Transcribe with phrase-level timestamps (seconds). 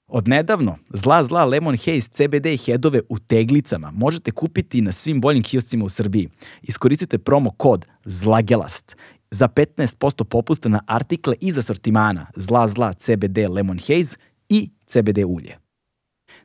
[0.25, 5.85] nedavno, zla zla Lemon Haze CBD headove u teglicama možete kupiti na svim boljim kioscima
[5.85, 6.29] u Srbiji.
[6.61, 8.95] Iskoristite promo kod ZLAGELAST
[9.31, 14.17] za 15% popusta na artikle iz asortimana zla zla CBD Lemon Haze
[14.49, 15.57] i CBD ulje.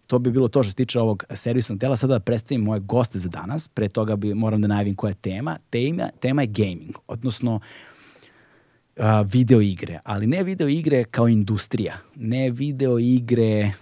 [0.07, 1.97] To bi bilo to što se tiče ovog servisnog dela.
[1.97, 3.69] Sada da predstavim moje goste za danas.
[3.69, 5.59] Pre toga bi, moram da najavim koja je tema.
[5.71, 7.63] Tema, tema je gaming, odnosno uh,
[8.97, 13.73] a, video igre, ali ne video igre kao industrija, ne video igre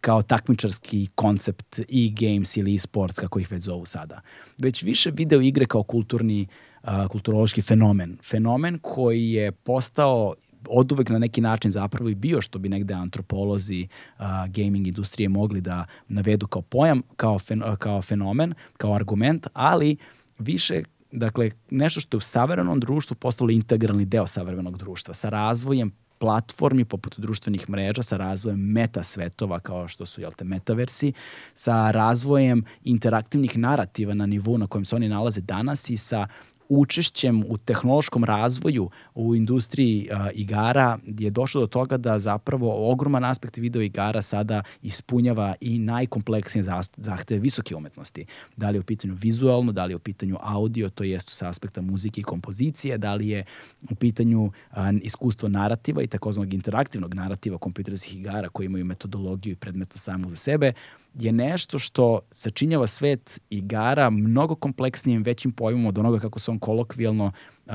[0.00, 4.20] kao takmičarski koncept e-games ili e-sports, kako ih već zovu sada,
[4.58, 6.46] već više video igre kao kulturni,
[6.82, 8.18] uh, kulturološki fenomen.
[8.22, 10.34] Fenomen koji je postao
[10.68, 15.28] od uvek na neki način zapravo i bio što bi negde antropolozi uh, gaming industrije
[15.28, 19.96] mogli da navedu kao pojam, kao, fen, kao fenomen, kao argument, ali
[20.38, 25.92] više dakle, nešto što je u savremenom društvu postalo integralni deo savremenog društva, sa razvojem
[26.18, 31.12] platformi poput društvenih mreža, sa razvojem meta svetova kao što su jel te, metaversi,
[31.54, 36.26] sa razvojem interaktivnih narativa na nivou na kojem se oni nalaze danas i sa
[36.70, 43.24] učešćem u tehnološkom razvoju u industriji a, igara je došlo do toga da zapravo ogroman
[43.24, 46.64] aspekt video igara sada ispunjava i najkompleksnije
[46.96, 48.26] zahteve visoke umetnosti.
[48.56, 51.48] Da li je u pitanju vizualno, da li je u pitanju audio, to jest sa
[51.48, 53.44] aspekta muzike i kompozicije, da li je
[53.90, 59.56] u pitanju a, iskustvo narativa i takozvanog interaktivnog narativa kompjuterskih igara koji imaju metodologiju i
[59.56, 60.72] predmeto samo za sebe,
[61.14, 66.58] je nešto što sačinjava svet igara mnogo kompleksnijim, većim pojmom od onoga kako se on
[66.58, 67.32] kolokvijalno
[67.66, 67.72] uh,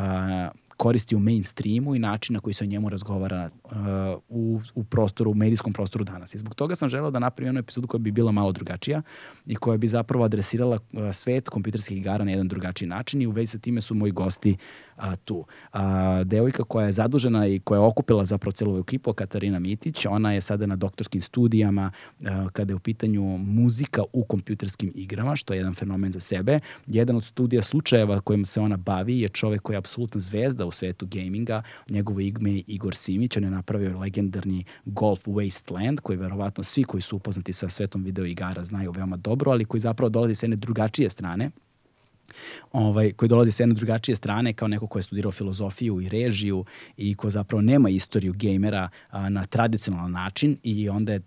[0.77, 3.71] koristi u mainstreamu i način na koji se o njemu razgovara uh,
[4.29, 6.35] u, u prostoru, u medijskom prostoru danas.
[6.35, 9.01] I zbog toga sam želeo da napravim jednu epizodu koja bi bila malo drugačija
[9.45, 13.31] i koja bi zapravo adresirala uh, svet kompjuterskih igara na jedan drugačiji način i u
[13.31, 14.57] vezi sa time su moji gosti
[14.95, 15.45] a, tu.
[15.71, 20.33] A, devojka koja je zadužena i koja je okupila zapravo celu ekipu, Katarina Mitić, ona
[20.33, 21.91] je sada na doktorskim studijama
[22.25, 26.59] a, kada je u pitanju muzika u kompjuterskim igrama, što je jedan fenomen za sebe.
[26.87, 30.71] Jedan od studija slučajeva kojim se ona bavi je čovek koji je apsolutna zvezda u
[30.71, 31.61] svetu gaminga.
[31.89, 37.01] Njegovo ime je Igor Simić, on je napravio legendarni Golf Wasteland, koji verovatno svi koji
[37.01, 40.55] su upoznati sa svetom video igara znaju veoma dobro, ali koji zapravo dolazi sa jedne
[40.55, 41.51] drugačije strane
[42.71, 46.65] ovaj, koji dolazi sa jedne drugačije strane kao neko ko je studirao filozofiju i režiju
[46.97, 51.21] i ko zapravo nema istoriju gejmera a, na tradicionalan način i onda je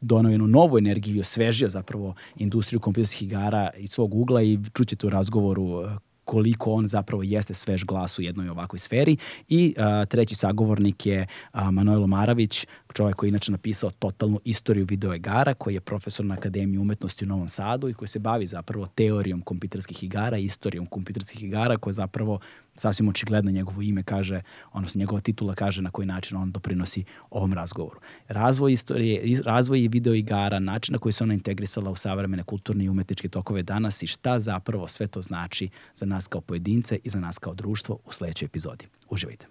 [0.00, 5.10] donao jednu novu energiju, osvežio zapravo industriju kompjuterskih igara iz svog ugla i čućete u
[5.10, 5.84] razgovoru
[6.24, 9.16] koliko on zapravo jeste svež glas u jednoj ovakvoj sferi.
[9.48, 14.86] I a, treći sagovornik je a, Manojlo Maravić, čovjek koji je inače napisao totalnu istoriju
[14.88, 18.86] videoigara, koji je profesor na Akademiji umetnosti u Novom Sadu i koji se bavi zapravo
[18.86, 22.40] teorijom kompjuterskih igara, istorijom kompjuterskih igara, koja zapravo
[22.74, 24.42] sasvim očigledno njegovo ime kaže,
[24.72, 28.00] odnosno njegova titula kaže na koji način on doprinosi ovom razgovoru.
[28.28, 33.28] Razvoj istorije, razvoj videoigara, način na koji se ona integrisala u savremene kulturne i umetničke
[33.28, 37.38] tokove danas i šta zapravo sve to znači za nas kao pojedince i za nas
[37.38, 38.86] kao društvo u sledećoj epizodi.
[39.10, 39.46] Uživajte.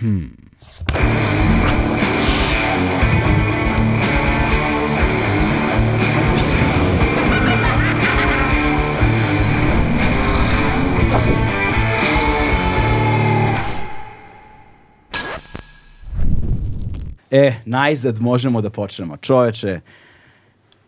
[0.00, 0.30] Hmm.
[17.30, 19.16] E, najzad možemo da počnemo.
[19.16, 19.80] Čoveče,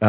[0.00, 0.06] uh,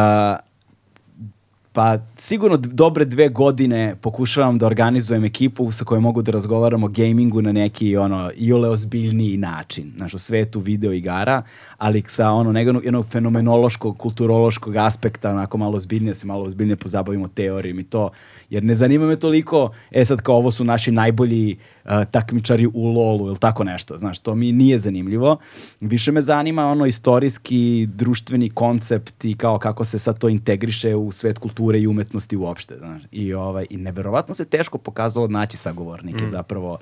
[1.73, 6.89] Pa sigurno dobre dve godine pokušavam da organizujem ekipu sa kojom mogu da razgovaramo o
[6.89, 11.43] gamingu na neki ono iole ozbiljniji način, znaš, u svetu video igara,
[11.77, 17.27] ali sa ono nekog jednog fenomenološkog, kulturološkog aspekta, onako malo ozbiljnije, se malo ozbiljnije pozabavimo
[17.27, 18.09] teorijom i to,
[18.49, 22.87] jer ne zanima me toliko, e sad kao ovo su naši najbolji uh, takmičari u
[22.87, 25.37] lolu ili tako nešto, znaš, to mi nije zanimljivo.
[25.79, 31.11] Više me zanima ono istorijski, društveni koncept i kao kako se sad to integriše u
[31.11, 33.01] svet kulture i umetnosti uopšte, znaš.
[33.11, 36.29] I, ovaj, i neverovatno se teško pokazalo naći sagovornike mm.
[36.29, 36.77] zapravo.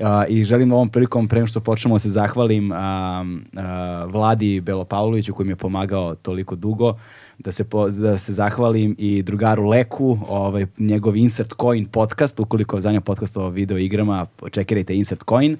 [0.00, 5.34] Uh, I želim ovom prilikom, pre što počnemo, da se zahvalim uh, uh, Vladi Belopavloviću
[5.34, 6.94] koji mi je pomagao toliko dugo
[7.38, 12.80] da se, po, da se zahvalim i drugaru Leku, ovaj, njegov Insert Coin podcast, ukoliko
[12.80, 15.56] zanima podcast o video igrama, čekirajte Insert Coin.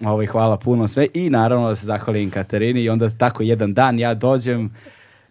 [0.00, 3.98] Ovaj, hvala puno sve i naravno da se zahvalim Katarini i onda tako jedan dan
[3.98, 4.70] ja dođem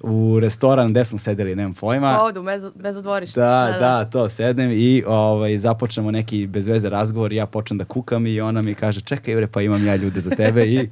[0.04, 2.22] u restoran gde smo sedeli, nemam pojma.
[2.22, 3.40] Ovde, u mezo, mezo dvorište.
[3.40, 7.78] Da, da, da, to, sednem i ovaj, započnemo neki bez veze razgovor i ja počnem
[7.78, 10.90] da kukam i ona mi kaže, čekaj bre, pa imam ja ljude za tebe i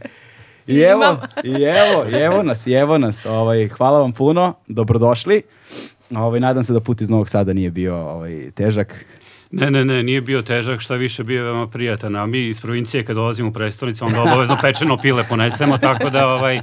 [0.68, 3.26] I evo, i evo, i evo nas, i evo nas.
[3.26, 5.42] Ovaj, hvala vam puno, dobrodošli.
[6.12, 9.06] Ovaj, nadam se da put iz Novog Sada nije bio ovaj, težak.
[9.52, 12.62] Ne, ne, ne, nije bio težak, šta više bio je veoma prijatan, a mi iz
[12.62, 16.62] provincije kad dolazimo u prestonicu, onda obavezno pečeno pile ponesemo, tako da ovaj,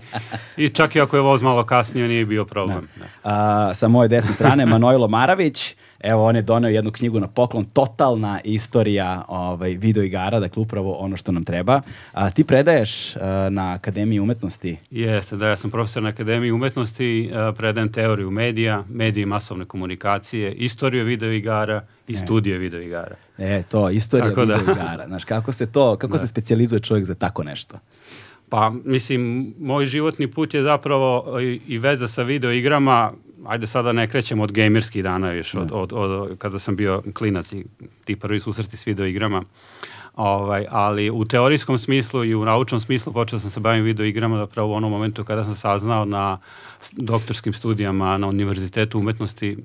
[0.57, 2.89] i čak i ako je voz malo kasnije, nije bio problem.
[2.97, 3.05] Da.
[3.25, 7.65] A, sa moje desne strane, Manojlo Maravić, Evo, on je doneo jednu knjigu na poklon,
[7.65, 11.81] totalna istorija ovaj, video igara, dakle upravo ono što nam treba.
[12.13, 14.77] A, ti predaješ a, na Akademiji umetnosti?
[14.91, 19.65] Jeste, da, ja sam profesor na Akademiji umetnosti, a, predajem teoriju medija, medije i masovne
[19.65, 22.17] komunikacije, istoriju video igara i e.
[22.17, 23.17] studije video igara.
[23.39, 25.05] E, to, istorija tako video da.
[25.07, 26.19] Znaš, kako se to, kako da.
[26.19, 27.79] se specializuje čovjek za tako nešto?
[28.49, 33.13] Pa, mislim, moj životni put je zapravo i, i veza sa video igrama
[33.47, 37.53] ajde sada ne krećemo od gamerskih dana još, od, od, od, kada sam bio klinac
[37.53, 37.65] i
[38.05, 39.43] ti prvi susreti s video igrama.
[40.17, 44.39] Ovaj, ali u teorijskom smislu i u naučnom smislu počeo sam se bavim video igrama
[44.39, 46.39] zapravo u onom momentu kada sam saznao na
[46.93, 49.57] doktorskim studijama na Univerzitetu umetnosti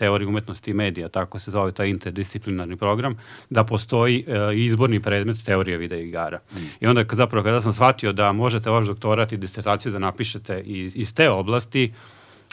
[0.00, 3.18] teorije umetnosti i medija, tako se zove taj interdisciplinarni program,
[3.50, 6.38] da postoji e, izborni predmet teorije video igara.
[6.52, 6.58] Mm.
[6.80, 10.96] I onda zapravo kada sam shvatio da možete vaš doktorat i disertaciju da napišete iz,
[10.96, 11.92] iz te oblasti,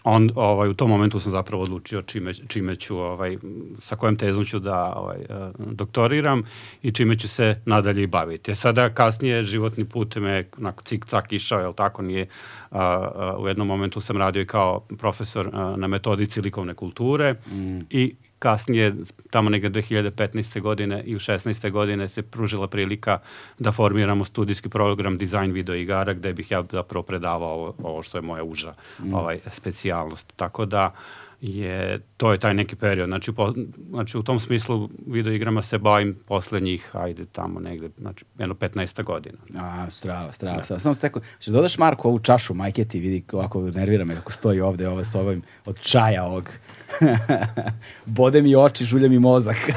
[0.10, 3.38] on, ovaj, u tom momentu sam zapravo odlučio čime, čime ću, ovaj,
[3.80, 6.44] sa kojom tezom ću da ovaj, eh, doktoriram
[6.84, 8.56] i čime ću se nadalje i baviti.
[8.56, 12.28] Sada kasnije životni put me onako cik-cak išao, jel tako, nije,
[12.72, 17.34] a, a, u jednom momentu sam radio i kao profesor a, na metodici likovne kulture
[17.34, 17.80] mm.
[17.90, 18.96] i kasnije,
[19.30, 20.62] tamo negde 2015.
[20.62, 21.72] godine ili 16.
[21.72, 23.20] godine se pružila prilika
[23.60, 28.18] da formiramo studijski program dizajn video igara gde bih ja zapravo predavao ovo, ovo što
[28.18, 29.14] je moja uža mm.
[29.14, 30.34] ovaj, specijalnost.
[30.36, 30.94] Tako da
[31.42, 33.08] je, to je taj neki period.
[33.08, 33.54] Znači, po,
[33.90, 39.04] znači u tom smislu video igrama se bavim poslednjih, ajde tamo negde, znači jedno 15
[39.04, 39.38] godina.
[39.58, 40.64] A, strava, strava, da.
[40.64, 40.80] strava.
[40.80, 44.62] Samo ste ćeš dodaš Marko ovu čašu majke ti, vidi ovako nervira me kako stoji
[44.62, 46.50] ovde ovo s ovim od čaja ovog.
[48.06, 49.58] Bode mi oči, žulja mi mozak.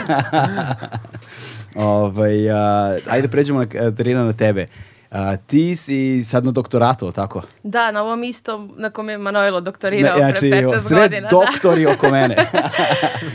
[1.75, 4.67] ovaj, a, ajde pređemo na, Katarina na tebe.
[5.11, 7.43] A, ti si sad na doktoratu, tako?
[7.63, 11.09] Da, na ovom istom na kom je Manojlo doktorirao ne, znači, pre 15 sve godina.
[11.09, 11.29] Sve da.
[11.29, 11.93] doktori da.
[11.93, 12.37] oko mene.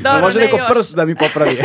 [0.04, 0.68] Dobro, može ne neko još.
[0.70, 1.58] prst da mi popravi.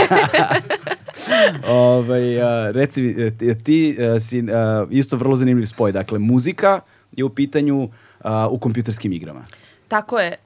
[1.69, 5.93] ovaj, a, reci, ti, ti a, si a, isto vrlo zanimljiv spoj.
[5.93, 6.81] Dakle, muzika
[7.13, 7.89] je u pitanju
[8.21, 9.45] a, u kompjuterskim igrama.
[9.89, 10.37] Tako je.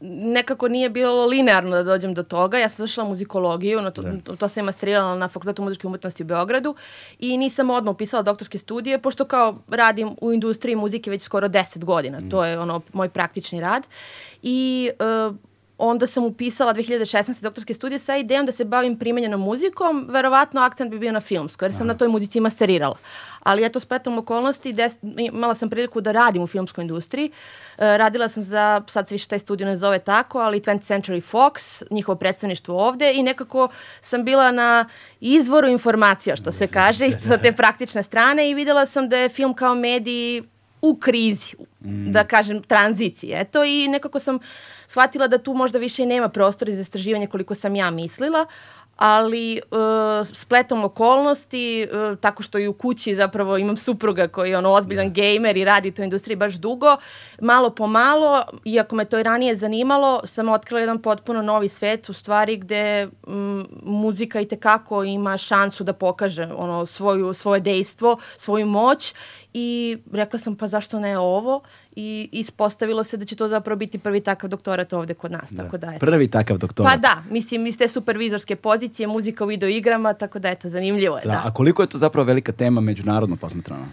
[0.00, 2.58] Nekako nije bilo linearno da dođem do toga.
[2.58, 4.36] Ja sam zašla muzikologiju, na to, da.
[4.36, 6.74] to sam masterirala na Fakultetu muzičke umetnosti u Beogradu
[7.18, 11.84] i nisam odmah upisala doktorske studije, pošto kao radim u industriji muzike već skoro 10
[11.84, 12.20] godina.
[12.20, 12.30] Mm.
[12.30, 13.86] To je ono moj praktični rad.
[14.42, 14.90] I
[15.28, 15.36] uh,
[15.78, 17.40] onda sam upisala 2016.
[17.40, 21.64] doktorske studije sa idejom da se bavim primenjenom muzikom, verovatno akcent bi bio na filmsko,
[21.64, 21.86] jer sam Aha.
[21.86, 22.96] na toj muzici masterirala.
[23.42, 27.30] Ali eto, spletom okolnosti, des, imala sam priliku da radim u filmskoj industriji.
[27.78, 31.32] E, radila sam za, sad se više taj studio ne zove tako, ali 20th Century
[31.32, 33.68] Fox, njihovo predstavništvo ovde i nekako
[34.02, 34.88] sam bila na
[35.20, 39.54] izvoru informacija, što se kaže, sa te praktične strane i videla sam da je film
[39.54, 40.42] kao mediji
[40.90, 42.12] u krizi, mm.
[42.12, 43.40] da kažem, tranzicije.
[43.40, 44.38] Eto, i nekako sam
[44.86, 48.46] shvatila da tu možda više i nema prostora za istraživanje koliko sam ja mislila,
[48.96, 54.58] ali uh, spletom okolnosti, uh, tako što i u kući zapravo imam supruga koji je
[54.58, 55.34] ono ozbiljan yeah.
[55.36, 56.96] gamer i radi to industriji baš dugo,
[57.40, 62.08] malo po malo, iako me to i ranije zanimalo, sam otkrila jedan potpuno novi svet
[62.08, 68.18] u stvari gde um, muzika i tekako ima šansu da pokaže ono svoju, svoje dejstvo,
[68.36, 69.14] svoju moć
[69.58, 71.60] i rekla sam pa zašto ne ovo
[71.96, 75.50] i ispostavilo se da će to zapravo biti prvi takav doktorat ovde kod nas.
[75.50, 75.62] Da.
[75.62, 76.06] Tako da, eto.
[76.06, 76.92] Prvi takav doktorat.
[76.92, 81.16] Pa da, mislim iz te supervizorske pozicije, muzika u video igrama, tako da eto, zanimljivo
[81.16, 81.22] je.
[81.24, 81.42] Da.
[81.44, 83.86] A koliko je to zapravo velika tema međunarodno posmetrano?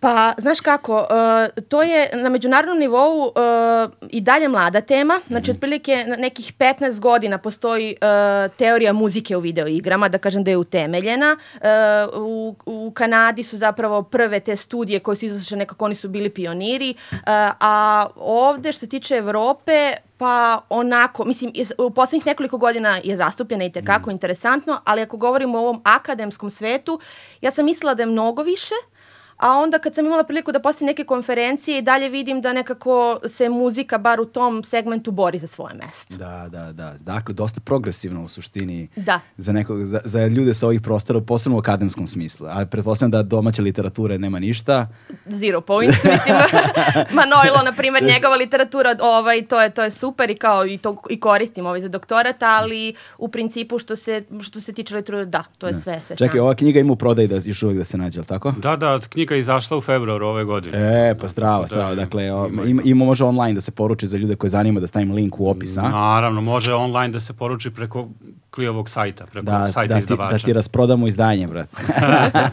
[0.00, 1.06] Pa, znaš kako, uh,
[1.62, 3.32] to je na međunarodnom nivou uh,
[4.02, 5.20] i dalje mlada tema.
[5.26, 5.56] Znači, Mhm.
[5.56, 8.06] otprilike na nekih 15 godina postoji uh,
[8.52, 11.36] teorija muzike u videoigrama, da kažem da je utemeljena.
[11.54, 11.60] Uh,
[12.16, 16.30] u, u Kanadi su zapravo prve te studije koje su izašle nekako, oni su bili
[16.30, 16.94] pioniri.
[17.12, 17.18] Uh,
[17.60, 20.36] a ovde, što se tiče Evrope, pa
[20.70, 25.58] onako, mislim, iz- u poslednjih nekoliko godina je zastupljena i tekako interesantno, ali ako govorimo
[25.58, 27.00] o ovom akademskom svetu,
[27.40, 28.74] ja sam mislila da je mnogo više,
[29.36, 33.20] A onda kad sam imala priliku da postavim neke konferencije i dalje vidim da nekako
[33.28, 36.16] se muzika bar u tom segmentu bori za svoje mesto.
[36.16, 36.94] Da, da, da.
[37.00, 39.20] Dakle, dosta progresivno u suštini Da.
[39.36, 42.46] za, nekog, za, za ljude sa ovih prostora, posebno u akademskom smislu.
[42.50, 44.86] Ali pretpostavljam da domaće literature nema ništa.
[45.26, 46.36] Zero points, mislim.
[47.18, 51.02] Manojlo, na primjer, njegova literatura, ovaj, to je, to je super i kao i, to,
[51.10, 55.44] i koristim ovaj za doktorat, ali u principu što se, što se tiče literature, da,
[55.58, 57.98] to je sve, sve Čekaj, ova knjiga ima u prodaju da još uvijek da se
[57.98, 58.54] nađe, jel tako?
[58.58, 60.78] Da, da, knjiga je izašla u februaru ove godine.
[61.10, 61.94] E, pa strava, Da, strava.
[61.94, 62.24] Dakle,
[62.66, 65.48] ima, ima može online da se poruči za ljude koje zanima da stavim link u
[65.48, 65.82] opis, a?
[65.82, 68.08] Naravno, može online da se poruči preko
[68.56, 70.38] Klijovog sajta, preko Da, sajta da, ti, izdavača.
[70.38, 71.68] da ti rasprodamo izdanje, brat.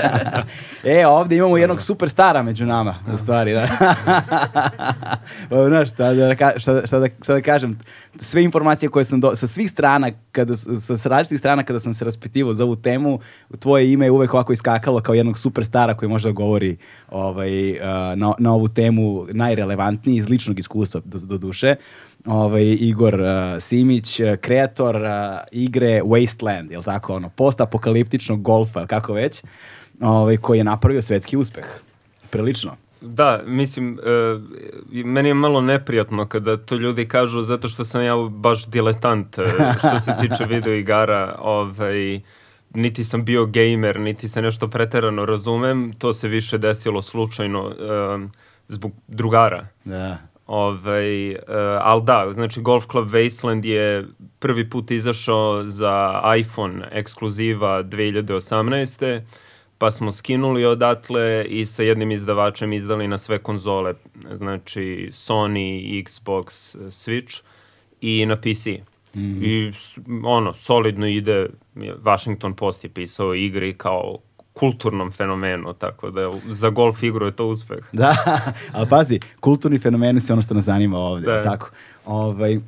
[0.83, 3.53] e, ovdje imamo jednog superstara među nama, u stvari.
[3.53, 3.67] Da.
[5.49, 7.79] Pa, Znaš, šta da, šta, šta, da, šta da kažem,
[8.15, 11.93] sve informacije koje sam do, sa svih strana, kada, sa, sa različitih strana kada sam
[11.93, 13.19] se raspitivao za ovu temu,
[13.59, 16.77] tvoje ime je uvek ovako iskakalo kao jednog superstara koji može da govori
[17.09, 17.77] ovaj, uh,
[18.15, 21.75] na, na ovu temu najrelevantniji iz ličnog iskustva, do, do duše.
[22.25, 23.27] Ovaj, Igor uh,
[23.59, 25.09] Simić, uh, kreator uh,
[25.51, 29.43] igre Wasteland, je tako, ono, postapokaliptičnog golfa, kako već,
[30.01, 31.65] ovaj, koji je napravio svetski uspeh.
[32.29, 32.75] Prilično.
[33.05, 38.13] Da, mislim, e, meni je malo neprijatno kada to ljudi kažu zato što sam ja
[38.29, 39.37] baš diletant
[39.77, 42.21] što se tiče videoigara, ovaj,
[42.73, 48.27] niti sam bio gamer, niti se nešto preterano razumem, to se više desilo slučajno e,
[48.67, 49.67] zbog drugara.
[49.85, 50.17] Da.
[50.47, 51.37] Ovaj, uh,
[51.79, 54.07] ali da, znači Golf Club Wasteland je
[54.39, 59.21] prvi put izašao za iPhone ekskluziva 2018.
[59.77, 63.93] Pa smo skinuli odatle i sa jednim izdavačem izdali na sve konzole,
[64.31, 64.81] znači
[65.11, 66.45] Sony, Xbox,
[66.77, 67.41] Switch
[68.01, 68.67] i na PC.
[69.41, 71.47] I s- ono, solidno ide,
[71.97, 74.17] Washington Post je pisao igri kao
[74.53, 77.85] kulturnom fenomenu, tako da za golf igru je to uspeh.
[77.91, 78.15] Da,
[78.73, 81.43] ali pazi, kulturni fenomeni su ono što nas zanima ovdje, Da.
[81.43, 81.69] tako.
[82.05, 82.59] Ovaj,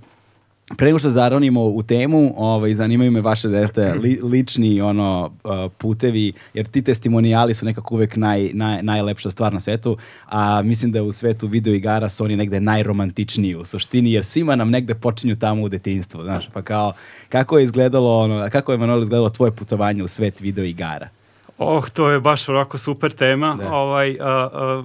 [0.78, 5.32] pre nego što zaronimo u temu, ovaj, zanimaju me vaše dete, li, lični ono,
[5.78, 10.92] putevi, jer ti testimonijali su nekako uvek naj, naj, najlepša stvar na svetu, a mislim
[10.92, 15.36] da u svetu videoigara su oni negde najromantičniji u suštini, jer svima nam negde počinju
[15.36, 16.94] tamo u detinjstvu, znaš, pa kao,
[17.30, 21.10] kako je izgledalo, ono, kako je Manuel izgledalo tvoje putovanje u svet videoigara?
[21.58, 23.58] Oh, to je baš ovako super tema.
[23.62, 23.74] Da.
[23.74, 24.84] Ovaj, a, a,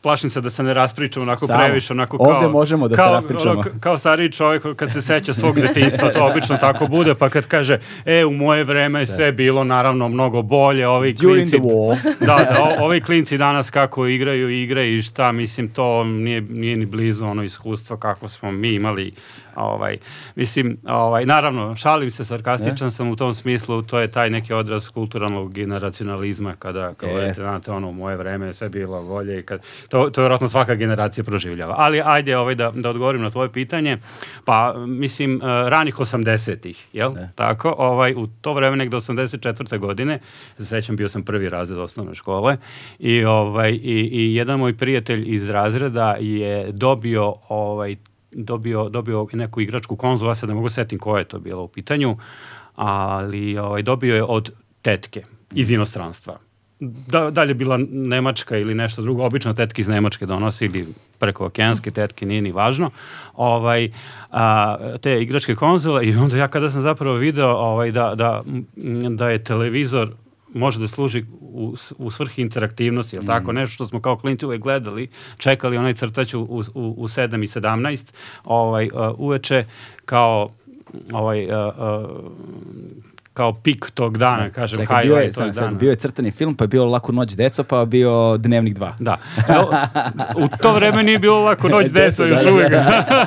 [0.00, 1.58] plašim se da se ne raspričam onako Samo.
[1.58, 2.26] previše, onako kao...
[2.28, 3.50] Ovde možemo da se kao, raspričamo.
[3.50, 7.28] ono, k- kao stariji čovjek kad se seća svog detinjstva, to obično tako bude, pa
[7.28, 11.68] kad kaže, e, u moje vreme je sve bilo naravno mnogo bolje, ovi During klinci...
[12.20, 16.76] da, da, o- ovi klinci danas kako igraju igre i šta, mislim, to nije, nije
[16.76, 19.12] ni blizu ono iskustvo kako smo mi imali.
[19.58, 19.96] Ovaj,
[20.34, 24.88] mislim, ovaj, naravno, šalim se, sarkastičan sam u tom smislu, to je taj neki odraz
[24.88, 27.42] kulturalnog generacionalizma kada govorite, Yes.
[27.42, 30.74] znate, ono, u moje vreme je sve bilo bolje i kad, to, to vjerojatno svaka
[30.74, 31.74] generacija proživljava.
[31.78, 33.98] Ali ajde ovaj, da, da odgovorim na tvoje pitanje,
[34.44, 37.12] pa mislim, uh, ranih 80-ih, jel?
[37.12, 37.28] Da.
[37.34, 39.78] Tako, ovaj, u to vreme nekde 84.
[39.78, 40.18] godine,
[40.58, 42.56] se sećam, bio sam prvi razred osnovne škole
[42.98, 47.96] i, ovaj, i, i jedan moj prijatelj iz razreda je dobio ovaj,
[48.32, 51.68] dobio, dobio neku igračku konzolu, ja sad ne mogu setim koja je to bila u
[51.68, 52.16] pitanju,
[52.74, 56.38] ali ovaj, dobio je od tetke iz inostranstva.
[56.80, 60.86] Da, dalje bila Nemačka ili nešto drugo, obično tetke iz Nemačke donosi ili
[61.18, 62.90] preko okeanske tetke, nije ni važno,
[63.34, 63.90] ovaj,
[64.30, 68.42] a, te igračke konzole i onda ja kada sam zapravo video ovaj, da, da,
[69.16, 70.08] da je televizor
[70.54, 74.62] može da služi u, u svrhi interaktivnosti, jel tako, nešto što smo kao klinci uvek
[74.62, 78.12] gledali, čekali onaj crtač u, u, u 7 i 17,
[78.44, 79.64] ovaj, uh, uveče
[80.04, 80.50] kao
[81.12, 83.02] ovaj, uh, uh,
[83.38, 85.70] kao pik tog dana, kažem, Čekaj, bio je, sam, dana.
[85.78, 88.92] bio je crtani film, pa je bio Laku noć deco, pa je bio Dnevnik 2.
[88.98, 89.16] Da.
[89.48, 89.70] Evo,
[90.36, 92.72] u to vreme nije bilo lako noć deco još Da, da, uvijek.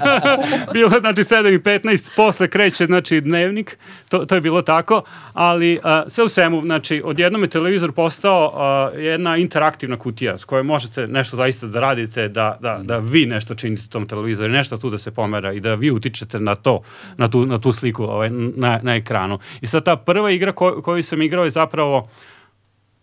[0.73, 3.77] bilo znači 7 i 15, posle kreće znači dnevnik,
[4.09, 5.03] to, to je bilo tako,
[5.33, 10.43] ali a, sve u svemu, znači odjednom je televizor postao a, jedna interaktivna kutija s
[10.43, 14.77] kojoj možete nešto zaista da radite, da, da, da vi nešto činite tom televizoru, nešto
[14.77, 16.81] tu da se pomera i da vi utičete na to,
[17.17, 19.39] na tu, na tu sliku ovaj, na, na ekranu.
[19.61, 22.07] I sad ta prva igra ko, koju sam igrao je zapravo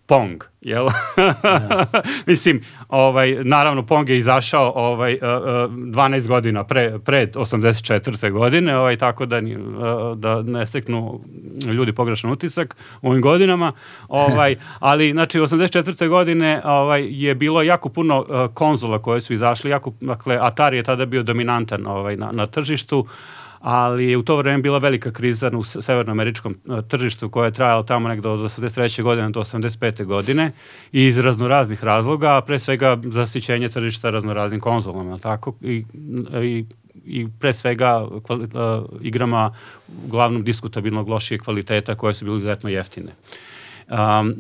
[0.09, 0.89] Pong, jel?
[2.27, 8.33] Mislim, ovaj, naravno Pong je izašao ovaj, uh, uh, 12 godina pre, pred 84.
[8.33, 11.21] godine, ovaj, tako da, uh, da ne steknu
[11.67, 13.73] ljudi pogrešan utisak u ovim godinama.
[14.09, 16.09] Ovaj, ali, znači, 84.
[16.09, 20.83] godine ovaj, je bilo jako puno uh, konzola koje su izašli, jako, dakle, Atari je
[20.83, 23.07] tada bio dominantan ovaj, na, na tržištu,
[23.59, 28.09] ali u to vreme bila velika kriza u severnoameričkom e, tržištu koja je trajala tamo
[28.09, 29.03] nekdo od 83.
[29.03, 30.05] godine do 85.
[30.05, 30.53] godine
[30.93, 35.85] i iz raznoraznih razloga, pre svega zasićenje tržišta raznoraznim konzolama, tako, i,
[36.43, 36.65] i
[37.09, 38.51] i pre svega kvali, uh,
[39.01, 39.55] igrama
[40.07, 43.13] uglavnom diskutabilnog lošije kvaliteta koje su bile izuzetno jeftine.
[43.91, 44.35] Um,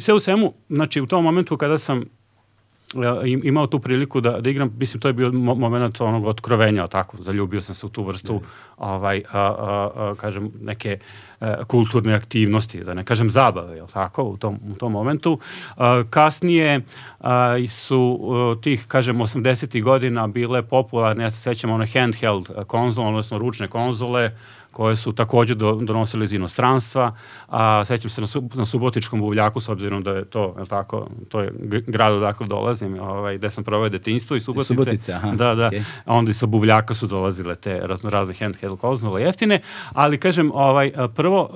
[0.00, 2.04] sve u svemu, znači u tom momentu kada sam
[3.42, 7.60] imao tu priliku da, da igram, mislim, to je bio moment onog otkrovenja, tako, zaljubio
[7.60, 8.40] sam se u tu vrstu,
[8.78, 10.98] ovaj, a, a, a, kažem, neke
[11.40, 15.38] a, e, kulturne aktivnosti, da ne kažem zabave, jel tako, u tom, u tom momentu.
[15.76, 16.80] A, kasnije
[17.20, 19.82] a, su a, tih, kažem, 80.
[19.82, 24.30] godina bile popularne, ja se sećam, one handheld konzole, odnosno ručne konzole,
[24.72, 27.16] koje su takođe do, donosile iz inostranstva,
[27.48, 31.08] a sećam se na, sub, na Subotičkom buvljaku, s obzirom da je to, je tako,
[31.28, 31.52] to je
[31.86, 34.74] grad odakle dolazim, ovaj, gde sam proveo detinjstvo i Subotice.
[34.74, 35.30] Subotice, aha.
[35.30, 35.70] Da, da.
[35.70, 35.82] Okay.
[36.06, 39.60] Onda i sa buvljaka su dolazile te razno razne handheld konzole jeftine,
[39.92, 41.50] ali kažem, ovaj, prvo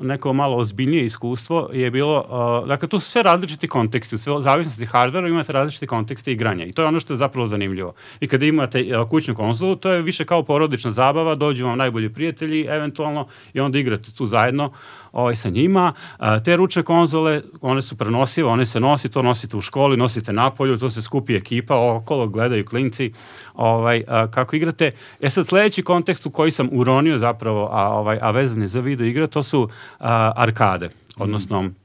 [0.00, 2.24] neko malo ozbiljnije iskustvo je bilo,
[2.66, 6.72] dakle, tu su sve različiti konteksti, u sve zavisnosti hardvera imate različite kontekste igranja i
[6.72, 7.92] to je ono što je zapravo zanimljivo.
[8.20, 12.61] I kada imate kućnu konzolu, to je više kao porodična zabava, dođu vam najbolji prijatelji,
[12.68, 14.72] eventualno i onda igrate tu zajedno
[15.12, 15.92] ovaj, sa njima.
[16.18, 20.32] A, te ručne konzole, one su prenosive, one se nosi, to nosite u školi, nosite
[20.32, 23.12] napolju, to se skupi ekipa, okolo gledaju klinci
[23.54, 24.90] ovaj, a, kako igrate.
[25.20, 28.80] E sad sledeći kontekst u koji sam uronio zapravo, a, ovaj, a vezan je za
[28.80, 29.68] video igre, to su
[30.00, 31.81] a, arkade, odnosno mm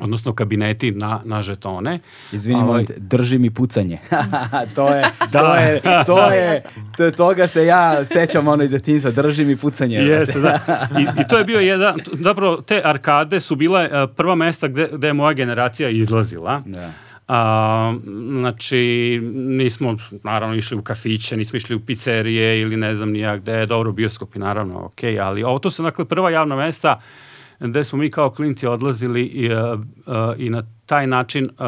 [0.00, 2.00] odnosno kabineti na, na žetone.
[2.32, 3.98] Izvini, molim te, drži mi pucanje.
[4.76, 5.38] to je, da.
[5.38, 6.62] to je, to je,
[6.96, 9.96] to, toga se ja sećam ono iz detinjstva, drži mi pucanje.
[9.96, 10.58] Jeste, da.
[11.00, 14.88] I, I to je bio jedan, zapravo te arkade su bile uh, prva mesta gde,
[14.92, 16.62] gde je moja generacija izlazila.
[16.66, 16.92] Da.
[17.28, 17.94] A,
[18.38, 23.66] znači, nismo naravno išli u kafiće, nismo išli u pizzerije ili ne znam nijak gde,
[23.66, 27.23] dobro, bioskopi naravno, ok, ali ovo to su dakle prva javna mesta uh,
[27.60, 31.66] gde smo mi kao klinci odlazili i, uh, uh, i na taj način uh,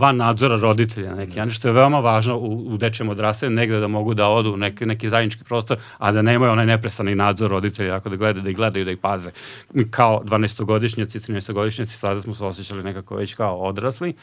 [0.00, 3.88] van nadzora roditelja neki, način, što je veoma važno u, u dečjem odrastanju, negde da
[3.88, 7.94] mogu da odu u neki, neki zajednički prostor, a da nemaju onaj neprestani nadzor roditelja,
[7.94, 9.30] ako da gledaju, da ih gledaju, da ih paze.
[9.72, 14.14] Mi kao 12-godišnjaci, 13-godišnjaci, sada smo se osjećali nekako već kao odrasli.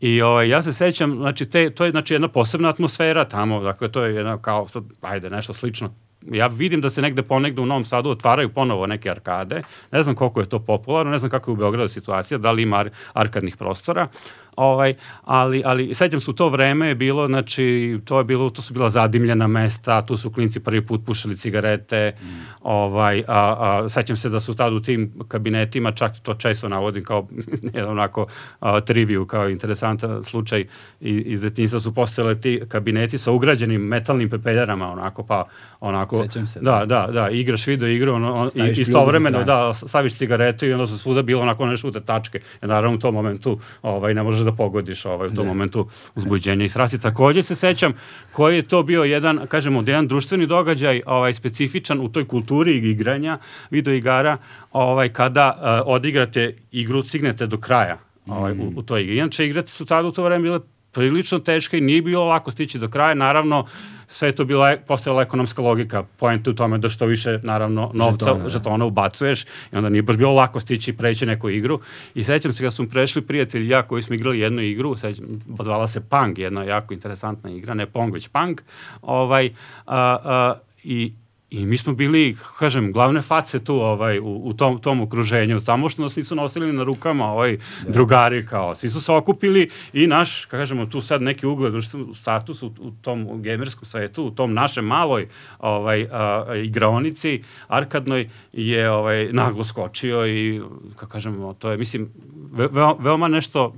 [0.00, 3.92] I ovaj, ja se sećam, znači, te, to je znači, jedna posebna atmosfera tamo, dakle,
[3.92, 5.90] to je jedna kao, sad, ajde, nešto slično
[6.30, 9.62] ja vidim da se negde ponegde u Novom Sadu otvaraju ponovo neke arkade.
[9.92, 12.62] Ne znam koliko je to popularno, ne znam kako je u Beogradu situacija, da li
[12.62, 14.08] ima ar arkadnih prostora,
[14.56, 18.62] Ovaj, ali, ali sećam se u to vreme je bilo, znači, to je bilo, to
[18.62, 22.26] su bila zadimljena mesta, tu su klinci prvi put pušali cigarete, mm.
[22.62, 27.04] ovaj, a, a, sećam se da su tad u tim kabinetima, čak to često navodim
[27.04, 27.28] kao
[27.74, 28.26] jedan onako
[28.60, 30.66] a, triviju, kao interesantan slučaj
[31.00, 35.44] iz detinjstva su postojale ti kabineti sa ugrađenim metalnim pepeljarama, onako, pa
[35.80, 40.14] onako, sećam se, da, da, da, igraš video igru, ono, on, i, istovremeno, da, staviš
[40.14, 44.14] cigaretu i onda su svuda bilo onako nešto šute tačke, naravno u tom momentu ovaj,
[44.14, 45.48] ne možeš da pogodiš ovaj, u tom ne.
[45.48, 47.00] momentu uzbuđenja i strasti.
[47.00, 47.92] Takođe se sećam
[48.32, 53.38] koji je to bio jedan, kažemo, jedan društveni događaj ovaj, specifičan u toj kulturi igranja,
[53.70, 54.38] video igara,
[54.72, 59.16] ovaj, kada uh, odigrate igru, cignete do kraja ovaj, u, u toj igri.
[59.16, 60.60] Inače, igrate su tada u to vreme bile
[60.94, 63.14] prilično teška i nije bilo lako stići do kraja.
[63.14, 63.66] Naravno,
[64.06, 68.24] sve je to bila, postojala ekonomska logika, pojente u tome da što više, naravno, novca,
[68.24, 68.50] žetona, da.
[68.50, 71.80] žetona ubacuješ i onda nije baš bilo lako stići i preći neku igru.
[72.14, 75.26] I sećam se kad smo prešli prijatelji ja koji smo igrali jednu igru, sećam,
[75.60, 78.60] zvala se Pang, jedna jako interesantna igra, ne Pong, već Pang,
[79.02, 79.50] ovaj,
[79.86, 80.54] a, a,
[80.84, 81.12] i
[81.54, 85.88] I mi smo bili, kažem, glavne face tu ovaj, u, u tom, tom okruženju, samo
[85.88, 87.92] što nas nisu nosili na rukama ovaj, da.
[87.92, 92.62] drugari, kao, svi su se okupili i naš, kažemo, tu sad neki ugled, u status
[92.62, 99.28] u, u tom gamerskom svetu, u tom našem maloj ovaj, a, igraonici, arkadnoj, je ovaj,
[99.32, 100.60] naglo skočio i,
[100.96, 102.08] kako kažemo, to je, mislim,
[102.52, 103.74] ve, veoma nešto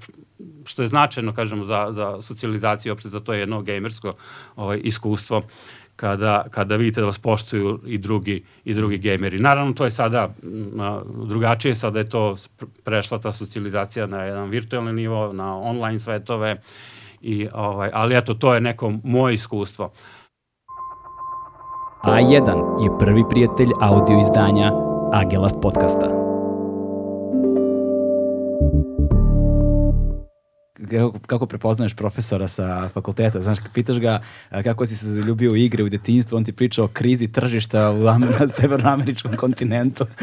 [0.64, 4.14] što je značajno, kažemo, za, za socijalizaciju, opšte za to jedno gamersko
[4.56, 5.42] ovaj, iskustvo
[5.96, 9.38] kada, kada vidite da vas poštuju i drugi, i drugi gameri.
[9.38, 10.28] Naravno, to je sada
[11.28, 12.37] drugačije, sada je to
[12.85, 16.56] prešla ta socijalizacija na jedan virtualni nivo, na online svetove,
[17.20, 19.90] i, ovaj, ali eto, to je neko moje iskustvo.
[22.04, 24.72] A1 je prvi prijatelj audio izdanja
[25.12, 26.25] Agelast podcasta.
[30.90, 34.20] Kako, kako prepoznaješ profesora sa fakulteta, znaš, pitaš ga
[34.64, 37.94] kako si se zaljubio u igre u detinjstvu, on ti priča o krizi tržišta u,
[37.94, 40.07] Amer- na severnoameričkom kontinentu.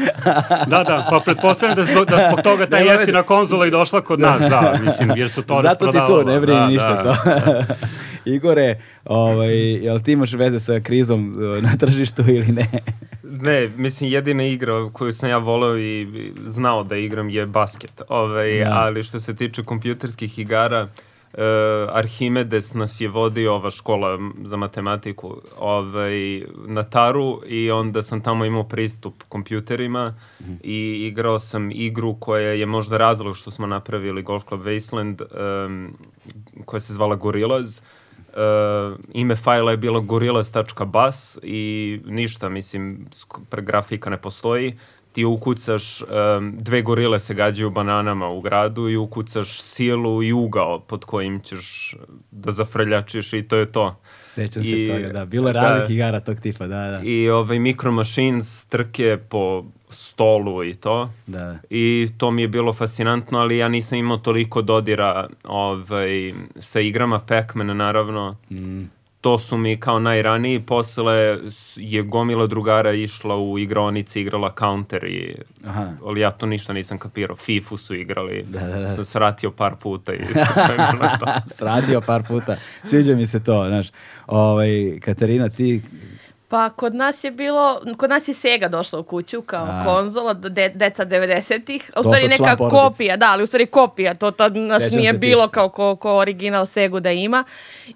[0.66, 4.20] Da, da, pa pretpostavljam da zbog, da zbog toga ta jeftina konzola i došla kod
[4.20, 7.14] nas, da, mislim, jer su to Zato si tu, ne brini Da, ništa da.
[7.14, 7.74] to.
[8.34, 12.66] Igore, ovaj, jel ti imaš veze sa krizom uh, na tržištu ili ne?
[13.24, 18.02] Ne, mislim jedina igra koju sam ja voleo i znao da igram je basket.
[18.08, 18.70] Ovaj, Da.
[18.72, 20.88] Ali što se tiče kompjuterskih igara,
[21.34, 21.40] Uh,
[21.96, 28.44] Arhimedes nas je vodio ova škola za matematiku ovaj, na Taru i onda sam tamo
[28.44, 30.14] imao pristup kompjuterima
[30.62, 35.22] i igrao sam igru koja je možda razlog što smo napravili Golf Club Wasteland
[35.66, 35.96] um,
[36.64, 37.80] koja se zvala Gorillaz
[38.36, 43.06] Uh, ime fajla je bilo gorillas.bas i ništa, mislim,
[43.50, 44.78] grafika ne postoji.
[45.12, 50.80] Ti ukucaš, um, dve gorile se gađaju bananama u gradu i ukucaš silu i ugao
[50.80, 51.96] pod kojim ćeš
[52.30, 54.00] da zafrljačiš i to je to.
[54.26, 55.24] Sećam se I- toga, da.
[55.24, 55.60] Bilo je da.
[55.60, 57.00] raznih igara tog tipa, da, da.
[57.04, 61.10] I ovaj Micro Machines trke po stolu i to.
[61.26, 61.58] da.
[61.70, 67.20] I to mi je bilo fascinantno, ali ja nisam imao toliko dodira ovaj, sa igrama
[67.20, 68.36] Pac-Man, naravno.
[68.50, 68.82] Mm.
[69.20, 70.60] To su mi kao najraniji.
[70.60, 71.38] Posle
[71.76, 75.36] je gomila drugara išla u igraonici, igrala counter i...
[75.66, 75.92] Aha.
[76.06, 77.36] Ali ja to ništa nisam kapirao.
[77.36, 78.42] Fifu su igrali.
[78.42, 78.86] Da, da, da.
[78.86, 81.26] Sam se vratio par puta i to je bilo to.
[81.46, 82.56] Sradio par puta.
[82.82, 83.88] Sviđa mi se to, znaš.
[84.26, 85.82] Ovaj, Katarina, ti...
[86.54, 89.84] Pa kod nas je bilo, kod nas je Sega došla u kuću kao A.
[89.84, 94.30] konzola, de, deca 90-ih, a u stvari neka kopija, da, ali u stvari kopija, to
[94.30, 95.52] tad naš Sećam nije bilo tih.
[95.52, 97.44] kao ko, ko original Segu da ima.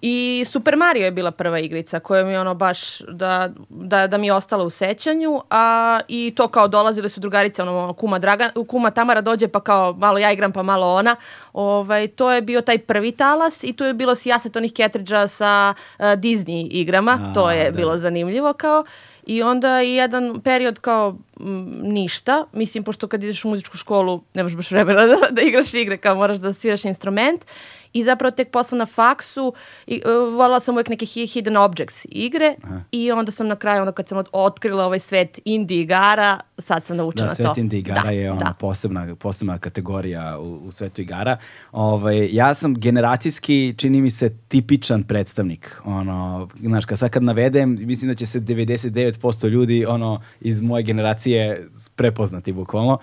[0.02, 4.26] I Super Mario je bila prva igrica koja mi ono baš da, da, da mi
[4.26, 8.90] je ostala u sećanju, a i to kao dolazile su drugarice, ono, kuma, Dragan, kuma
[8.90, 11.16] Tamara dođe pa kao malo ja igram pa malo ona,
[11.52, 15.74] ovaj, to je bio taj prvi talas i tu je bilo sijaset onih ketridža sa
[15.98, 17.76] uh, Disney igrama, A, to je da.
[17.76, 18.84] bilo zanimljivo kao
[19.26, 21.46] i onda i jedan period kao m,
[21.82, 25.96] ništa, mislim pošto kad ideš u muzičku školu nemaš baš vremena da, da igraš igre,
[25.96, 27.44] kao moraš da sviraš instrument
[27.98, 29.52] i zapravo tek posle na faksu
[29.86, 32.54] i, uh, volila sam uvijek neke hi- hidden objects igre
[32.92, 36.96] i onda sam na kraju, onda kad sam otkrila ovaj svet indie igara, sad sam
[36.96, 37.34] naučila Da, to.
[37.36, 38.52] svet indie igara Da, je ona da.
[38.52, 40.08] posebna, posebna kategorija
[40.38, 41.36] u, u svetu igara.
[41.72, 45.80] Ovaj, ja sam generacijski, čini mi se, tipičan predstavnik.
[45.84, 50.82] Ono, znaš, kad sad kad navedem, mislim da će se 99% ljudi ono, iz moje
[50.82, 52.98] generacije prepoznati bukvalno.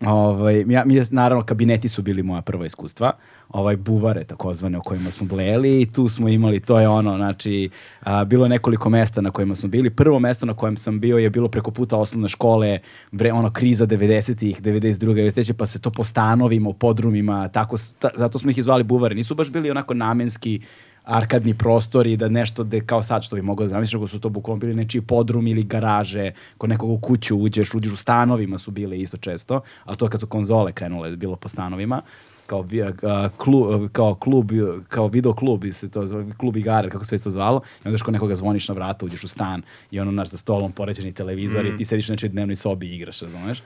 [0.00, 3.12] Ovaj, ja, mi je, naravno, kabineti su bili moja prva iskustva,
[3.48, 7.70] ovaj, buvare takozvane o kojima smo blejali i tu smo imali, to je ono, znači,
[8.00, 9.90] a, bilo je nekoliko mesta na kojima smo bili.
[9.90, 12.78] Prvo mesto na kojem sam bio je bilo preko puta osnovne škole,
[13.12, 15.14] bre, ono, kriza 90-ih, 92.
[15.14, 19.14] vesteće, pa se to po stanovima, u podrumima, tako, ta, zato smo ih izvali buvare.
[19.14, 20.60] Nisu baš bili onako namenski
[21.06, 24.28] arkadni prostori da nešto de, kao sad što bi moglo da zamisliš nego su to
[24.28, 28.70] bukvalno bili nečiji podrum ili garaže kod nekog u kuću uđeš, uđeš u stanovima su
[28.70, 32.02] bile isto često, ali to kad su konzole krenule bilo po stanovima
[32.46, 32.64] kao,
[33.02, 34.50] a, klu, kao klub,
[34.88, 37.88] kao video klub i se to zove, klub igara, kako se već to zvalo, i
[37.88, 41.12] onda kod nekoga zvoniš na vrata, uđeš u stan i ono naš za stolom poređeni
[41.12, 43.62] televizor i ti sediš u nečoj dnevnoj sobi i igraš, razumeš?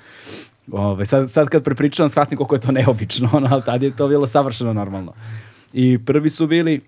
[0.72, 4.09] Ove, sad, sad kad prepričavam, shvatim koliko je to neobično, ono, ali tad je to
[4.09, 5.12] bilo savršeno normalno.
[5.72, 6.81] I prvi su bili,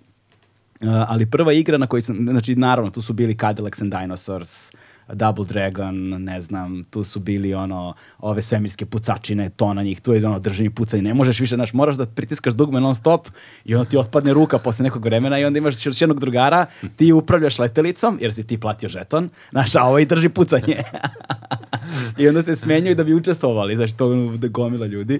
[1.07, 4.71] ali prva igra na kojoj sam, znači naravno tu su bili Cadillacs and Dinosaurs,
[5.07, 10.13] Double Dragon, ne znam, tu su bili ono, ove svemirske pucačine, to na njih, tu
[10.13, 13.27] je ono držanje pucanje, ne možeš više, znaš, moraš da pritiskaš dugme non stop
[13.65, 16.65] i onda ti otpadne ruka posle nekog vremena i onda imaš još jednog drugara,
[16.95, 20.83] ti upravljaš letelicom, jer si ti platio žeton, znaš, a ovaj drži pucanje.
[22.17, 25.19] I onda se smenjuju da bi učestvovali, znači to je da gomila ljudi.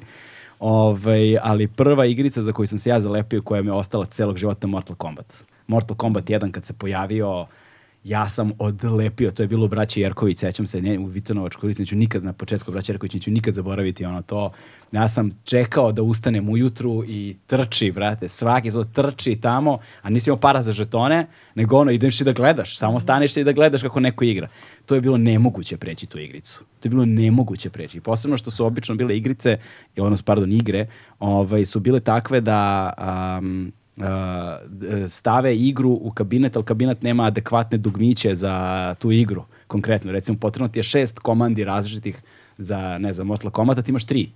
[0.60, 4.38] Ovaj, ali prva igrica za koju sam se ja zalepio koja mi je ostala celog
[4.38, 5.44] života Mortal Kombat.
[5.74, 7.48] Mortal Kombat 1 kad se pojavio
[8.04, 11.82] ja sam odlepio, to je bilo u braći Jerković, sećam se, ne, u Vitanovačkoj ulici,
[11.82, 14.52] neću nikad na početku braći Jerković, neću nikad zaboraviti ono to.
[14.92, 20.30] Ja sam čekao da ustanem ujutru i trči, brate, svaki zvod trči tamo, a nisi
[20.30, 23.82] imao para za žetone, nego ono, ideš i da gledaš, samo staneš i da gledaš
[23.82, 24.48] kako neko igra.
[24.86, 26.64] To je bilo nemoguće preći tu igricu.
[26.80, 28.00] To je bilo nemoguće preći.
[28.00, 29.58] Posebno što su obično bile igrice,
[29.98, 30.88] ono, pardon, igre,
[31.20, 32.94] ovaj, su bile takve da
[33.40, 33.72] um,
[35.10, 40.12] stave igru u kabinet, ali kabinet nema adekvatne dugmiće za tu igru, konkretno.
[40.12, 42.22] Recimo, potrebno ti je šest komandi različitih
[42.58, 44.30] za, ne znam, Mortal Kombat, ti imaš tri.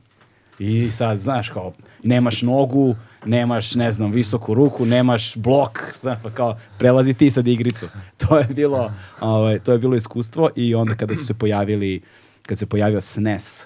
[0.60, 6.30] I sad, znaš, kao, nemaš nogu, nemaš, ne znam, visoku ruku, nemaš blok, znaš, pa
[6.30, 7.88] kao, prelazi ti sad igricu.
[8.18, 12.02] To je bilo, ovaj, to je bilo iskustvo i onda kada su se pojavili,
[12.42, 13.64] kad se pojavio SNES,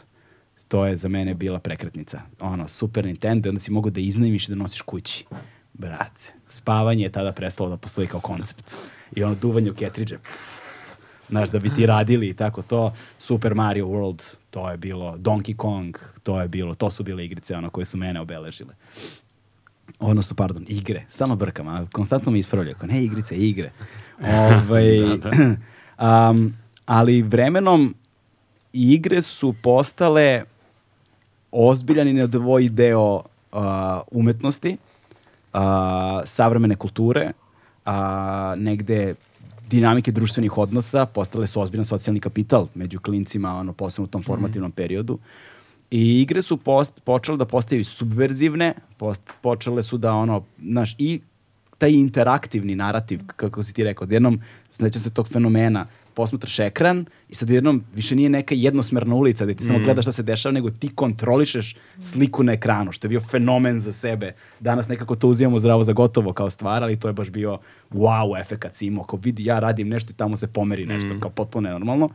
[0.67, 2.21] to je za mene bila prekretnica.
[2.39, 5.25] Ono, Super Nintendo, onda si mogu da iznajmiš i da nosiš kući.
[5.81, 8.75] Brate, spavanje je tada prestalo da postoji kao koncept.
[9.15, 10.17] I ono, duvanje u ketridže.
[11.29, 12.93] Znaš, da bi ti radili i tako to.
[13.19, 15.17] Super Mario World, to je bilo.
[15.17, 16.73] Donkey Kong, to je bilo.
[16.73, 18.75] To su bile igrice ono, koje su mene obeležile.
[19.99, 21.05] Odnosno, pardon, igre.
[21.09, 22.75] Stalno brkam, a konstantno mi ispravljaju.
[22.79, 23.71] Kao, ne igrice, igre.
[24.49, 25.55] ovaj, da, da.
[26.29, 26.53] um,
[26.85, 27.95] ali vremenom
[28.73, 30.43] igre su postale
[31.51, 33.21] ozbiljan i neodvoji deo uh,
[34.11, 34.90] umetnosti, uh,
[36.25, 37.31] savremene kulture,
[37.85, 39.15] a negde
[39.69, 44.27] dinamike društvenih odnosa postale su ozbiljan socijalni kapital među klincima, ono, posebno u tom mhm.
[44.27, 45.19] formativnom mm periodu.
[45.91, 51.21] I igre su post, počele da postaju subverzivne, post, počele su da ono, znaš, i
[51.77, 57.35] taj interaktivni narativ, kako si ti rekao, jednom, znači se tog fenomena, posmatraš ekran i
[57.35, 59.67] sad jednom više nije neka jednosmerna ulica gde ti mm.
[59.67, 63.79] samo gledaš šta se dešava, nego ti kontrolišeš sliku na ekranu, što je bio fenomen
[63.79, 64.33] za sebe.
[64.59, 67.57] Danas nekako to uzimamo zdravo za gotovo kao stvar, ali to je baš bio
[67.91, 69.03] wow efekat si imao.
[69.03, 71.19] Ako vidi ja radim nešto i tamo se pomeri nešto, mm.
[71.19, 72.09] kao potpuno nenormalno.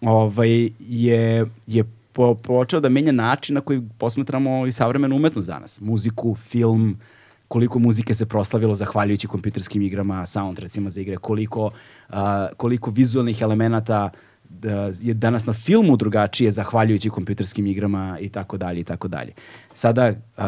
[0.00, 5.80] Ovaj, je, je po, počeo da menja način na koji posmatramo i savremenu umetnost danas.
[5.80, 7.15] Muziku, film, uh,
[7.48, 11.70] koliko muzike se proslavilo zahvaljujući kompjuterskim igrama, soundtrackima za igre, koliko,
[12.08, 12.16] uh,
[12.56, 14.10] koliko vizualnih elemenata
[14.48, 19.32] da je danas na filmu drugačije zahvaljujući kompjuterskim igrama i tako dalje i tako dalje.
[19.74, 20.44] Sada, uh,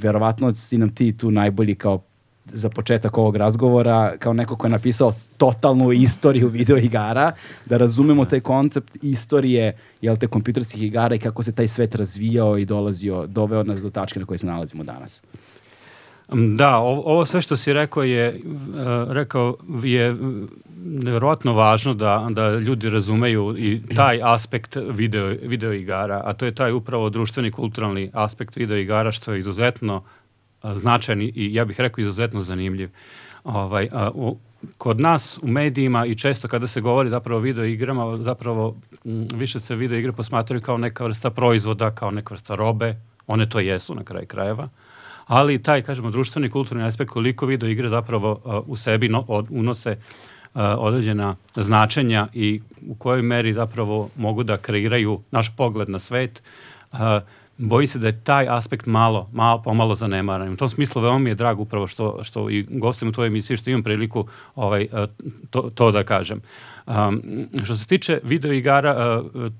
[0.00, 2.02] verovatno si nam ti tu najbolji kao
[2.46, 7.32] za početak ovog razgovora, kao neko ko je napisao totalnu istoriju videoigara,
[7.66, 12.58] da razumemo taj koncept istorije jel te, kompjuterskih igara i kako se taj svet razvijao
[12.58, 15.22] i dolazio, doveo nas do tačke na kojoj se nalazimo danas.
[16.32, 20.16] Da, ovo, sve što si rekao je, uh, rekao je
[20.84, 26.54] nevjerojatno važno da, da ljudi razumeju i taj aspekt video, video igara, a to je
[26.54, 29.96] taj upravo društveni kulturalni aspekt video igara što je izuzetno
[30.62, 32.90] uh, značajan i ja bih rekao izuzetno zanimljiv.
[33.44, 34.38] Ovaj, a, u,
[34.78, 39.26] kod nas u medijima i često kada se govori zapravo o video igrama, zapravo m,
[39.34, 43.60] više se video igre posmatraju kao neka vrsta proizvoda, kao neka vrsta robe, one to
[43.60, 44.68] jesu na kraju krajeva
[45.26, 49.96] ali taj, kažemo, društveni kulturni aspekt koliko video igre zapravo u sebi no, od, unose
[50.54, 56.42] određena značenja i u kojoj meri zapravo mogu da kreiraju naš pogled na svet,
[56.92, 56.98] uh,
[57.58, 60.52] boji se da je taj aspekt malo, malo pomalo zanemaran.
[60.52, 63.56] U tom smislu veoma mi je drago upravo što, što i gostim u tvojoj emisiji,
[63.56, 64.86] što imam priliku ovaj,
[65.50, 66.40] to, to da kažem.
[66.86, 67.22] Um,
[67.64, 69.52] što se tiče video igara, uh,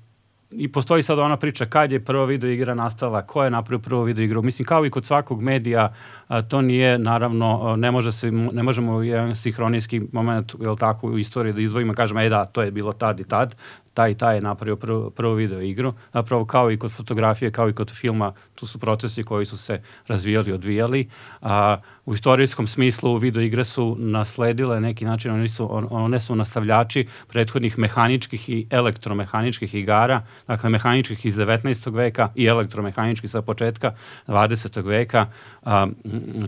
[0.51, 4.03] i postoji sad ona priča kad je prva video igra nastala, ko je napravio prvu
[4.03, 4.41] video igru.
[4.41, 5.93] Mislim, kao i kod svakog medija,
[6.27, 11.17] a, to nije, naravno, ne, može se, ne možemo jedan sinhronijski moment, jel tako, u
[11.17, 13.55] istoriji da izvojimo, kažemo, e da, to je bilo tad i tad,
[13.95, 15.93] taj i taj je napravio prvu, prvu video igru.
[16.13, 19.81] Zapravo kao i kod fotografije, kao i kod filma, tu su procesi koji su se
[20.07, 21.07] razvijali, odvijali.
[21.41, 27.07] A, u istorijskom smislu video igre su nasledile neki način, one su, one su nastavljači
[27.27, 31.93] prethodnih mehaničkih i elektromehaničkih igara, dakle mehaničkih iz 19.
[31.93, 33.93] veka i elektromehaničkih sa početka
[34.27, 34.85] 20.
[34.85, 35.27] veka.
[35.63, 35.87] A,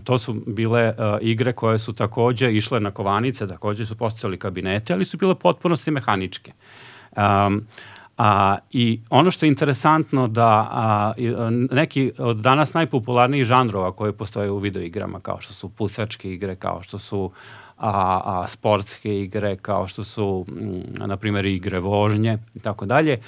[0.04, 4.92] to su bile a, igre koje su takođe išle na kovanice, takođe su postojali kabinete,
[4.92, 6.52] ali su bile potpunosti mehaničke.
[7.16, 7.66] Um,
[8.18, 11.12] A, I ono što je interesantno da a,
[11.70, 16.82] neki od danas najpopularnijih žanrova koje postoje u videoigrama, kao što su pusačke igre, kao
[16.82, 17.30] što su
[17.76, 23.20] a, a sportske igre, kao što su, m, na primjer, igre vožnje i tako dalje,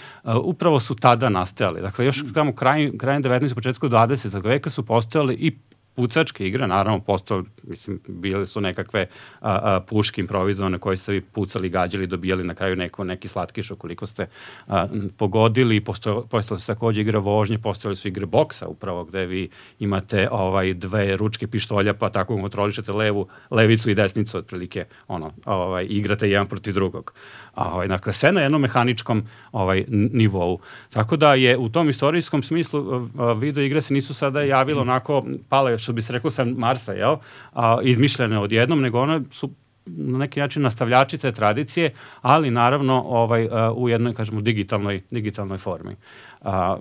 [0.42, 1.80] upravo su tada nastajali.
[1.80, 3.54] Dakle, još tamo kraj, krajem 19.
[3.54, 4.44] početku 20.
[4.44, 5.56] veka su postojali i
[6.00, 9.06] pucačke igre, naravno, posto, mislim, bile su nekakve
[9.40, 13.70] a, a, puške improvizovane koje ste vi pucali, gađali, dobijali na kraju neko, neki slatkiš
[13.70, 14.26] ukoliko ste
[14.66, 14.86] a,
[15.16, 15.80] pogodili.
[15.80, 21.16] Posto, su takođe igre vožnje, postojale su igre boksa upravo gde vi imate ovaj dve
[21.16, 26.74] ručke pištolja pa tako kontrolišete levu, levicu i desnicu otprilike ono, ovaj, igrate jedan protiv
[26.74, 27.12] drugog.
[27.60, 30.58] A, ovaj, dakle, sve na jednom mehaničkom ovaj, nivou.
[30.90, 35.78] Tako da je u tom istorijskom smislu video igre se nisu sada javile onako pale,
[35.78, 37.16] što bi se rekao sa Marsa, jel?
[37.52, 39.50] A, izmišljene odjednom, nego one su
[39.86, 41.92] na neki način nastavljači te tradicije,
[42.22, 45.96] ali naravno ovaj, u jednoj, kažemo, digitalnoj, digitalnoj formi.
[46.40, 46.76] A,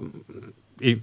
[0.79, 0.97] I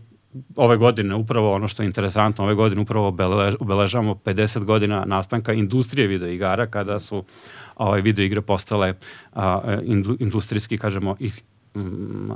[0.56, 3.16] ove godine upravo ono što je interesantno, ove godine upravo
[3.60, 7.24] obeležavamo 50 godina nastanka industrije videoigara kada su
[7.76, 8.94] ovaj, video igre postale
[9.32, 9.78] a,
[10.18, 11.30] industrijski, kažemo, i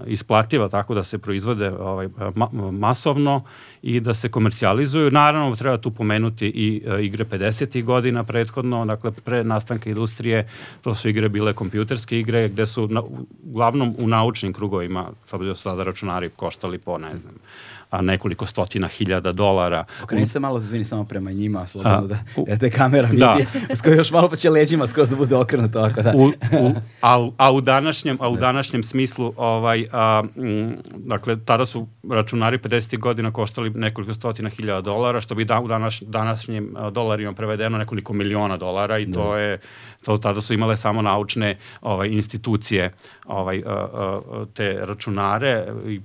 [0.07, 3.45] isplativa tako da se proizvode ovaj, ma, masovno
[3.83, 5.11] i da se komercijalizuju.
[5.11, 7.85] Naravno, treba tu pomenuti i e, igre 50.
[7.85, 10.49] godina prethodno, dakle pre nastanka industrije,
[10.83, 13.03] to su igre bile kompjuterske igre gde su na,
[13.45, 17.35] uglavnom u naučnim krugovima, sad da sada računari koštali po, ne znam,
[17.91, 19.85] a nekoliko stotina hiljada dolara.
[20.03, 23.21] Okreni se malo, zvini samo prema njima, slobodno da, da te kamera vidi.
[23.21, 23.37] Da.
[23.79, 26.13] Skoro još malo pa će leđima skroz da bude okrenuto ovako, da.
[26.17, 26.27] U,
[26.61, 26.73] u,
[27.03, 28.41] a, a, u današnjem, a u da.
[28.41, 32.99] današnjem smislu, ovaj, a, m, dakle, tada su računari 50.
[32.99, 38.13] godina koštali nekoliko stotina hiljada dolara, što bi da, u današ, današnjim dolarima prevedeno nekoliko
[38.13, 39.39] miliona dolara i to da.
[39.39, 39.59] je
[40.05, 42.93] to tada su imale samo naučne ovaj institucije
[43.27, 43.63] ovaj
[44.55, 46.01] te računare i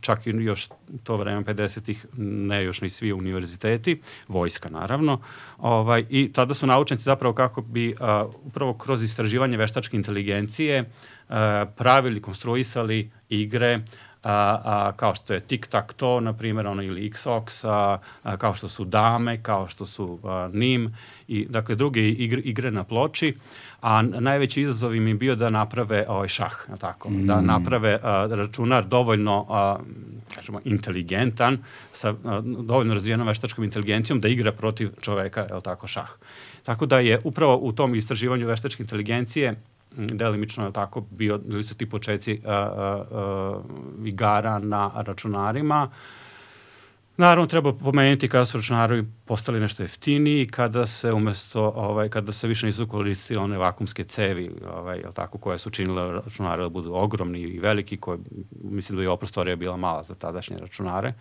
[0.00, 0.68] čak i još
[1.04, 5.20] to vreme 50-ih ne još ni svi univerziteti, vojska naravno.
[5.58, 10.90] Ovaj i tada su naučnici zapravo kako bi a, upravo kroz istraživanje veštačke inteligencije
[11.28, 13.80] a, pravili, konstruisali igre
[14.26, 18.36] a, a, kao što je Tic Tac Toe, na primjer, ono, ili Xox, a, a,
[18.36, 20.96] kao što su Dame, kao što su a, Nim,
[21.28, 23.34] i, dakle, druge igre, igre na ploči,
[23.82, 27.26] a najveći izazov im je bio da naprave ovaj šah, tako, da mm.
[27.26, 29.78] da naprave a, računar dovoljno a,
[30.34, 31.58] kažemo, inteligentan,
[31.92, 36.10] sa a, dovoljno razvijenom veštačkom inteligencijom da igra protiv čoveka, je tako, šah.
[36.64, 39.54] Tako da je upravo u tom istraživanju veštačke inteligencije
[39.96, 43.60] delimično je tako bio, bili su ti početci a, a, a,
[44.04, 45.90] igara na računarima.
[47.16, 52.48] Naravno, treba pomenuti kada su računari postali nešto jeftiniji, kada se umesto, ovaj, kada se
[52.48, 56.94] više nisu koristile one vakumske cevi, ovaj, jel tako, koje su činile računare da budu
[56.94, 58.18] ogromni i veliki, koje,
[58.62, 61.14] mislim da je oprostorija bila mala za tadašnje računare,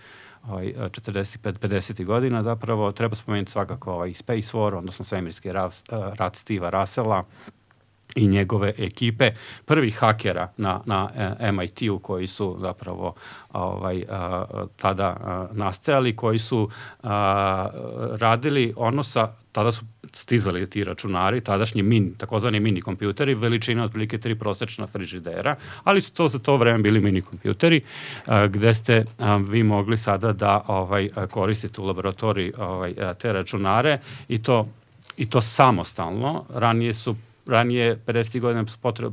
[0.47, 6.69] ovaj, 45-50 godina, zapravo treba spomenuti svakako ovaj Space War, odnosno svemirski rat, rat Steva
[6.69, 7.23] Russella,
[8.15, 9.31] i njegove ekipe
[9.65, 13.13] prvih hakera na, na e, MIT-u koji su zapravo
[13.53, 16.69] ovaj, a, tada a, nastajali, koji su
[18.11, 24.17] radili ono sa, tada su stizali ti računari, tadašnji min, takozvani mini kompjuteri, veličina otprilike
[24.17, 27.81] tri prosečna frižidera, ali su to za to vreme bili mini kompjuteri,
[28.49, 29.03] gde ste
[29.47, 34.67] vi mogli sada da ovaj koristite u laboratoriji ovaj, te računare i to
[35.17, 36.45] i to samostalno.
[36.53, 37.15] Ranije su
[37.47, 38.39] ranije 50.
[38.39, 38.65] godina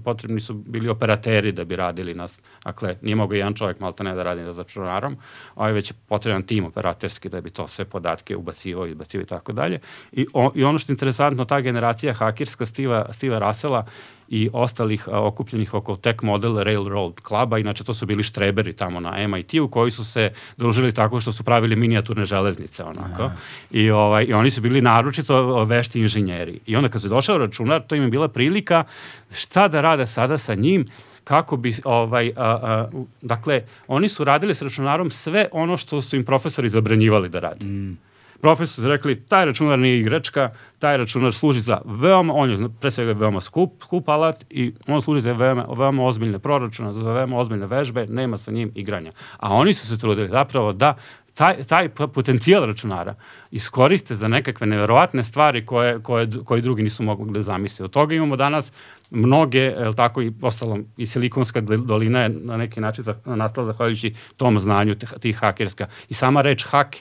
[0.05, 2.39] potrebni su bili operateri da bi radili nas.
[2.65, 5.17] Dakle, nije mogao jedan čovjek malta ne da radi za računarom,
[5.55, 9.53] a je već potreban tim operaterski da bi to sve podatke ubacivao, izbacivao i tako
[9.53, 9.81] dalje.
[10.13, 13.87] I, I ono što je interesantno, ta generacija hakerska Stiva, Stiva Rasela
[14.33, 19.01] i ostalih a, okupljenih oko Tech Model Railroad kluba, inače to su bili štreberi tamo
[19.01, 23.31] na MIT-u koji su se družili tako što su pravili minijaturne železnice onako.
[23.71, 26.59] I, ovaj, I oni su bili naročito vešti inženjeri.
[26.67, 28.85] I onda kad su došao računar, to im je bila prilika
[29.33, 30.85] šta da rade sada sa njim,
[31.25, 32.89] kako bi ovaj a, a,
[33.23, 37.67] dakle oni su radili sa računarom sve ono što su im profesori zabranjivali da rade.
[37.67, 38.12] Mm
[38.43, 42.91] profesor su rekli, taj računar nije igračka, taj računar služi za veoma, on je pre
[42.91, 47.39] svega veoma skup, skup alat i on služi za veoma, veoma ozbiljne proračune, za veoma
[47.39, 49.13] ozbiljne vežbe, nema sa njim igranja.
[49.39, 50.95] A oni su se trudili zapravo da
[51.35, 53.15] taj, taj potencijal računara
[53.51, 57.85] iskoriste za nekakve neverovatne stvari koje, koje, koje drugi nisu mogli da zamisle.
[57.85, 58.73] Od toga imamo danas
[59.11, 64.59] mnoge, je tako i ostalo, i Silikonska dolina je na neki način nastala zahvaljujući tom
[64.61, 65.87] znanju tih hakerska.
[66.09, 66.97] I sama reč hak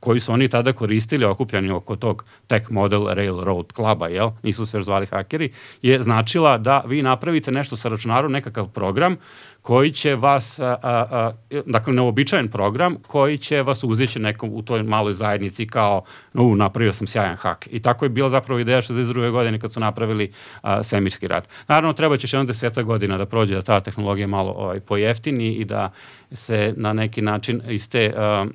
[0.00, 4.30] koji su oni tada koristili okupljeni oko tog Tech Model Railroad kluba, jel?
[4.42, 9.16] nisu se još zvali hakeri, je značila da vi napravite nešto sa računarom, nekakav program
[9.62, 11.30] koji će vas, a, a,
[11.66, 16.92] dakle neobičajen program, koji će vas uzdići nekom u toj maloj zajednici kao, no, napravio
[16.92, 17.68] sam sjajan hak.
[17.70, 19.30] I tako je bila zapravo ideja 62.
[19.30, 20.32] godine kad su napravili
[20.62, 21.48] a, svemirski rat.
[21.68, 25.52] Naravno, treba će još jedno deseta godina da prođe da ta tehnologija malo ovaj, pojeftini
[25.54, 25.92] i da
[26.32, 28.48] se na neki način iz te uh,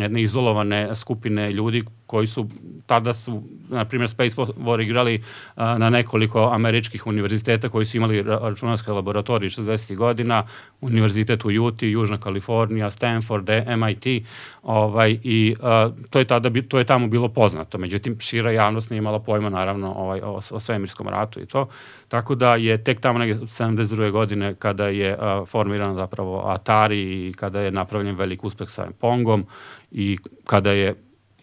[0.00, 2.48] jedne izolovane skupine ljudi koji su
[2.86, 8.22] tada su, na primjer, Space War igrali uh, na nekoliko američkih univerziteta koji su imali
[8.22, 9.96] računarske laboratorije 60.
[9.96, 10.46] godina,
[10.80, 14.24] univerzitet u Utah, Južna Kalifornija, Stanford, MIT,
[14.62, 17.78] ovaj, i uh, to, je tada, to je tamo bilo poznato.
[17.78, 21.68] Međutim, šira javnost nije imala pojma, naravno, ovaj, o, o svemirskom ratu i to.
[22.12, 24.10] Tako da je tek tamo neke 72.
[24.10, 29.46] godine kada je uh, formiran zapravo Atari i kada je napravljen velik uspeh sa Pongom
[29.90, 30.94] i kada je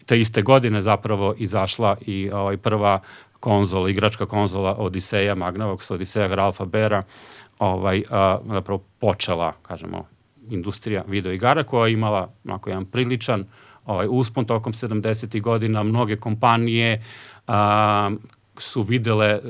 [0.06, 3.00] te iste godine zapravo izašla i ovaj, prva
[3.40, 7.02] konzola, igračka konzola Odiseja, Magnavox, Odiseja Ralfa Bera,
[7.58, 10.06] ovaj, a, zapravo počela, kažemo,
[10.50, 13.44] industrija videoigara koja je imala onako jedan priličan
[13.86, 15.40] ovaj, uspon tokom 70.
[15.40, 15.82] godina.
[15.82, 17.02] Mnoge kompanije
[17.46, 18.10] a,
[18.60, 19.40] su videle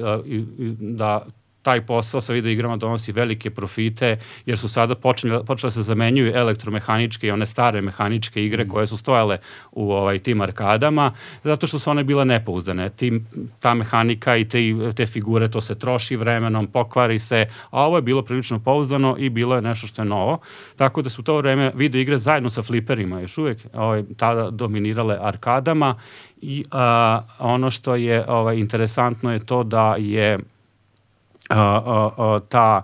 [0.78, 1.26] da
[1.70, 7.26] taj posao sa videoigrama donosi velike profite, jer su sada počele da se zamenjuju elektromehaničke
[7.26, 9.38] i one stare mehaničke igre koje su stojale
[9.72, 11.12] u ovaj, tim arkadama,
[11.44, 12.88] zato što su one bile nepouzdane.
[12.90, 13.26] Tim,
[13.60, 14.58] ta mehanika i te,
[14.96, 19.30] te figure, to se troši vremenom, pokvari se, a ovo je bilo prilično pouzdano i
[19.30, 20.40] bilo je nešto što je novo.
[20.76, 25.18] Tako da su to vreme video igre zajedno sa fliperima još uvek ovaj, tada dominirale
[25.20, 25.94] arkadama
[26.42, 30.38] i a, ono što je ovaj, interesantno je to da je
[32.48, 32.82] ta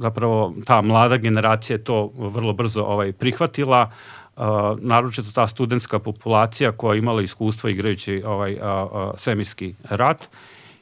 [0.00, 3.90] zapravo ta mlada generacija je to vrlo brzo ovaj prihvatila.
[4.36, 4.44] Uh,
[4.80, 8.60] naročito ta studentska populacija koja je imala iskustvo igrajući ovaj uh,
[9.16, 10.28] svemirski rat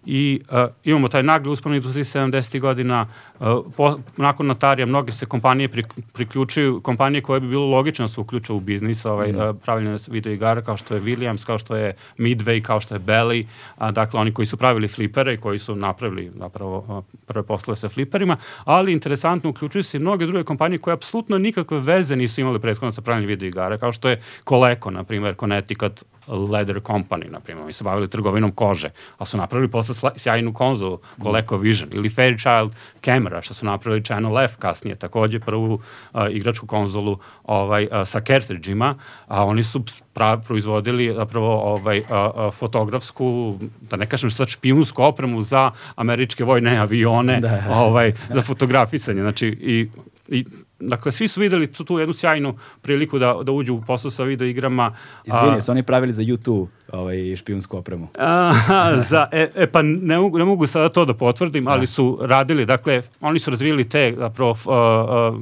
[0.06, 2.60] i uh, imamo taj nagli uspon industriji 70.
[2.60, 3.06] godina,
[3.40, 3.46] uh,
[3.76, 5.82] po, nakon notarija mnoge se kompanije pri,
[6.12, 9.36] priključuju, kompanije koje bi bilo logično da se uključaju u biznis, ovaj, mm.
[9.36, 13.00] uh, pravljene video igara kao što je Williams, kao što je Midway, kao što je
[13.00, 13.46] Belly,
[13.78, 17.76] a, dakle oni koji su pravili flipere i koji su napravili zapravo uh, prve poslove
[17.76, 22.40] sa fliperima, ali interesantno uključuju se i mnoge druge kompanije koje apsolutno nikakve veze nisu
[22.40, 27.30] imali prethodno sa pravljenjem video igara, kao što je Coleco, na primjer, Connecticut Leather Company,
[27.30, 32.10] na primjer, oni se bavili trgovinom kože, ali su napravili posle sjajnu konzolu, ColecoVision, ili
[32.10, 32.72] Fairchild
[33.04, 38.20] Camera, što su napravili Channel F kasnije, takođe prvu uh, igračku konzolu ovaj, uh, sa
[38.20, 38.94] cartridgeima,
[39.26, 45.02] a oni su pra, proizvodili zapravo ovaj, uh, uh, fotografsku, da ne kažem sad špijunsku
[45.02, 47.64] opremu za američke vojne avione, da.
[47.70, 49.88] ovaj, za fotografisanje, znači i,
[50.28, 50.44] i
[50.88, 54.24] dakle, svi su videli tu, tu jednu sjajnu priliku da, da uđu u posao sa
[54.24, 54.94] video igrama.
[55.24, 58.08] Izvini, su oni pravili za YouTube ovaj, špijunsku opremu?
[58.18, 61.70] A, za, e, e, pa ne mogu, ne mogu sada to da potvrdim, da.
[61.70, 65.36] ali su radili, dakle, oni su razvili te zapravo uh,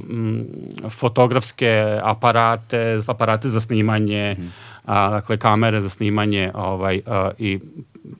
[0.85, 4.51] uh, fotografske aparate, aparate za snimanje, mm.
[4.85, 7.59] a, dakle, kamere za snimanje ovaj, a, i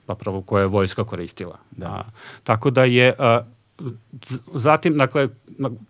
[0.06, 1.58] zapravo koje je vojska koristila.
[1.70, 1.86] Da.
[1.86, 2.02] A,
[2.44, 3.12] tako da je...
[3.18, 3.40] A,
[4.54, 5.28] zatim, dakle,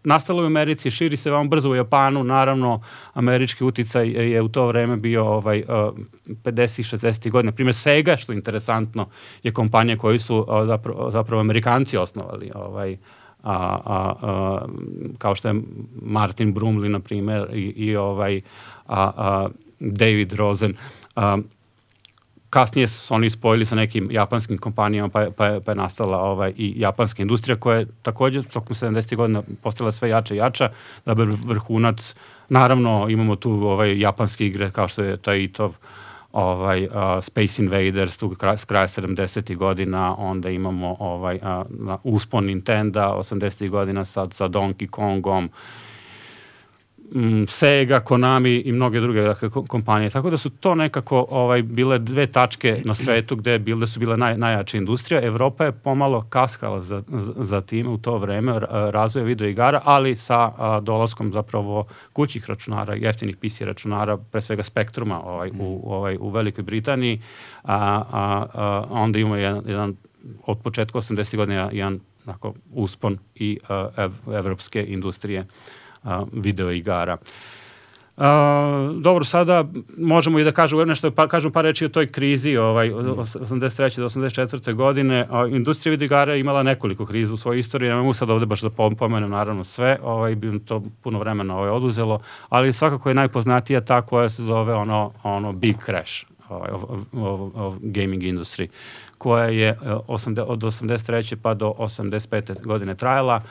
[0.05, 2.83] nastalo u Americi, širi se vam brzo u Japanu, naravno,
[3.15, 5.63] američki uticaj je u to vreme bio ovaj,
[6.27, 7.53] 50-60 godina.
[7.53, 9.07] Primjer, Sega, što je interesantno,
[9.43, 12.97] je kompanija koju su zapravo, zapravo Amerikanci osnovali, ovaj,
[13.43, 14.67] a, a, a,
[15.19, 15.55] kao što je
[16.03, 18.41] Martin Brumley, na primjer, i, i ovaj,
[18.87, 19.49] a, a,
[19.81, 20.75] David Rosen.
[21.17, 21.39] A,
[22.53, 26.75] kasnije su oni spojili sa nekim japanskim kompanijama, pa, pa, pa je nastala ovaj, i
[26.77, 29.17] japanska industrija koja je takođe tokom 70.
[29.17, 30.71] godina postala sve jača i jača,
[31.07, 32.15] da bi vrhunac,
[32.49, 35.73] naravno imamo tu ovaj, japanske igre kao što je taj Itov,
[36.33, 36.93] ovaj, uh,
[37.23, 39.57] Space Invaders tu kraj, s kraja 70.
[39.57, 43.71] godina, onda imamo ovaj, uh, uspon Nintendo 80.
[43.71, 45.51] godina sad sa Donkey Kongom,
[47.15, 50.11] mm, Sega, Konami i mnoge druge dakle, kompanije.
[50.11, 54.17] Tako da su to nekako ovaj bile dve tačke na svetu gde bile su bile
[54.17, 55.23] naj, najjača industrija.
[55.23, 57.03] Evropa je pomalo kaskala za,
[57.37, 62.95] za, time u to vreme razvoja video igara, ali sa a, dolaskom zapravo kućih računara,
[62.95, 67.21] jeftinih PC računara, pre svega Spektruma ovaj, u, ovaj, u Velikoj Britaniji,
[67.63, 69.97] a, a, a, onda imamo jedan, jedan
[70.47, 71.37] od početka 80.
[71.37, 75.43] godina jedan onako, uspon i a, ev, evropske industrije
[76.05, 77.17] a, video igara.
[78.17, 78.25] Uh,
[79.01, 79.65] dobro, sada
[79.99, 83.97] možemo i da kažemo nešto, pa, kažem par reči o toj krizi ovaj, od 83.
[83.97, 84.75] do 84.
[84.75, 85.29] godine.
[85.51, 88.71] Industrija videoigara je imala nekoliko kriza u svojoj istoriji, ne mogu sad ovde baš da
[88.71, 94.03] pomenem naravno sve, ovaj, bi to puno vremena ovaj, oduzelo, ali svakako je najpoznatija ta
[94.03, 96.83] koja se zove ono, ono Big Crash ovaj, of,
[97.55, 98.69] of, gaming industry
[99.19, 99.77] koja je e,
[100.47, 101.37] od 83.
[101.37, 102.65] pa do 85.
[102.65, 103.43] godine trajala.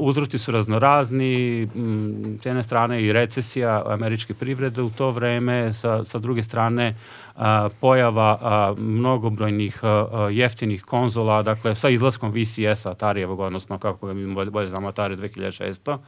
[0.00, 1.68] Uzroci su raznorazni,
[2.42, 6.94] s jedne strane i recesija američke privrede u to vreme, sa, sa druge strane
[7.80, 9.80] pojava mnogobrojnih
[10.30, 15.98] jeftinih konzola, dakle sa izlaskom VCS-a Atarijevog, odnosno kako ga mi bolje znamo Atari 2600,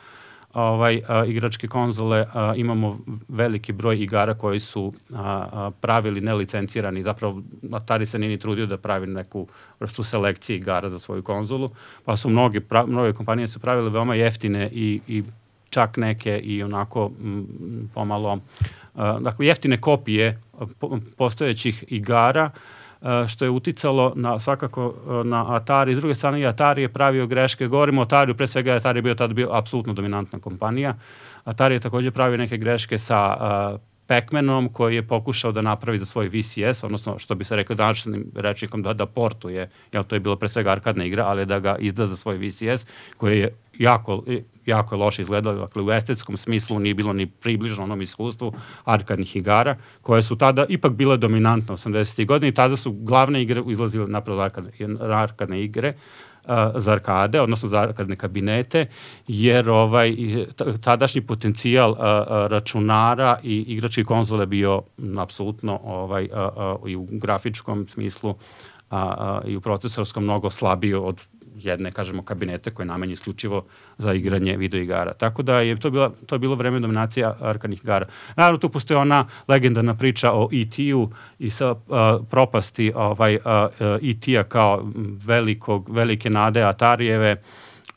[0.60, 2.98] ovaj, a, igračke konzole a, imamo
[3.28, 7.42] veliki broj igara koji su a, a, pravili nelicencirani, zapravo
[7.72, 9.46] Atari se nije ni trudio da pravi neku
[9.80, 11.70] vrstu selekcije igara za svoju konzolu,
[12.04, 15.22] pa su mnoge, pra, mnoge kompanije su pravile veoma jeftine i, i
[15.70, 18.40] čak neke i onako m, pomalo,
[18.94, 20.40] a, dakle jeftine kopije
[21.16, 22.77] postojećih igara, E,
[23.28, 25.94] što je uticalo na svakako e, na Atari.
[25.94, 27.66] S druge strane, Atari je pravio greške.
[27.66, 30.94] Govorimo o Atariju, pre svega Atari je bio tada bio apsolutno dominantna kompanija.
[31.44, 33.36] Atari je takođe pravio neke greške sa
[33.74, 37.76] uh, Pac-Manom koji je pokušao da napravi za svoj VCS, odnosno što bi se rekao
[37.76, 41.58] današnjim rečnikom da, da portuje, jel to je bilo pre svega arkadna igra, ali da
[41.58, 42.86] ga izda za svoj VCS
[43.16, 44.24] koji je jako,
[44.66, 48.52] jako je loše izgledalo, dakle u estetskom smislu nije bilo ni približno onom iskustvu
[48.84, 52.26] arkadnih igara, koje su tada ipak bile dominantne 80.
[52.26, 54.70] godine i tada su glavne igre izlazile napravo arkadne,
[55.00, 55.94] arkadne igre,
[56.74, 58.86] za arkade, odnosno za arkadne kabinete,
[59.28, 60.16] jer ovaj
[60.80, 61.96] tadašnji potencijal
[62.48, 64.82] računara i igračkih konzole bio
[65.18, 66.28] apsolutno ovaj
[66.86, 68.34] i u grafičkom smislu
[68.90, 71.22] a, a, i u procesorskom mnogo slabio od
[71.60, 73.64] jedne, kažemo, kabinete koje je namenje isključivo
[73.98, 75.12] za igranje videoigara.
[75.14, 78.06] Tako da je to, bila, to je bilo vreme dominacija arkanih igara.
[78.36, 81.78] Naravno, tu postoje ona legendarna priča o E.T.-u i sa uh,
[82.30, 83.42] propasti ovaj, uh,
[84.02, 84.82] E.T.a kao
[85.26, 87.36] velikog, velike nade Atarijeve,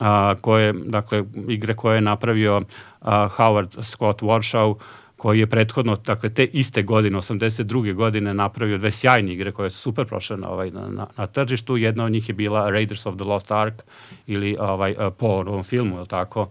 [0.00, 0.06] uh,
[0.40, 2.64] koje, dakle, igre koje je napravio uh,
[3.08, 4.74] Howard Scott Warshaw,
[5.22, 7.94] koji je prethodno, dakle, te iste godine, 82.
[7.94, 11.76] godine, napravio dve sjajne igre koje su super prošle na, ovaj, na, na, na tržištu.
[11.76, 13.82] Jedna od njih je bila Raiders of the Lost Ark
[14.26, 16.48] ili ovaj, po ovom filmu, je tako,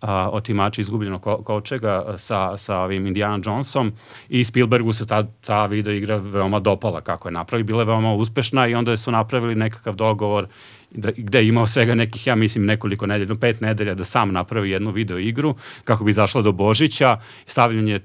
[0.00, 3.92] a, otimači izgubljenog ko, kočega sa, sa ovim Indiana Jonesom
[4.28, 8.14] i Spielbergu se ta, ta video igra veoma dopala kako je napravi, bila je veoma
[8.14, 10.46] uspešna i onda su napravili nekakav dogovor
[10.90, 14.70] da, gde je imao svega nekih, ja mislim, nekoliko nedelja, pet nedelja da sam napravi
[14.70, 18.00] jednu video igru kako bi zašla do Božića, stavljanje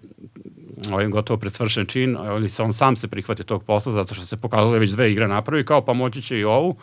[0.92, 4.26] ovim gotovo pred svršen čin, ali se on sam se prihvatio tog posla zato što
[4.26, 6.76] se pokazalo da već dve igre napravi, kao pa moći će i ovu.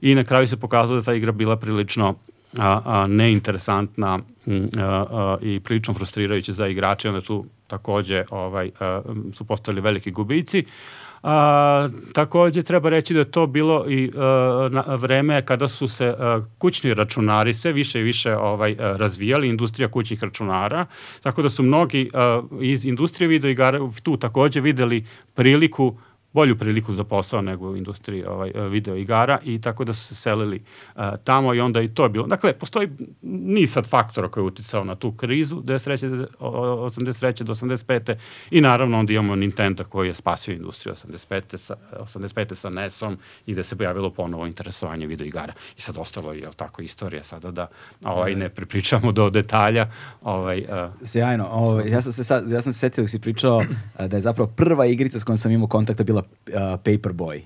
[0.00, 2.14] I na kraju se pokazalo da ta igra bila prilično
[2.58, 4.20] a, a, neinteresantna a,
[5.10, 9.02] a, i prilično frustrirajuća za igrače, onda tu takođe ovaj, a,
[9.32, 10.64] su postali veliki gubici.
[11.22, 16.06] A, takođe treba reći da je to bilo i a, na vreme kada su se
[16.18, 20.86] a, kućni računari sve više i više ovaj razvijali, industrija kućnih računara,
[21.22, 25.96] tako da su mnogi a, iz industrije videoigara tu takođe videli priliku
[26.34, 30.14] bolju priliku za posao nego u industriji ovaj, video igara i tako da su se
[30.14, 30.62] selili
[30.96, 32.26] uh, tamo i onda i to je bilo.
[32.26, 32.88] Dakle, postoji
[33.22, 36.26] niz sad faktora koji je uticao na tu krizu 93.
[36.40, 37.42] 83.
[37.42, 38.14] do 85.
[38.50, 41.56] i naravno onda imamo Nintendo koji je spasio industriju 85.
[41.56, 42.54] sa, 85.
[42.54, 45.52] sa NES-om i gde se pojavilo ponovo interesovanje video igara.
[45.78, 47.66] I sad ostalo je, jel tako, istorija sada da
[48.04, 49.90] ovaj, ne pripričamo do detalja.
[50.22, 51.48] Ovaj, uh, Sjajno.
[51.50, 53.64] Ovaj, ja, sam se sad, ja sam se setio dok si pričao
[53.98, 56.23] da je zapravo prva igrica s kojom sam imao kontakta bila
[56.84, 57.40] Paperboy.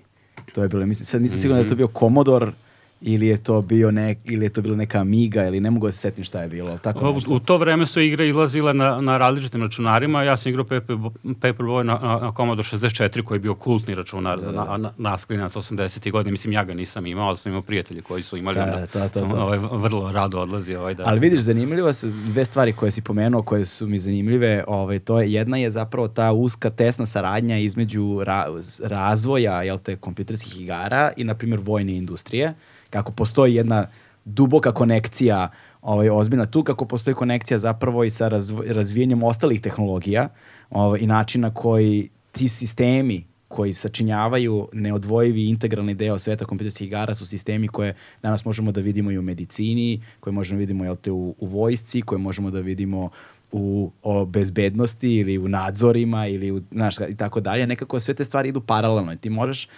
[0.54, 2.52] To je bilo, mislim, sad nisam siguran da je to bio Commodore
[3.00, 5.92] ili je to bio nek, ili je to bila neka Amiga ili ne mogu da
[5.92, 6.78] se setim šta je bilo.
[6.78, 7.34] Tako nešto.
[7.34, 10.22] U to vreme su igre izlazile na, na različitim računarima.
[10.22, 14.40] Ja sam igrao Paper, Paperboy na, na, na Commodore 64 koji je bio kultni računar
[14.40, 14.64] da, da.
[14.64, 16.10] na, na, na 80.
[16.10, 16.30] godine.
[16.30, 18.54] Mislim, ja ga nisam imao, ali sam imao prijatelji koji su imali.
[18.54, 19.36] Da, onda to, to, sam to.
[19.36, 20.74] Ovaj, vrlo rado odlazi.
[20.74, 24.64] Ovaj, da ali vidiš, zanimljivo su dve stvari koje si pomenuo, koje su mi zanimljive.
[24.66, 28.46] Ovaj, to je, jedna je zapravo ta uska, tesna saradnja između ra,
[28.84, 32.54] razvoja jel te, kompjuterskih igara i, na primjer, vojne industrije
[32.90, 33.86] kako postoji jedna
[34.24, 35.50] duboka konekcija
[35.82, 40.28] ovaj, ozbiljna tu, kako postoji konekcija zapravo i sa razv razvijenjem ostalih tehnologija
[40.70, 47.26] ovaj, i načina koji ti sistemi koji sačinjavaju neodvojivi integralni deo sveta kompjuterskih igara su
[47.26, 51.34] sistemi koje danas možemo da vidimo i u medicini, koje možemo da vidimo te, u,
[51.38, 53.10] u vojsci, koje možemo da vidimo
[53.52, 57.66] u o bezbednosti ili u nadzorima ili u, znaš, i tako dalje.
[57.66, 59.68] Nekako sve te stvari idu paralelno i ti možeš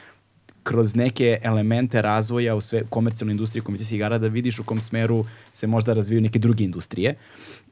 [0.63, 5.25] kroz neke elemente razvoja u sve komercijalnoj industriji komercijskih igara da vidiš u kom smeru
[5.53, 7.15] se možda razvijaju neke druge industrije.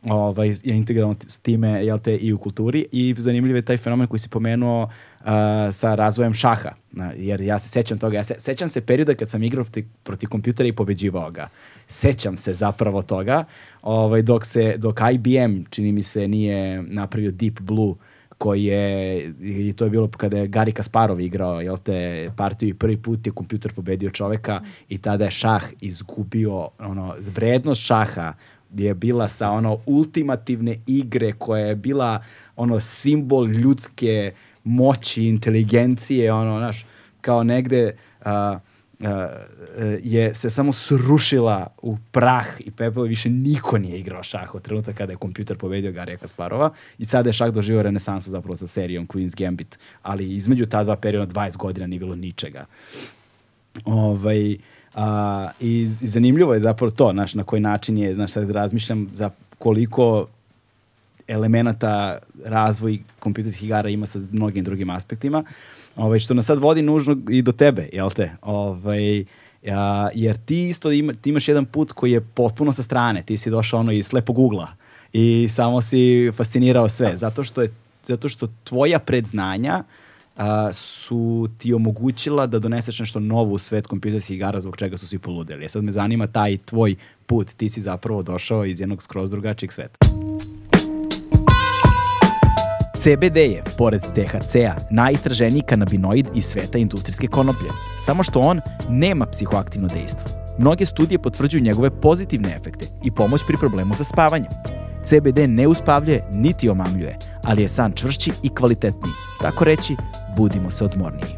[0.02, 4.06] Ovaj, je integralno s time jel te, i u kulturi i zanimljiv je taj fenomen
[4.06, 5.26] koji si pomenuo uh,
[5.72, 6.70] sa razvojem šaha.
[6.92, 9.86] Na, jer ja se sećam toga, ja se, sećam se perioda kad sam igrao proti,
[10.02, 11.48] proti kompjutera i pobeđivao ga.
[11.88, 13.44] Sećam se zapravo toga,
[13.82, 17.94] ovaj, dok, se, dok IBM, čini mi se, nije napravio Deep Blue
[18.38, 22.74] koji je, i to je bilo kada je Gari Kasparov igrao, jel te, partiju i
[22.74, 28.32] prvi put je kompjuter pobedio čoveka i tada je šah izgubio, ono, vrednost šaha
[28.74, 32.22] je bila sa ono ultimativne igre koja je bila
[32.56, 34.32] ono simbol ljudske
[34.64, 36.86] moći, inteligencije, ono, znaš,
[37.20, 38.26] kao negde uh,
[40.02, 44.62] je se samo srušila u prah i pepeo i više niko nije igrao šah od
[44.62, 48.66] trenutka kada je kompjuter pobedio Garija Kasparova i sada je šah doživio renesansu zapravo sa
[48.66, 52.66] serijom Queen's Gambit, ali između ta dva perioda 20 godina nije bilo ničega.
[53.84, 54.56] Ovaj,
[54.94, 59.08] a, i, i zanimljivo je zapravo to, znaš, na koji način je, znaš, sad razmišljam
[59.14, 60.26] za koliko
[61.28, 65.44] elemenata razvoj kompjuterskih igara ima sa mnogim drugim aspektima.
[65.96, 68.30] Ovaj, što nas sad vodi nužno i do tebe, jel te?
[68.42, 69.24] Ovaj,
[69.66, 73.22] a, jer ti isto ima, ti imaš jedan put koji je potpuno sa strane.
[73.22, 74.68] Ti si došao ono iz slepog ugla
[75.12, 77.16] i samo si fascinirao sve.
[77.16, 77.72] Zato što, je,
[78.04, 79.82] zato što tvoja predznanja
[80.36, 85.06] a, su ti omogućila da doneseš nešto novo u svet kompjuterskih igara zbog čega su
[85.06, 85.64] svi poludeli.
[85.64, 86.94] E sad me zanima taj tvoj
[87.26, 87.52] put.
[87.52, 90.27] Ti si zapravo došao iz jednog skroz drugačijeg sveta.
[92.98, 97.68] CBD je, pored THC-a, najistraženiji kanabinoid iz sveta industrijske konoplje,
[97.98, 100.30] samo što on nema psihoaktivno dejstvo.
[100.58, 104.50] Mnoge studije potvrđuju njegove pozitivne efekte i pomoć pri problemu sa spavanjem.
[105.04, 109.12] CBD ne uspavljuje niti omamljuje, ali je san čvršći i kvalitetniji.
[109.40, 109.96] Tako reći,
[110.36, 111.34] budimo se odmorniji.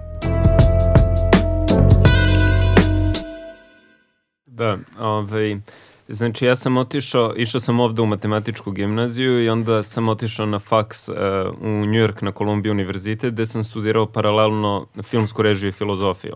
[4.47, 5.57] Da, ovaj,
[6.11, 10.59] znači ja sam otišao, išao sam ovde u matematičku gimnaziju i onda sam otišao na
[10.59, 11.15] faks uh,
[11.61, 16.35] u New York na Columbia univerzitet gde sam studirao paralelno filmsku režiju i filozofiju.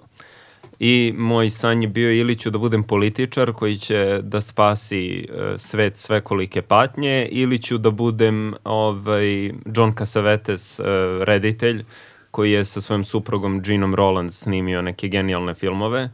[0.78, 5.38] I moj san je bio ili ću da budem političar koji će da spasi uh,
[5.56, 10.86] svet svekolike patnje ili ću da budem ovaj, John Cassavetes, uh,
[11.22, 11.84] reditelj
[12.30, 16.10] koji je sa svojom suprugom Ginom Roland snimio neke genijalne filmove.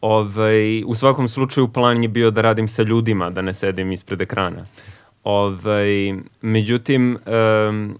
[0.00, 4.22] Ovaj, u svakom slučaju plan je bio da radim sa ljudima, da ne sedim ispred
[4.22, 4.66] ekrana.
[5.24, 7.98] Ovaj, međutim, um,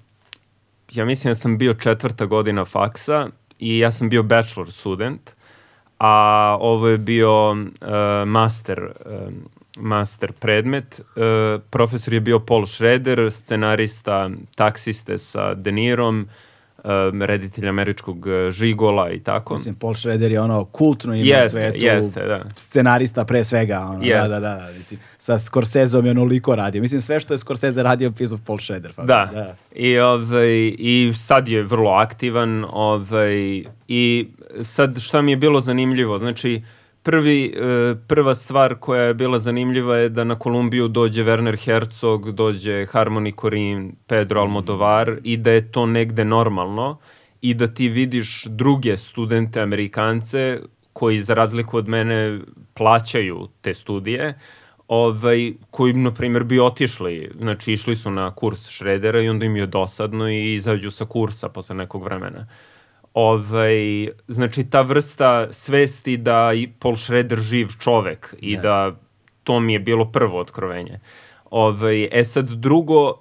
[0.92, 3.28] ja mislim da sam bio četvrta godina faksa
[3.58, 5.30] i ja sam bio bachelor student,
[5.98, 7.58] a ovo je bio uh,
[8.26, 9.32] master, uh,
[9.76, 11.00] master predmet.
[11.00, 16.47] Uh, profesor je bio Paul Schrader, scenarista taksiste sa De Nirom, uh,
[16.84, 19.54] um, reditelj američkog uh, žigola i tako.
[19.54, 21.86] Mislim, Paul Schrader je ono kultno ime jeste, u svetu.
[21.86, 22.44] Jeste, da.
[22.56, 23.80] Scenarista pre svega.
[23.80, 24.28] Ono, Jeste.
[24.28, 24.70] Da, da, da.
[24.78, 26.82] Mislim, sa Scorseseom je onoliko radio.
[26.82, 28.92] Mislim, sve što je Scorsese radio pisao Paul Schrader.
[28.96, 29.30] Pa, Da.
[29.32, 29.56] da.
[29.74, 32.64] I, ovaj, I sad je vrlo aktivan.
[32.72, 34.28] Ovaj, I
[34.62, 36.18] sad šta mi je bilo zanimljivo?
[36.18, 36.62] Znači,
[37.08, 42.32] prvi, e, prva stvar koja je bila zanimljiva je da na Kolumbiju dođe Werner Herzog,
[42.32, 46.98] dođe Harmony Korine, Pedro Almodovar i da je to negde normalno
[47.40, 50.60] i da ti vidiš druge studente Amerikance
[50.92, 52.40] koji za razliku od mene
[52.74, 54.38] plaćaju te studije,
[54.88, 59.56] ovaj, koji, na primjer, bi otišli, znači išli su na kurs Šredera i onda im
[59.56, 62.46] je dosadno i izađu sa kursa posle nekog vremena.
[63.20, 68.62] Ovaj, znači, ta vrsta svesti da i Paul Schrader živ čovek i Da.
[68.62, 68.96] da
[69.44, 71.00] to mi je bilo prvo otkrovenje.
[71.50, 73.18] Ovaj, e sad drugo,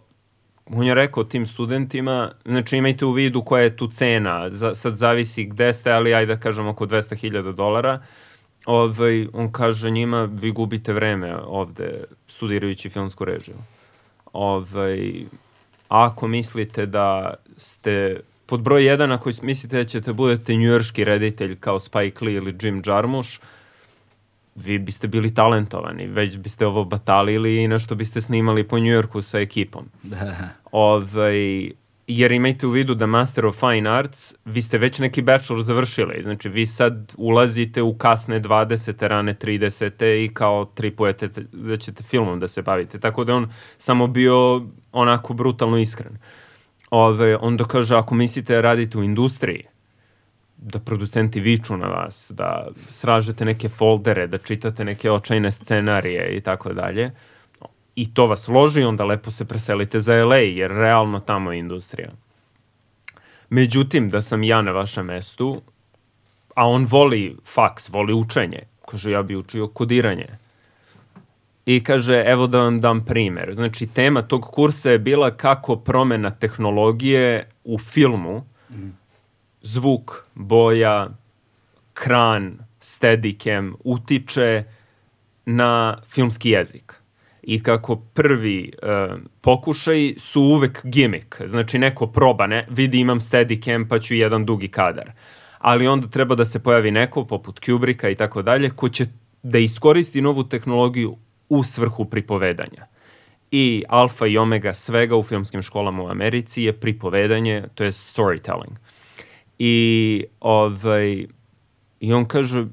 [0.66, 4.96] on je rekao tim studentima, znači imajte u vidu koja je tu cena, za, sad
[4.96, 8.00] zavisi gde ste, ali ajde da kažem oko 200.000 dolara.
[8.66, 13.58] Ovaj, on kaže njima, vi gubite vreme ovde studirajući filmsku režiju.
[14.34, 15.26] Ovaj,
[15.90, 21.80] ako mislite da ste pod broj 1, ako mislite da ćete budete njujorški reditelj kao
[21.80, 23.40] Spike Lee ili Jim Jarmusch,
[24.56, 29.40] vi biste bili talentovani, već biste ovo batalili i nešto biste snimali po Njujorku sa
[29.40, 29.86] ekipom.
[30.04, 30.50] Da.
[30.72, 31.72] Ovaj,
[32.08, 36.24] jer imajte u vidu da Master of Fine Arts, vi ste već neki bachelor završili,
[36.24, 39.08] znači vi sad ulazite u kasne 20.
[39.08, 40.26] rane 30.
[40.26, 44.66] i kao tripujete te- da ćete filmom da se bavite, tako da on samo bio
[44.92, 46.18] onako brutalno iskren.
[46.90, 49.64] Ove, onda kaže, ako mislite radite u industriji,
[50.58, 56.42] da producenti viču na vas, da sražete neke foldere, da čitate neke očajne scenarije i
[56.42, 57.12] tako dalje,
[57.96, 62.10] i to vas loži, onda lepo se preselite za LA, jer realno tamo je industrija.
[63.50, 65.62] Međutim, da sam ja na vašem mestu,
[66.56, 70.28] a on voli faks, voli učenje, kaže, ja bi učio kodiranje.
[71.68, 73.50] I kaže, evo da vam dam primer.
[73.54, 78.46] Znači, tema tog kursa je bila kako promena tehnologije u filmu,
[79.62, 81.10] zvuk, boja,
[81.94, 84.64] kran, steadicam utiče
[85.46, 86.94] na filmski jezik.
[87.44, 91.36] I kako prvi uh, pokušaj su uvek gimmick.
[91.46, 95.12] Znači neko proba, ne, vidi imam steadicam pa ću jedan dugi kadar.
[95.60, 99.06] Ali onda treba da se pojavi neko poput Kubricka i tako dalje ko će
[99.44, 101.18] da iskoristi novu tehnologiju
[101.50, 102.88] u svrhu pripovedanja.
[103.52, 108.76] I alfa i omega svega u filmskim školama u Americi je pripovedanje, to je storytelling.
[109.60, 111.26] I, ovaj,
[112.00, 112.66] I on kaže,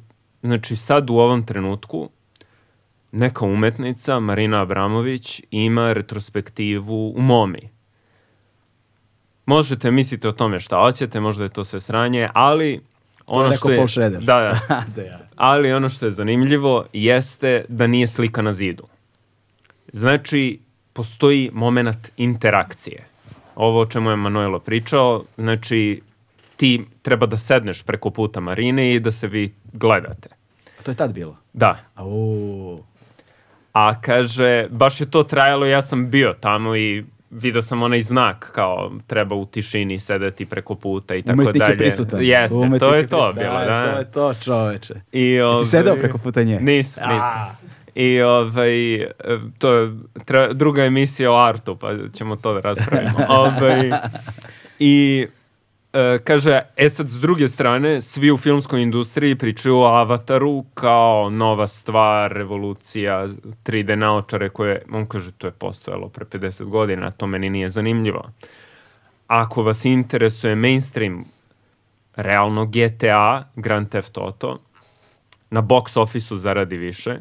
[0.43, 2.11] znači sad u ovom trenutku
[3.13, 7.71] neka umetnica, Marina Abramović, ima retrospektivu u Momi.
[9.47, 12.81] Možete misliti o tome šta hoćete, možda je to sve sranje, ali
[13.27, 13.77] ono što je...
[13.77, 14.23] Paul Schrader.
[14.23, 14.85] Da, da.
[15.03, 15.19] da.
[15.37, 18.87] Ali ono što je zanimljivo jeste da nije slika na zidu.
[19.93, 20.61] Znači,
[20.93, 23.05] postoji moment interakcije.
[23.55, 26.03] Ovo o čemu je Manuelo pričao, znači
[26.57, 30.29] ti treba da sedneš preko puta Marine i da se vi gledate.
[30.83, 31.37] To je tad bilo.
[31.53, 31.79] Da.
[31.95, 32.79] Au.
[33.73, 37.05] A kaže, baš je to trajalo, ja sam bio tamo i
[37.35, 41.73] video sam onaj znak kao treba u tišini sedeti preko puta i tako Umetnik dalje.
[41.73, 42.21] je prisutan.
[42.23, 43.35] Jeste, Umetnik to je to prisutan.
[43.35, 43.93] bilo, Da, da.
[43.93, 44.95] To je to, čoveče.
[45.13, 46.59] I, Jesi ovaj, sedeo preko puta nje?
[46.61, 47.57] Nisam, nisam.
[47.95, 48.73] I ovaj,
[49.59, 49.93] to je
[50.25, 53.19] tre, druga emisija o artu, pa ćemo to da raspravimo.
[53.41, 53.91] ovaj,
[54.79, 55.27] I
[55.95, 61.31] E, kaže, e sad s druge strane, svi u filmskoj industriji pričaju o Avataru kao
[61.31, 63.27] nova stvar, revolucija,
[63.65, 68.31] 3D naočare koje, on kaže, to je postojalo pre 50 godina, to meni nije zanimljivo.
[69.27, 71.25] Ako vas interesuje mainstream,
[72.17, 74.59] realno GTA, Grand Theft Auto,
[75.51, 77.19] na box office-u zaradi više,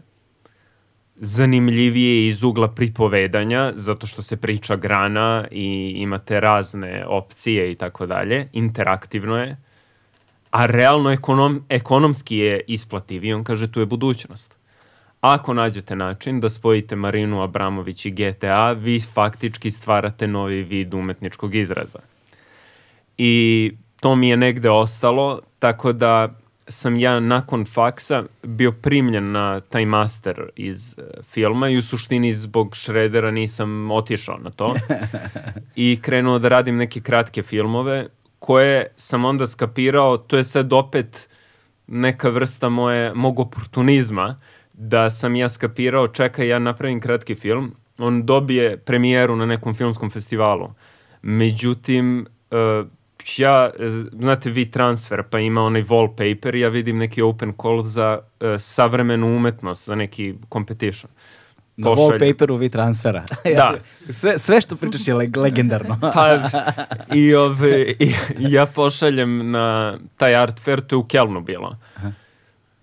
[1.15, 8.05] zanimljivije iz ugla pripovedanja, zato što se priča grana i imate razne opcije i tako
[8.05, 9.57] dalje, interaktivno je,
[10.51, 14.57] a realno ekonom, ekonomski je isplativiji, on kaže tu je budućnost.
[15.21, 21.55] Ako nađete način da spojite Marinu Abramović i GTA, vi faktički stvarate novi vid umetničkog
[21.55, 21.99] izraza.
[23.17, 29.59] I to mi je negde ostalo, tako da sam ja nakon faksa bio primljen na
[29.59, 34.75] taj master iz uh, filma i u suštini zbog Šredera nisam otišao na to
[35.75, 38.07] i krenuo da radim neke kratke filmove
[38.39, 41.29] koje sam onda skapirao, to je sad opet
[41.87, 44.35] neka vrsta moje, mog oportunizma,
[44.73, 50.09] da sam ja skapirao, čekaj, ja napravim kratki film, on dobije premijeru na nekom filmskom
[50.09, 50.69] festivalu.
[51.21, 52.87] Međutim, uh,
[53.37, 58.19] ja, e, znate vi transfer, pa ima onaj wallpaper, ja vidim neki open call za
[58.19, 61.11] uh, savremenu umetnost, za neki competition.
[61.77, 63.25] Na wallpaperu vi transfera.
[63.57, 63.75] Da.
[64.19, 65.99] sve, sve što pričaš je leg legendarno.
[66.13, 66.39] pa,
[67.15, 71.77] i, ove, i, ja pošaljem na taj art fair, to je u Kelnu bilo.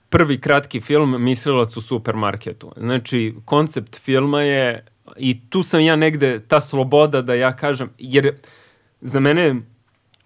[0.09, 2.73] Prvi kratki film, Mislilac u supermarketu.
[2.77, 4.85] Znači, koncept filma je,
[5.17, 8.35] i tu sam ja negde, ta sloboda da ja kažem, jer
[9.01, 9.55] za mene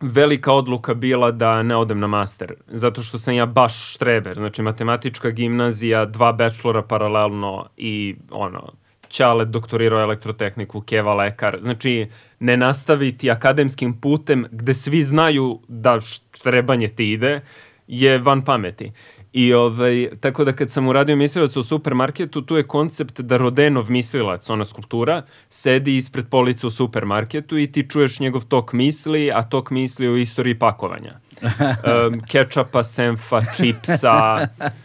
[0.05, 4.63] velika odluka bila da ne odem na master, zato što sam ja baš štreber, znači
[4.63, 8.73] matematička gimnazija, dva bachelora paralelno i ono,
[9.09, 12.09] Ćale doktorirao elektrotehniku, Keva lekar, znači
[12.41, 17.41] ne nastaviti akademskim putem gde svi znaju da štrebanje ti ide
[17.87, 18.93] je van pameti.
[19.35, 23.91] I ovaj, tako da kad sam uradio mislilac u supermarketu, tu je koncept da Rodenov
[23.91, 29.43] mislilac, ona skulptura, sedi ispred police u supermarketu i ti čuješ njegov tok misli, a
[29.43, 31.19] tok misli o istoriji pakovanja.
[31.43, 34.79] um, kečapa, senfa, čipsa, uh,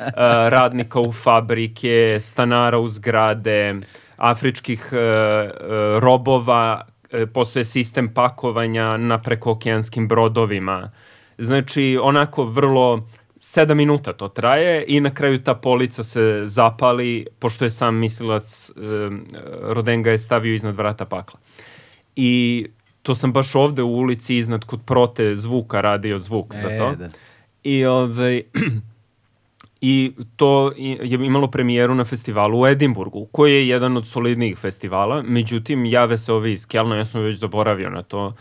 [0.50, 3.76] radnika u fabrike, stanara u zgrade,
[4.18, 6.86] afričkih uh, uh, robova,
[7.34, 10.92] postoje sistem pakovanja na prekookeanskim brodovima.
[11.38, 13.08] Znači, onako vrlo
[13.40, 18.70] sedam minuta to traje i na kraju ta polica se zapali, pošto je sam mislilac
[18.70, 18.74] e,
[19.62, 21.40] Rodenga je stavio iznad vrata pakla.
[22.16, 22.66] I
[23.02, 26.96] to sam baš ovde u ulici iznad kod prote zvuka radio zvuk e, za to.
[26.96, 27.10] Da.
[27.64, 28.42] I ovaj
[29.82, 35.22] i to je imalo premijeru na festivalu u Edimburgu, koji je jedan od solidnijih festivala,
[35.22, 38.34] međutim jave se ove iz Kelna, ja sam već zaboravio na to,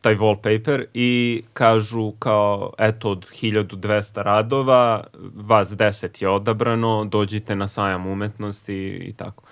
[0.00, 7.66] taj wallpaper i kažu kao, eto, od 1200 radova, vas 10 je odabrano, dođite na
[7.66, 8.74] sajam umetnosti
[9.08, 9.42] i tako.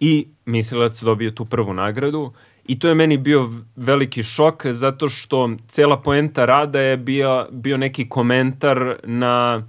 [0.00, 2.32] I mislilac dobio tu prvu nagradu
[2.66, 7.76] i to je meni bio veliki šok zato što cela poenta rada je bio, bio
[7.76, 9.66] neki komentar na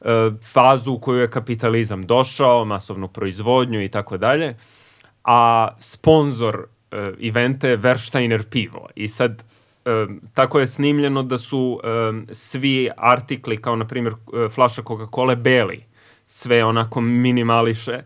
[0.00, 4.56] e, fazu u koju je kapitalizam došao, masovnu proizvodnju i tako dalje,
[5.24, 8.88] a sponsor e, eventa je Versteiner pivo.
[8.94, 9.42] I sad
[9.88, 15.34] um, tako je snimljeno da su um, svi artikli, kao na primjer e, flaša Coca-Cola,
[15.34, 15.84] beli.
[16.26, 18.02] Sve onako minimališe,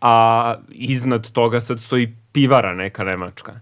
[0.00, 3.60] a iznad toga sad stoji pivara neka nemačka.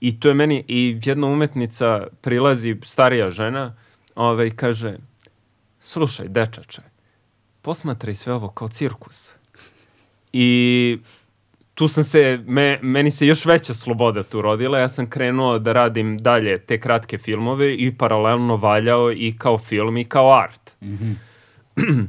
[0.00, 3.76] I to je meni, i jedna umetnica prilazi, starija žena,
[4.14, 4.96] ovaj, kaže,
[5.80, 6.82] slušaj, dečače,
[7.62, 9.32] posmatraj sve ovo kao cirkus.
[10.32, 10.98] I
[11.76, 15.72] tu sam se, me, meni se još veća sloboda tu rodila, ja sam krenuo da
[15.72, 20.74] radim dalje te kratke filmove i paralelno valjao i kao film i kao art.
[20.82, 21.16] Mm
[21.76, 22.06] -hmm.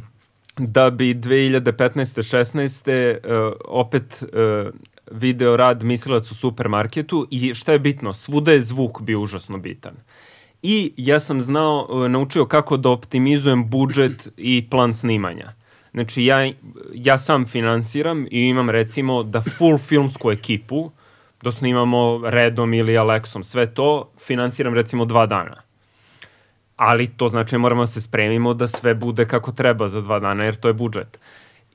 [0.75, 1.61] da bi 2015.
[1.93, 3.17] 16.
[3.49, 4.73] Uh, opet uh,
[5.11, 9.95] video rad mislilac u supermarketu i šta je bitno, svuda je zvuk bio užasno bitan.
[10.61, 15.53] I ja sam znao, uh, naučio kako da optimizujem budžet i plan snimanja.
[15.91, 16.51] Znači, ja,
[16.93, 20.91] ja sam finansiram i imam recimo da full filmsku ekipu,
[21.41, 25.61] da snimamo Redom ili Alexom, sve to finansiram recimo dva dana.
[26.75, 30.19] Ali to znači da moramo da se spremimo da sve bude kako treba za dva
[30.19, 31.19] dana, jer to je budžet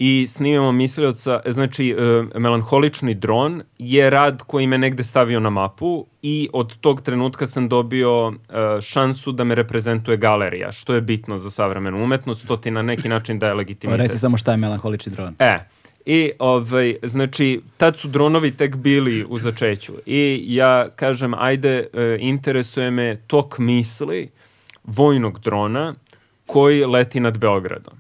[0.04, 6.06] i snimamo mislioca, znači uh, melanholični dron je rad koji me negde stavio na mapu
[6.22, 8.34] i od tog trenutka sam dobio uh,
[8.80, 13.08] šansu da me reprezentuje galerija, što je bitno za savremenu umetnost, to ti na neki
[13.08, 14.00] način daje legitimitet.
[14.00, 15.34] Reci samo šta je melanholični dron.
[15.38, 15.58] E,
[16.06, 19.92] I, ovaj, znači, tad su dronovi tek bili u začeću.
[20.06, 24.28] I ja kažem, ajde, uh, interesuje me tok misli,
[24.84, 25.94] vojnog drona
[26.46, 27.94] koji leti nad Beogradom.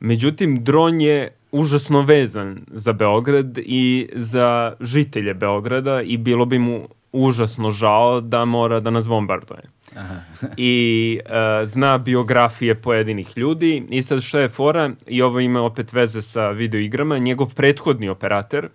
[0.00, 6.88] Međutim, dron je užasno vezan za Beograd i za žitelje Beograda i bilo bi mu
[7.12, 9.62] užasno žao da mora da nas bombarduje.
[9.96, 10.20] Aha.
[10.56, 15.92] I uh, zna biografije pojedinih ljudi i sad šta je fora i ovo ima opet
[15.92, 18.68] veze sa videoigrama, njegov prethodni operator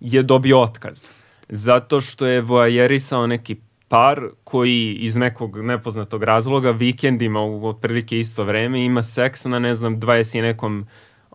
[0.00, 1.10] je dobio otkaz
[1.48, 3.56] zato što je voajerisao neki
[3.88, 9.74] par koji iz nekog nepoznatog razloga vikendima u otprilike isto vreme ima seks na ne
[9.74, 10.86] znam 20 i nekom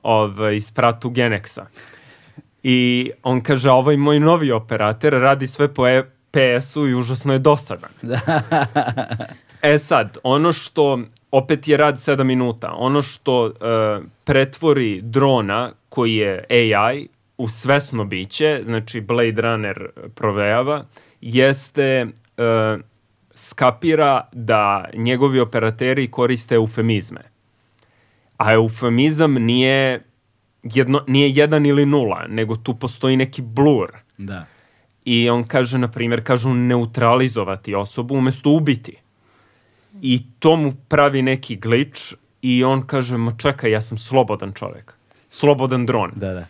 [0.03, 1.65] ovaj, spratu Genexa.
[2.63, 7.39] I on kaže, ovaj moj novi operator radi sve po e PS-u i užasno je
[7.39, 7.91] dosadan.
[9.61, 10.99] e sad, ono što,
[11.31, 13.53] opet je rad 7 minuta, ono što uh,
[14.23, 20.85] pretvori drona koji je AI u svesno biće, znači Blade Runner provejava,
[21.21, 22.81] jeste uh,
[23.35, 27.32] skapira da njegovi operateri koriste eufemizme.
[28.37, 30.03] A eufemizam nije,
[30.63, 33.91] jedno, nije jedan ili nula, nego tu postoji neki blur.
[34.17, 34.45] Da.
[35.05, 38.97] I on kaže, na primjer, kažu neutralizovati osobu umesto ubiti.
[40.01, 44.93] I to mu pravi neki glitch i on kaže, ma čekaj, ja sam slobodan čovek.
[45.29, 46.11] Slobodan dron.
[46.15, 46.45] Da, da.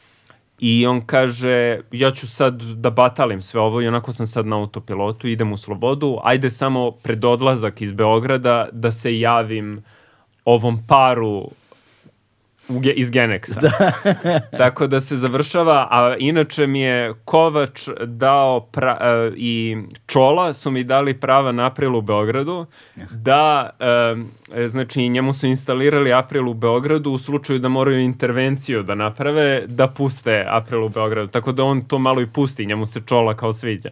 [0.60, 4.56] I on kaže, ja ću sad da batalim sve ovo i onako sam sad na
[4.56, 9.84] autopilotu, idem u slobodu, ajde samo pred odlazak iz Beograda da se javim
[10.46, 11.50] ovom paru
[12.96, 13.62] iz Genexa.
[13.62, 13.92] Da.
[14.58, 20.72] Tako da se završava, a inače mi je Kovač dao pra, uh, i Čola su
[20.72, 22.66] mi dali prava na april u Beogradu
[23.12, 28.96] da uh, znači njemu su instalirali april u Beogradu u slučaju da moraju intervenciju da
[28.96, 31.28] naprave da puste april u Beogradu.
[31.28, 33.90] Tako da on to malo i pusti, njemu se Čola kao sviđa.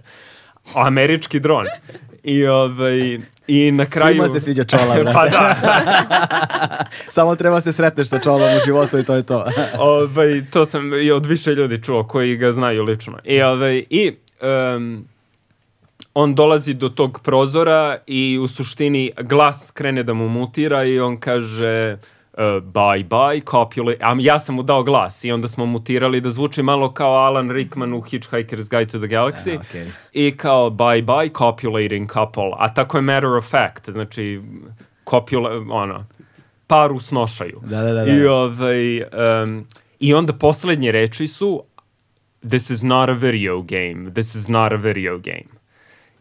[0.74, 1.66] Američki dron.
[2.24, 3.20] I, ovaj,
[3.52, 4.14] I na kraju...
[4.14, 5.14] Svima se sviđa čola, brate.
[5.14, 5.56] pa da.
[7.10, 9.46] Samo treba se sretneš sa čolom u životu i to je to.
[9.80, 13.20] ovaj, to sam i od više ljudi čuo koji ga znaju lično.
[13.24, 14.12] I, ovaj, i
[14.76, 15.06] um,
[16.14, 21.18] on dolazi do tog prozora i u suštini glas krene da mu mutira i on
[21.18, 21.98] kaže
[22.34, 26.32] uh, bye bye, copulate, a ja sam mu dao glas i onda smo mutirali da
[26.32, 29.90] zvuči malo kao Alan Rickman u Hitchhiker's Guide to the Galaxy A, okay.
[30.14, 34.42] i kao bye bye, copulating couple, a tako je matter of fact, znači
[35.10, 36.06] copula, ono,
[36.68, 37.60] par u snošaju.
[37.64, 38.12] Da, da, da, da.
[38.12, 39.66] I, ovaj, um,
[40.00, 41.64] I onda poslednje reči su
[42.50, 45.50] this is not a video game, this is not a video game.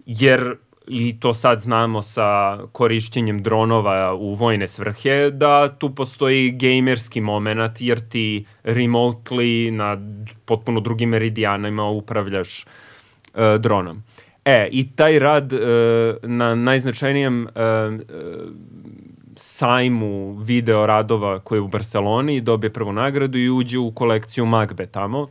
[0.07, 0.57] Jer
[0.87, 7.81] i to sad znamo sa korišćenjem dronova u vojne svrhe, da tu postoji gamerski moment,
[7.81, 9.99] jer ti remotely na
[10.45, 14.03] potpuno drugim meridijanima upravljaš uh, dronom.
[14.45, 15.61] E, i taj rad uh,
[16.23, 17.51] na najznačajnijem uh,
[19.37, 24.87] sajmu video radova koji je u Barceloni dobije prvu nagradu i uđe u kolekciju Magbe
[24.87, 25.21] tamo.
[25.21, 25.29] Uh,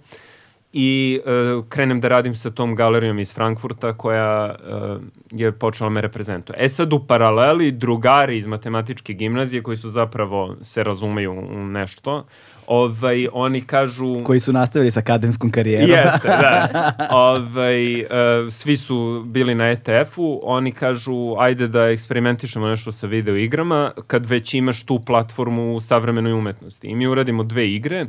[0.74, 5.01] i uh, krenem da radim sa tom galerijom iz Frankfurta koja uh,
[5.32, 6.57] je počela me reprezentuje.
[6.59, 12.26] E sad u paraleli drugari iz matematičke gimnazije koji su zapravo se razumeju u nešto,
[12.67, 14.24] ovaj, oni kažu...
[14.24, 15.89] Koji su nastavili sa akademskom karijerom.
[15.89, 16.93] Jeste, da.
[17.11, 18.07] ovaj, uh,
[18.51, 24.26] svi su bili na ETF-u, oni kažu ajde da eksperimentišemo nešto sa video igrama kad
[24.26, 26.88] već imaš tu platformu u savremenoj umetnosti.
[26.88, 28.05] I mi uradimo dve igre,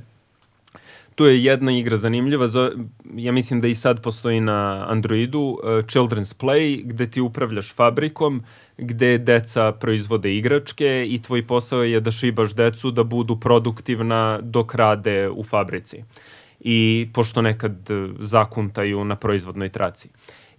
[1.20, 2.48] tu je jedna igra zanimljiva,
[3.14, 8.42] ja mislim da i sad postoji na Androidu, uh, Children's Play, gde ti upravljaš fabrikom,
[8.78, 14.74] gde deca proizvode igračke i tvoj posao je da šibaš decu da budu produktivna dok
[14.74, 16.04] rade u fabrici.
[16.60, 20.08] I pošto nekad uh, zakuntaju na proizvodnoj traci.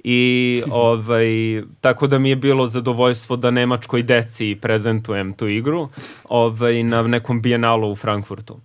[0.03, 5.89] I ovaj, tako da mi je bilo zadovoljstvo da nemačkoj deci prezentujem tu igru
[6.30, 8.59] ovaj, na nekom bijenalu u Frankfurtu.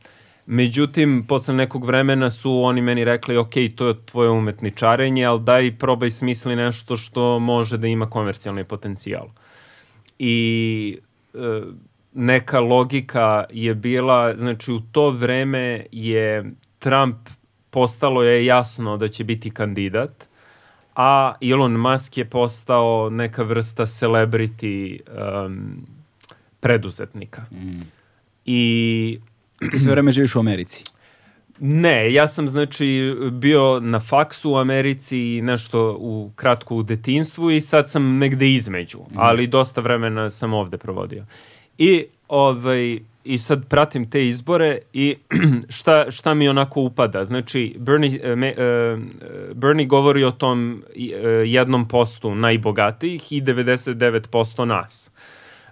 [0.46, 5.78] Međutim, posle nekog vremena su oni meni rekli, ok, to je tvoje umetničarenje, ali daj
[5.78, 9.26] probaj smisli nešto što može da ima komercijalni potencijal.
[10.18, 10.98] I
[11.34, 11.38] e,
[12.12, 17.16] neka logika je bila, znači u to vreme je Trump
[17.70, 20.28] postalo je jasno da će biti kandidat,
[20.94, 25.00] a Elon Musk je postao neka vrsta celebrity
[25.46, 25.86] um,
[26.60, 27.42] preduzetnika.
[27.52, 27.80] Mm.
[28.44, 29.18] I
[29.70, 30.84] Ti sve vreme živiš u Americi.
[31.60, 37.50] Ne, ja sam znači bio na faksu u Americi i nešto u kratko u detinstvu
[37.50, 39.14] i sad sam negde između, mm.
[39.16, 41.24] ali dosta vremena sam ovde provodio.
[41.78, 45.16] I ovaj i sad pratim te izbore i
[45.78, 47.24] šta, šta mi onako upada.
[47.24, 49.00] Znači, Bernie, uh, me, uh,
[49.54, 51.02] Bernie govori o tom uh,
[51.44, 55.10] jednom postu najbogatijih i 99% nas.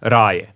[0.00, 0.54] raje.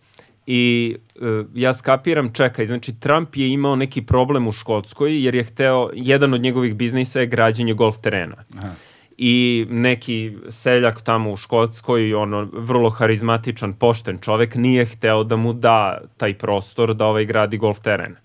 [0.51, 5.45] I e, ja skapiram, čekaj, znači Trump je imao neki problem u Škotskoj jer je
[5.45, 8.37] hteo, jedan od njegovih biznisa je građenje golf terena.
[8.59, 8.71] Aha.
[9.19, 15.53] I neki seljak tamo u Škotskoj, ono, vrlo harizmatičan, pošten čovek, nije hteo da mu
[15.53, 18.17] da taj prostor da ovaj gradi golf teren.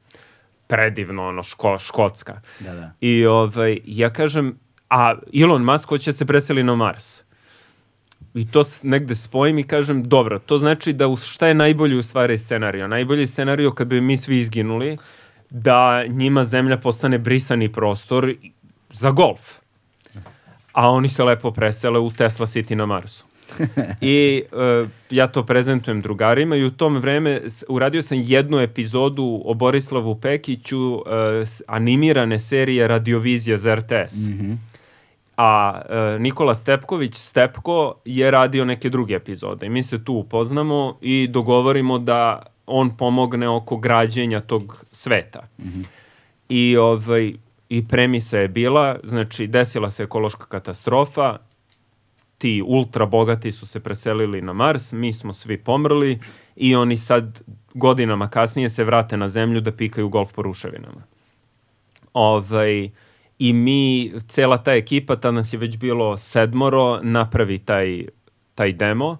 [0.67, 2.41] Predivno, ono, ško, Škotska.
[2.59, 2.91] Da, da.
[3.01, 4.59] I ovaj, ja kažem,
[4.89, 7.23] a Elon Musk hoće da se preseli na Mars
[8.33, 12.37] i to negde spojim i kažem, dobro, to znači da šta je najbolji u stvari
[12.37, 12.87] scenario?
[12.87, 14.97] Najbolji scenario kad bi mi svi izginuli,
[15.49, 18.33] da njima zemlja postane brisani prostor
[18.89, 19.41] za golf.
[20.71, 23.25] A oni se lepo presele u Tesla City na Marsu.
[24.01, 29.53] I uh, ja to prezentujem drugarima i u tom vreme uradio sam jednu epizodu o
[29.53, 31.03] Borislavu Pekiću uh,
[31.67, 34.27] animirane serije Radiovizija za RTS.
[34.27, 34.72] Mm -hmm
[35.37, 39.65] a e, Nikola Stepković, Stepko, je radio neke druge epizode.
[39.65, 45.47] I mi se tu upoznamo i dogovorimo da on pomogne oko građenja tog sveta.
[45.59, 45.85] Mm -hmm.
[46.49, 47.33] I, ovaj,
[47.69, 51.37] I premisa je bila, znači desila se ekološka katastrofa,
[52.37, 56.19] ti ultra bogati su se preselili na Mars, mi smo svi pomrli
[56.55, 57.41] i oni sad
[57.73, 61.03] godinama kasnije se vrate na zemlju da pikaju golf po ruševinama.
[62.13, 62.89] Ovaj,
[63.43, 68.05] i mi, cela ta ekipa, ta nas je već bilo sedmoro, napravi taj,
[68.55, 69.17] taj demo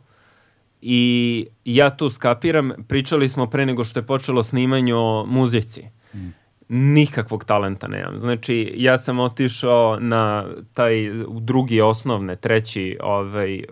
[0.82, 5.84] i ja tu skapiram, pričali smo pre nego što je počelo snimanje o muzici.
[6.15, 6.30] Mm.
[6.69, 8.19] Nikakvog talenta nemam.
[8.19, 10.93] Znači, ja sam otišao na taj
[11.41, 13.63] drugi osnovne, treći ovaj,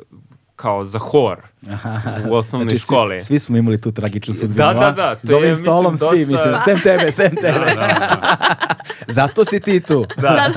[0.55, 1.41] kao za hor
[2.29, 3.19] u osnovnoj znači, školi.
[3.19, 4.57] Svi, svi smo imali tu tragičnu sudbinu.
[4.57, 5.15] Da, da, da.
[5.23, 6.05] Za ovim stolom dosta...
[6.11, 7.59] svi, mislim, sem tebe, sem da, tebe.
[7.59, 8.57] Da, da, da.
[9.07, 10.05] Zato si ti tu.
[10.17, 10.49] Da.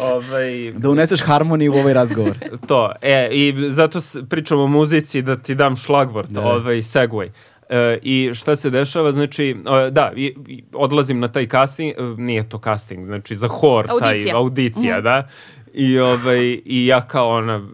[0.00, 0.72] ovaj...
[0.72, 2.36] da uneseš harmoniju u ovaj razgovor.
[2.68, 6.40] to, e, i zato pričamo o muzici, da ti dam šlagvort, da.
[6.40, 7.28] ovaj segway.
[7.68, 9.56] E, I šta se dešava, znači,
[9.90, 14.32] da, i, i odlazim na taj casting, e, nije to casting, znači za hor, audicija.
[14.32, 15.02] taj audicija, mm.
[15.02, 15.28] da,
[15.74, 17.68] i, ovaj, i ja kao ona,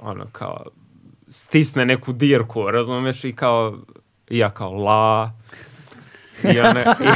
[0.00, 0.64] ona kao
[1.28, 3.78] stisne neku dirku, razumeš, i kao,
[4.30, 5.32] ja kao la,
[6.44, 7.08] i ona, i,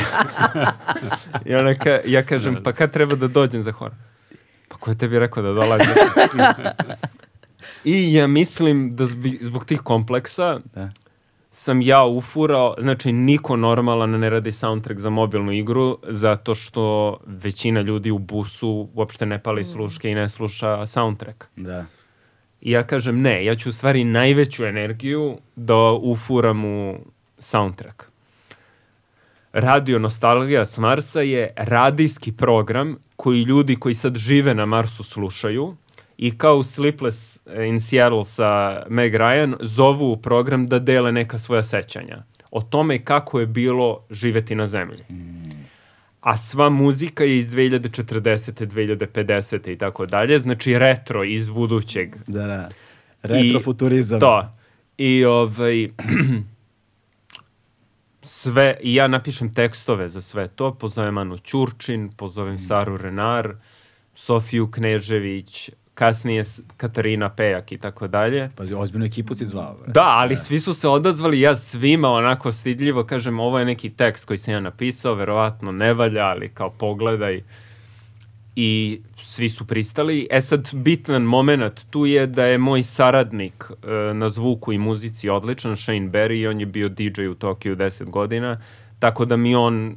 [1.51, 3.91] i ona ka, ja kažem, pa kad treba da dođem za hor?
[4.69, 5.85] Pa ko je tebi rekao da dolazi?
[7.85, 10.91] I ja mislim da zbog, zbog tih kompleksa da.
[11.51, 17.81] sam ja ufurao, znači niko normalan ne radi soundtrack za mobilnu igru zato što većina
[17.81, 21.45] ljudi u busu uopšte ne pali sluške i ne sluša soundtrack.
[21.57, 21.85] Da.
[22.61, 26.99] I ja kažem ne, ja ću u stvari najveću energiju da ufuram u
[27.39, 28.12] soundtrack.
[29.53, 35.77] Radio Nostalgija s Marsa je radijski program koji ljudi koji sad žive na Marsu slušaju
[36.19, 42.23] i kao Sleepless in Seattle sa Meg Ryan zovu program da dele neka svoja sećanja
[42.51, 45.05] o tome kako je bilo živeti na zemlji.
[45.11, 45.43] Mm
[46.23, 48.67] a sva muzika je iz 2040.
[48.67, 49.73] 2050.
[49.73, 52.17] i tako dalje, znači retro iz budućeg.
[52.27, 52.69] Da, da.
[53.23, 54.21] Retrofuturizam.
[54.21, 54.49] To.
[54.99, 55.89] I ovaj
[58.23, 62.59] sve, i ja napišem tekstove za sve to, pozovem Anu Ćurčin, pozovem mm.
[62.59, 63.55] Saru Renar,
[64.15, 66.43] Sofiju Knežević, kasnije
[66.77, 68.51] Katarina Pejak i tako dalje.
[68.57, 69.77] Pa ozbiljnu ekipu si zvao.
[69.83, 69.93] Bre.
[69.93, 70.37] Da, ali ne.
[70.37, 74.55] svi su se odazvali, ja svima onako stidljivo kažem, ovo je neki tekst koji sam
[74.55, 77.43] ja napisao, verovatno ne valja, ali kao pogledaj.
[78.57, 80.27] I svi su pristali.
[80.31, 85.29] E sad, bitan moment tu je da je moj saradnik e, na zvuku i muzici
[85.29, 88.61] odličan, Shane Berry, on je bio DJ u Tokiju 10 godina,
[88.99, 89.97] tako da mi on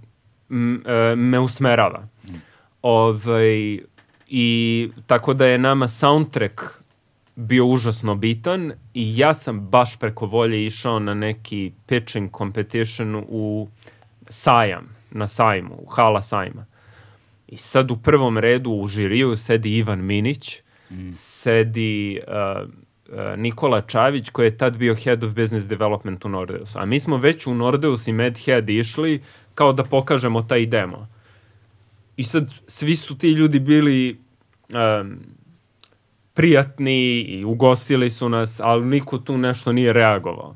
[0.49, 2.07] m, e, me usmerava.
[2.27, 2.33] Mm.
[2.81, 3.79] Ovaj,
[4.27, 6.61] I tako da je nama soundtrack
[7.35, 13.67] bio užasno bitan i ja sam baš preko volje išao na neki pitching competition u
[14.29, 16.65] sajam, na sajmu, u hala sajma.
[17.47, 21.11] I sad u prvom redu u žiriju sedi Ivan Minić, mm.
[21.13, 22.69] sedi uh,
[23.09, 26.79] uh, Nikola Čavić koji je tad bio Head of Business Development u Nordeusu.
[26.79, 29.21] A mi smo već u Nordeus i Medhead išli
[29.55, 31.07] kao da pokažemo taj demo.
[32.17, 34.17] I sad svi su ti ljudi bili
[35.01, 35.19] um,
[36.33, 40.55] prijatni i ugostili su nas, ali niko tu nešto nije reagovao.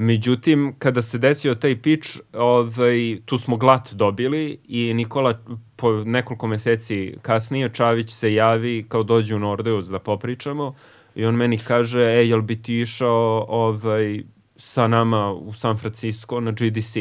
[0.00, 5.38] Međutim, kada se desio taj pitch, ovaj, tu smo glat dobili i Nikola
[5.76, 10.74] po nekoliko meseci kasnije Čavić se javi kao dođe u Nordeus da popričamo
[11.14, 14.22] i on meni kaže, e, jel bi ti išao ovaj,
[14.56, 16.96] sa nama u San Francisco na GDC?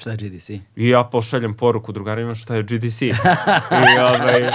[0.00, 0.50] Šta je GDC?
[0.76, 3.02] I ja pošaljem poruku drugarima šta je GDC.
[3.02, 3.12] I,
[4.00, 4.50] ovaj,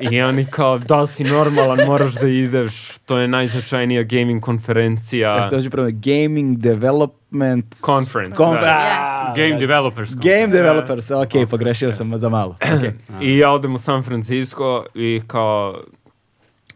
[0.00, 5.36] I oni kao, da si normalan, moraš da ideš, to je najznačajnija gaming konferencija.
[5.36, 7.74] Ja se hoću prema Gaming Development...
[7.84, 8.78] Conference, Conf- da.
[9.00, 10.14] A, Game developers.
[10.14, 12.56] Game Developers, ok, pogrešio sam za malo.
[12.64, 12.92] Okay.
[13.20, 15.84] I ja odem u San Francisco i kao,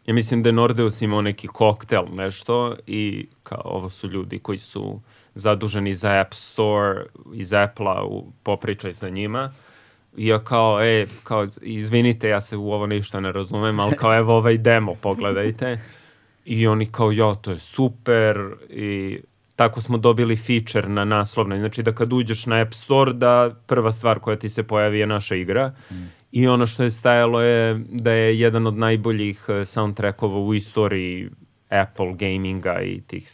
[0.06, 4.58] ja mislim da je Nordeus imao neki koktel, nešto, i kao, ovo su ljudi koji
[4.58, 5.00] su
[5.39, 9.51] zaduženi za App Store iz Apple-a, u- popričaj sa njima.
[10.16, 14.16] I ja kao, e, kao, izvinite, ja se u ovo ništa ne razumem, ali kao,
[14.16, 15.78] evo ovaj demo, pogledajte.
[16.45, 18.36] I oni kao, ja, to je super
[18.70, 19.18] i
[19.57, 21.59] tako smo dobili feature na naslovnoj.
[21.59, 25.07] Znači da kad uđeš na App Store da prva stvar koja ti se pojavi je
[25.07, 25.72] naša igra.
[26.32, 31.28] I ono što je stajalo je da je jedan od najboljih eh, soundtrackova u istoriji
[31.68, 33.28] Apple gaminga i tih.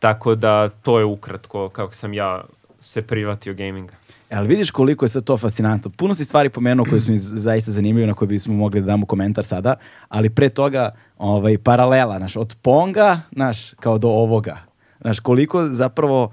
[0.00, 2.44] Tako da to je ukratko kako sam ja
[2.80, 3.94] se privatio gaminga.
[4.30, 5.90] Ali vidiš koliko je sad to fascinantno.
[5.90, 9.06] Puno si stvari pomenuo koje su mi zaista zanimljive na koje bismo mogli da damo
[9.06, 9.74] komentar sada,
[10.08, 14.58] ali pre toga ovaj, paralela, znaš, od Ponga, znaš, kao do ovoga.
[15.00, 16.32] Znaš, koliko zapravo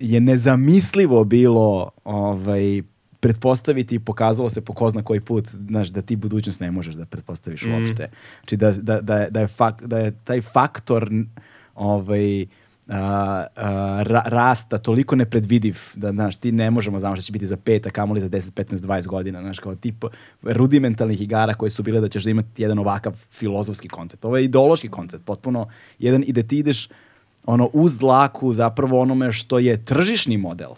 [0.00, 2.82] je nezamislivo bilo ovaj,
[3.20, 6.94] pretpostaviti i pokazalo se po ko zna koji put, znaš, da ti budućnost ne možeš
[6.94, 8.08] da pretpostaviš uopšte.
[8.40, 11.10] Znači da, da, da, je- da, je fak, da je taj faktor
[11.74, 12.46] ovaj,
[12.88, 17.46] a, a, ra- rasta toliko nepredvidiv da znaš ti ne možemo znamo šta će biti
[17.46, 20.04] za pet, a kamoli za 10, 15, 20 godina, znaš kao tip
[20.42, 24.24] rudimentalnih igara koje su bile da ćeš da imati jedan ovakav filozofski koncept.
[24.24, 25.68] Ovo je ideološki koncept, potpuno
[25.98, 26.88] jedan i da ti ideš
[27.46, 30.70] ono uz dlaku zapravo onome što je tržišni model.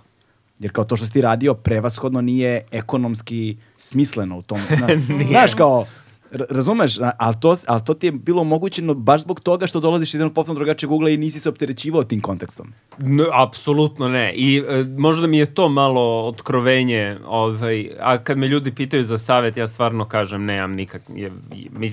[0.59, 4.61] Jer kao to što si ti radio prevashodno nije ekonomski smisleno u tom.
[4.78, 4.92] Znaš,
[5.28, 5.86] znaš kao,
[6.51, 10.20] razumeš, ali to, ali to ti je bilo omogućeno baš zbog toga što dolaziš iz
[10.20, 12.72] jednog potpuno drugačijeg ugla i nisi se opterećivao tim kontekstom.
[12.99, 14.32] No, apsolutno ne.
[14.35, 19.18] I e, možda mi je to malo otkrovenje, ovaj, a kad me ljudi pitaju za
[19.18, 21.32] savjet, ja stvarno kažem nemam nikak, je,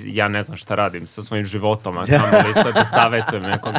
[0.06, 3.74] ja ne znam šta radim sa svojim životom, a kamo li sad da savjetujem nekom.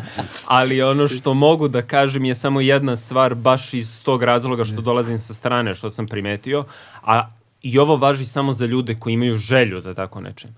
[0.47, 4.81] Ali ono što mogu da kažem je samo jedna stvar, baš iz tog razloga što
[4.81, 6.65] dolazim sa strane, što sam primetio,
[7.03, 7.29] a
[7.63, 10.57] i ovo važi samo za ljude koji imaju želju za tako nečem.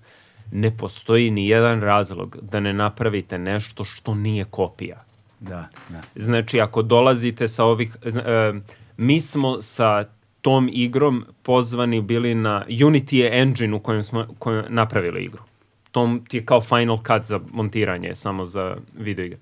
[0.51, 5.03] Ne postoji ni jedan razlog da ne napravite nešto što nije kopija.
[5.39, 6.01] Da, da.
[6.15, 7.97] Znači, ako dolazite sa ovih...
[8.03, 8.53] e,
[8.97, 10.05] mi smo sa
[10.41, 12.65] tom igrom pozvani bili na...
[12.69, 15.43] Unity je engine u kojem smo kojem napravili igru.
[15.91, 19.39] Tom ti je kao final cut za montiranje, samo za video igre.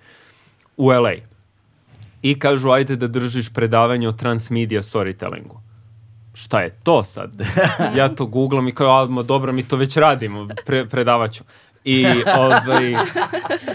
[0.77, 1.13] U LA.
[2.21, 5.57] I kažu, ajde da držiš predavanje o transmedia storytellingu.
[6.33, 7.31] Šta je to sad?
[7.97, 11.43] ja to googlam i kao, a, dobro, mi to već radimo, pre, predavaću.
[11.85, 12.05] I,
[12.37, 12.95] ovaj,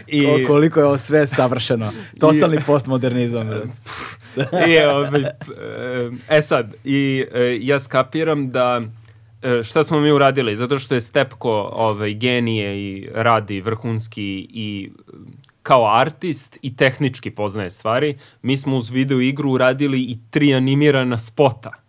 [0.06, 1.90] i, Ko- koliko je ovo sve savršeno.
[2.20, 3.48] Totalni postmodernizam.
[3.48, 4.70] brate.
[4.70, 5.24] I, ovaj,
[6.28, 8.80] e sad, i e, ja skapiram da
[9.42, 14.90] e, šta smo mi uradili, zato što je Stepko ovaj, genije i radi vrhunski i
[15.08, 15.12] e,
[15.62, 21.18] kao artist i tehnički poznaje stvari, mi smo uz video igru uradili i tri animirana
[21.18, 21.87] spota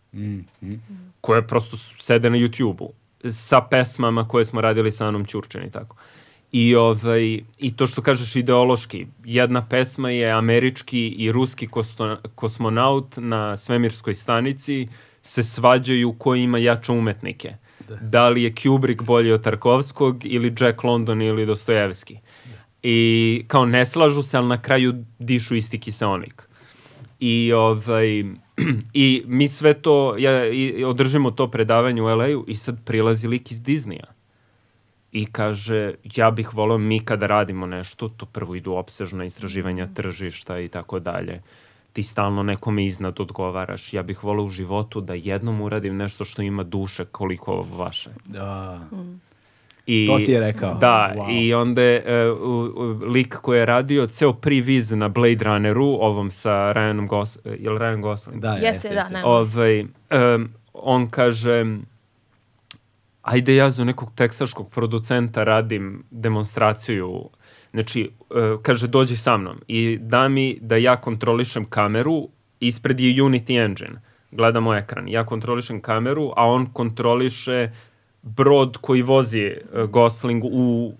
[1.22, 2.94] koje prosto sede na YouTube-u
[3.32, 5.96] sa pesmama koje smo radili sa Anom Ćurčen i tako.
[6.52, 13.16] I, ovaj, I to što kažeš ideološki, jedna pesma je američki i ruski kosto, kosmonaut
[13.18, 14.88] na svemirskoj stanici
[15.22, 17.56] se svađaju ko ima jače umetnike.
[18.02, 18.30] Da.
[18.30, 22.18] li je Kubrick bolji od Tarkovskog ili Jack London ili Dostojevski.
[22.84, 26.50] I kao ne slažu se, ali na kraju dišu isti kiseonik.
[27.20, 28.24] I, ovaj,
[28.94, 33.52] I mi sve to, ja, i, održimo to predavanje u LA-u i sad prilazi lik
[33.52, 34.06] iz Disneya.
[35.12, 40.60] I kaže, ja bih volao mi kada radimo nešto, to prvo idu opsežna istraživanja tržišta
[40.60, 41.42] i tako dalje.
[41.94, 43.94] Ti stalno nekome iznad odgovaraš.
[43.94, 48.10] Ja bih volao u životu da jednom uradim nešto što ima duše koliko vaše.
[48.26, 48.80] Da.
[49.92, 50.74] I, To ti je rekao.
[50.74, 51.42] Da, Wow.
[51.42, 55.86] i onda je e, u, u, lik koji je radio ceo priviz na Blade Runneru,
[55.86, 57.38] ovom sa Ryanom Gos...
[57.46, 58.42] e, Je li Ryan Gosling?
[58.42, 59.14] Da, Jeste, jeste, da, jeste.
[59.14, 59.24] ne.
[59.24, 61.66] Ovaj, em, on kaže
[63.22, 67.30] ajde ja za nekog teksaškog producenta radim demonstraciju
[67.72, 72.30] znači e, kaže dođi sa mnom i da mi da ja kontrolišem kameru
[72.60, 74.02] ispred je Unity engine
[74.32, 77.70] gledamo ekran ja kontrolišem kameru a on kontroliše
[78.36, 80.94] brod koji vozi e, Gosling u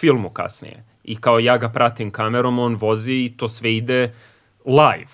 [0.00, 4.12] filmu kasnije i kao ja ga pratim kamerom on vozi i to sve ide
[4.64, 5.12] live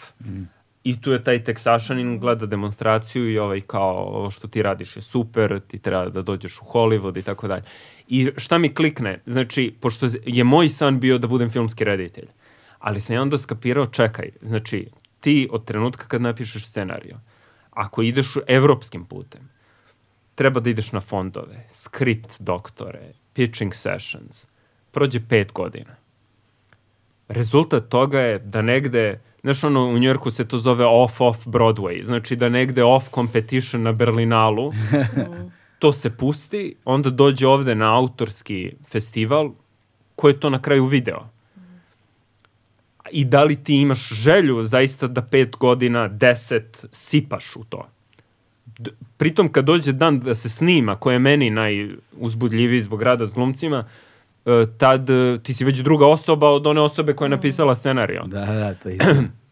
[0.85, 5.03] I tu je taj teksašanin, gleda demonstraciju i ovaj kao, ovo što ti radiš je
[5.03, 7.63] super, ti treba da dođeš u Hollywood i tako dalje.
[8.09, 9.21] I šta mi klikne?
[9.27, 12.29] Znači, pošto je moj san bio da budem filmski reditelj,
[12.79, 14.89] ali sam ja onda skapirao, čekaj, znači,
[15.21, 17.17] ti od trenutka kad napišeš scenariju,
[17.71, 19.49] ako ideš evropskim putem,
[20.35, 24.47] treba da ideš na fondove, script doktore, pitching sessions,
[24.91, 25.97] prođe pet godina.
[27.29, 32.37] Rezultat toga je da negde, znaš ono, u Njorku se to zove off-off Broadway, znači
[32.37, 34.73] da negde off competition na Berlinalu,
[35.79, 39.51] to se pusti, onda dođe ovde na autorski festival,
[40.17, 41.29] ko je to na kraju video.
[43.11, 47.89] I da li ti imaš želju zaista da pet godina, deset sipaš u to?
[49.17, 53.85] Pritom kad dođe dan da se snima, ko je meni najuzbudljiviji zbog rada s glumcima,
[54.47, 58.23] e, tad e, ti si već druga osoba od one osobe koja je napisala scenariju.
[58.27, 58.99] Da, da, to je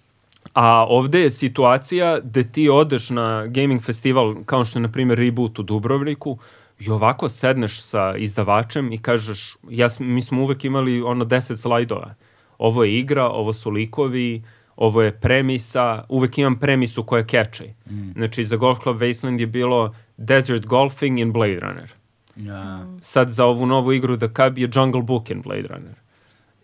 [0.54, 5.18] A ovde je situacija da ti odeš na gaming festival, kao što je, na primjer,
[5.18, 6.38] Reboot u Dubrovniku,
[6.80, 12.14] i ovako sedneš sa izdavačem i kažeš, ja, mi smo uvek imali ono 10 slajdova.
[12.58, 14.42] Ovo je igra, ovo su likovi,
[14.76, 17.64] ovo je premisa, uvek imam premisu koja keče.
[17.90, 18.12] Mm.
[18.12, 21.92] Znači, za Golf Club Wasteland je bilo Desert Golfing in Blade Runner.
[22.36, 22.86] Ja.
[23.00, 25.94] Sad za ovu novu igru The Cub je Jungle Book in Blade Runner.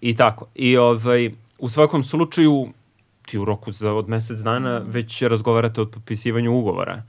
[0.01, 0.47] I tako.
[0.55, 2.69] I ovaj, u svakom slučaju
[3.27, 7.03] ti u roku za od mesec dana već razgovarate o potpisivanju ugovora.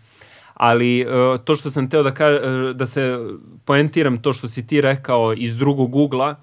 [0.53, 3.19] Ali uh, to što sam teo da, ka, uh, da se
[3.65, 6.35] poentiram to što si ti rekao iz drugog ugla,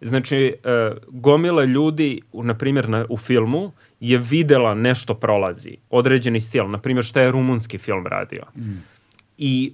[0.00, 3.72] znači uh, gomila ljudi, na primjer na, u filmu,
[4.02, 8.42] je videla nešto prolazi, određeni stil, na primjer šta je rumunski film radio.
[8.56, 8.82] Mm.
[9.38, 9.72] I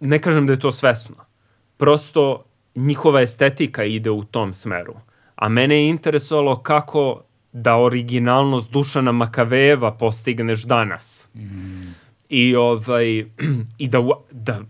[0.00, 1.16] ne kažem da je to svesno.
[1.76, 4.94] Prosto njihova estetika ide u tom smeru.
[5.34, 7.22] A mene je interesovalo kako
[7.52, 11.28] da originalnost Dušana Makaveva postigneš danas.
[11.34, 11.94] Mm.
[12.28, 13.18] I, ovaj,
[13.84, 14.60] i da, da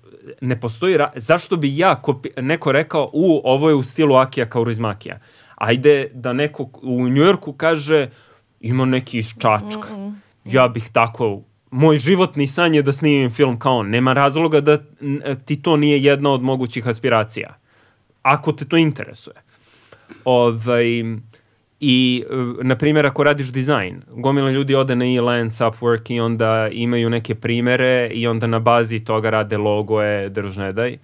[0.40, 0.96] ne postoji...
[0.96, 1.12] Ra...
[1.16, 2.28] Zašto bi ja kopi...
[2.36, 5.18] neko rekao u, ovo je u stilu Akija Kaurismakija.
[5.54, 8.09] Ajde da neko u Njujorku kaže
[8.62, 9.97] ima neki iz Čačka.
[9.97, 10.12] Mm -mm.
[10.44, 13.90] Ja bih tako moj životni san je da snimim film kao on.
[13.90, 14.78] Nema razloga da
[15.44, 17.55] ti to nije jedna od mogućih aspiracija.
[18.22, 19.36] Ako te to interesuje.
[20.24, 20.86] Ovaj,
[21.80, 26.68] I, e, na primjer, ako radiš dizajn, gomila ljudi ode na Elance, Upwork i onda
[26.72, 30.98] imaju neke primere i onda na bazi toga rade logoje, drž ne daj.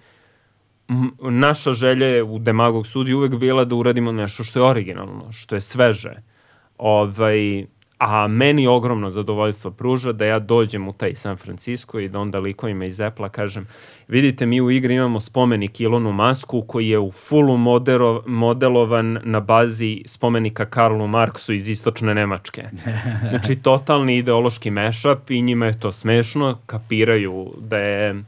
[1.21, 5.55] Naša želja je u Demagog studiju uvek bila da uradimo nešto što je originalno, što
[5.55, 6.15] je sveže.
[6.79, 7.65] Ovaj,
[7.99, 12.39] a meni ogromno zadovoljstvo pruža da ja dođem u taj San Francisco i da onda
[12.39, 13.67] likovima iz Apple kažem
[14.07, 19.39] vidite mi u igri imamo spomenik Ilonu Masku koji je u fullu modero, modelovan na
[19.39, 22.63] bazi spomenika Karlu Marksu iz istočne Nemačke.
[23.29, 28.23] Znači totalni ideološki mešap i njima je to smešno, kapiraju da je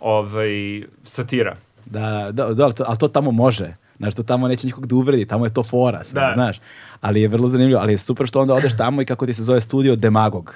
[0.00, 1.56] ovaj, satira.
[1.86, 3.79] Da, da, da ali, to, ali to tamo može.
[4.00, 6.32] Znaš, to tamo neće nikog da uvredi, tamo je to fora, sve, da.
[6.34, 6.60] znaš.
[7.00, 9.42] Ali je vrlo zanimljivo, ali je super što onda odeš tamo i kako ti se
[9.42, 10.54] zove studio Demagog.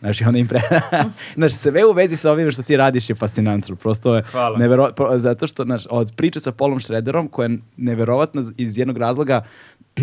[0.00, 0.60] Znaš, i onda im pre...
[1.36, 3.76] znaš, sve u vezi sa ovim što ti radiš je fascinantno.
[3.76, 4.58] Prosto je Hvala.
[4.58, 4.90] nevero...
[5.16, 9.44] Zato što, znaš, od priče sa Polom Šrederom, koja je neverovatna iz jednog razloga,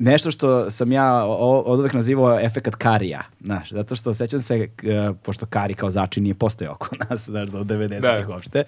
[0.00, 5.16] nešto što sam ja od uvek nazivao efekat karija, znaš, zato što sećam se, uh,
[5.22, 8.34] pošto kari kao začin nije postojao oko nas, znaš, do 90-ih da.
[8.34, 8.64] uopšte,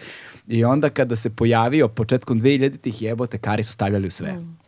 [0.48, 4.32] i onda kada se pojavio početkom 2000-ih jebote, kari su stavljali u sve.
[4.32, 4.62] Mm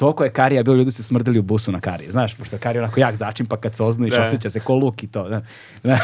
[0.00, 2.84] toliko je karija bilo, ljudi su smrdili u busu na kari, znaš, pošto je karija
[2.84, 4.22] onako jak začin, pa kad se oznojiš, da.
[4.22, 5.28] osjeća se ko luk i to.
[5.28, 5.42] Da.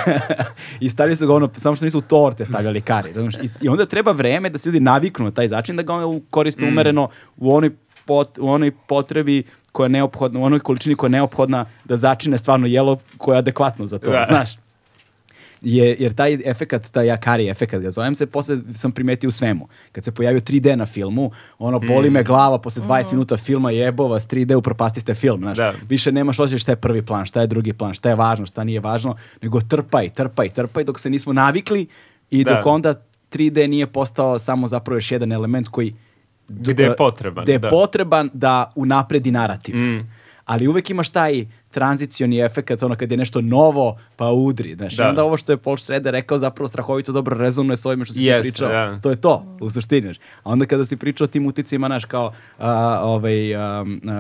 [0.85, 3.13] I stavili su ga ono, samo što nisu u torte stavljali kari.
[3.13, 5.95] Znaš, i, I onda treba vreme da se ljudi naviknu na taj začin, da ga
[5.95, 6.69] ono koriste mm.
[6.69, 7.71] umereno u onoj,
[8.05, 9.43] pot, u onoj potrebi
[9.77, 13.39] koja je neophodna, u onoj količini koja je neophodna da začine stvarno jelo koje je
[13.39, 14.25] adekvatno za to, da.
[14.29, 14.57] znaš.
[15.61, 19.69] Je, jer taj efekat, taj Akari efekat, ga zovem se, posle sam primetio u svemu.
[19.93, 22.13] Kad se pojavio 3D na filmu, ono, boli mm.
[22.13, 23.09] me glava posle 20 mm.
[23.11, 25.59] minuta filma jebo vas, 3D upropastiste film, znaš.
[25.59, 25.73] Da.
[25.89, 28.65] Više nemaš osjećaj šta je prvi plan, šta je drugi plan, šta je važno, šta
[28.65, 31.87] nije važno, nego trpaj, trpaj, trpaj dok se nismo navikli
[32.31, 32.55] i da.
[32.55, 32.95] dok onda
[33.33, 35.95] 3D nije postao samo zapravo još jedan element koji
[36.49, 37.45] gde je potreban.
[37.45, 37.69] Gde je da.
[37.69, 39.77] potreban da unapredi narativ.
[39.77, 40.11] Mm.
[40.45, 44.75] Ali uvek imaš taj tranzicioni efekt, ono kad je nešto novo, pa udri.
[44.75, 45.09] Znaš, da.
[45.09, 48.21] onda ovo što je Paul Schrader rekao zapravo strahovito dobro rezonuje s ovim što si
[48.21, 48.71] yes, pričao.
[48.71, 49.01] Yeah.
[49.01, 50.15] To je to, u suštini.
[50.43, 52.65] A onda kada si pričao o tim uticima, znaš, kao uh,
[53.03, 54.11] ovaj, um, uh,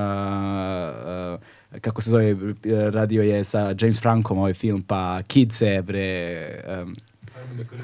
[1.35, 2.36] uh, kako se zove,
[2.90, 6.48] radio je sa James Frankom ovaj film, pa Kidse, bre,
[6.82, 6.97] um,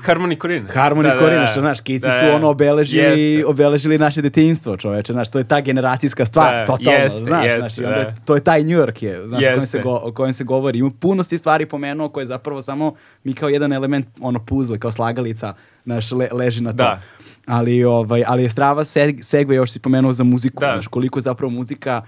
[0.07, 0.69] Harmony Korine.
[0.69, 3.45] Harmony da, Korine, da, što, znaš, kici da, su ono obeležili, yes.
[3.47, 7.59] obeležili naše detinjstvo, čoveče, znaš, to je ta generacijska stvar, da, totalno, yes, znaš, yes,
[7.59, 8.15] znaš, i onda, da.
[8.25, 9.51] to je taj New York je, znaš, yes.
[9.51, 10.79] o, kojem se go, o kojem se govori.
[10.79, 12.95] Ima puno si stvari pomenuo koje zapravo samo
[13.25, 15.55] mi kao jedan element, ono, puzle, kao slagalica,
[15.85, 16.77] znaš, le, leži na to.
[16.77, 17.01] Da.
[17.47, 20.73] Ali, ovaj, ali je strava seg, segve, još si pomenuo za muziku, da.
[20.73, 22.03] znaš, koliko je zapravo muzika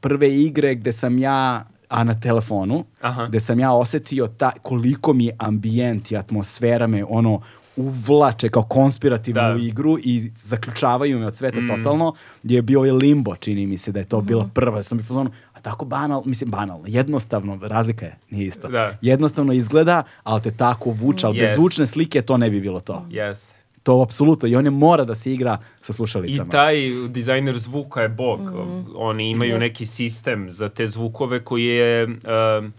[0.00, 3.26] prve igre gde sam ja a na telefonu, Aha.
[3.26, 7.40] gde sam ja osetio ta, koliko mi ambijent i atmosfera me ono
[7.76, 9.56] uvlače kao konspirativnu Da.
[9.58, 13.92] igru i zaključavaju me od sveta totalno, gdje je bio i Limbo, čini mi se
[13.92, 14.82] da je to bila prva.
[14.82, 18.68] Sam u fazonu, a tako banal, mislim banalno, jednostavno, razlika je, nije isto.
[18.68, 18.98] Da.
[19.02, 21.54] Jednostavno izgleda, ali te tako vuče, ali bez Yes.
[21.54, 23.06] zvučne slike to ne bi bilo to.
[23.10, 23.55] Jeste.
[23.86, 26.48] To apsolutno, i on je mora da se igra sa slušalicama.
[26.48, 26.74] I taj
[27.08, 28.40] dizajner zvuka je bog.
[28.96, 32.04] Oni imaju neki sistem za te zvukove koji je...
[32.04, 32.72] um,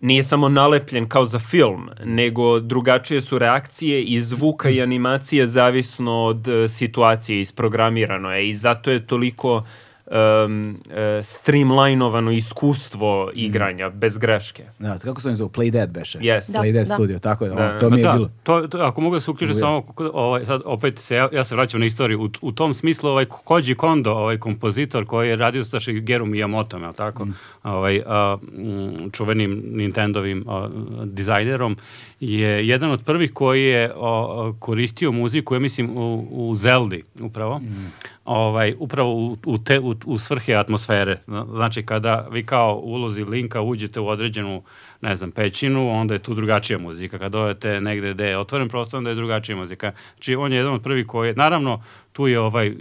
[0.00, 6.24] nije samo nalepljen kao za film, nego drugačije su reakcije i zvuka i animacije zavisno
[6.24, 9.64] od e, situacije, isprogramirano je i zato je toliko
[10.10, 10.76] um,
[11.22, 14.64] streamlinovano iskustvo igranja, bez greške.
[14.78, 15.50] Da, kako se on zove?
[15.50, 16.18] Play Dead beše.
[16.18, 16.52] Yes.
[16.52, 16.94] Da, Play Dead da.
[16.94, 17.50] studio, tako je.
[17.50, 17.78] Da.
[17.78, 18.30] to mi je da, bilo.
[18.42, 19.82] To, to, ako mogu da se uključim samo,
[20.12, 23.24] ovaj, sad opet se, ja, ja se vraćam na istoriju, u, u tom smislu ovaj
[23.24, 27.34] Koji Kondo, ovaj kompozitor koji je radio sa Shigeru Miyamotom, je li tako, Mm.
[27.62, 30.68] ovaj, a, mm, čuvenim Nintendovim a,
[31.04, 31.76] dizajnerom,
[32.20, 37.58] je jedan od prvih koji je o, koristio muziku, ja mislim, u, u Zeldi, upravo,
[37.58, 37.92] Mm.
[38.24, 41.18] ovaj, upravo u, u, te, u, u svrhe atmosfere.
[41.52, 44.62] Znači, kada vi kao ulozi Linka uđete u određenu
[45.00, 47.18] ne znam, pećinu, onda je tu drugačija muzika.
[47.18, 49.92] Kad odete negde gde je otvoren prostor, onda je drugačija muzika.
[50.14, 51.82] Znači, on je jedan od prvih koji je, naravno,
[52.12, 52.72] tu je ovaj,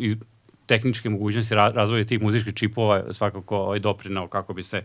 [0.66, 4.84] tehničke mogućnosti ra razvoja tih muzičkih čipova svakako ovaj, doprinao kako bi se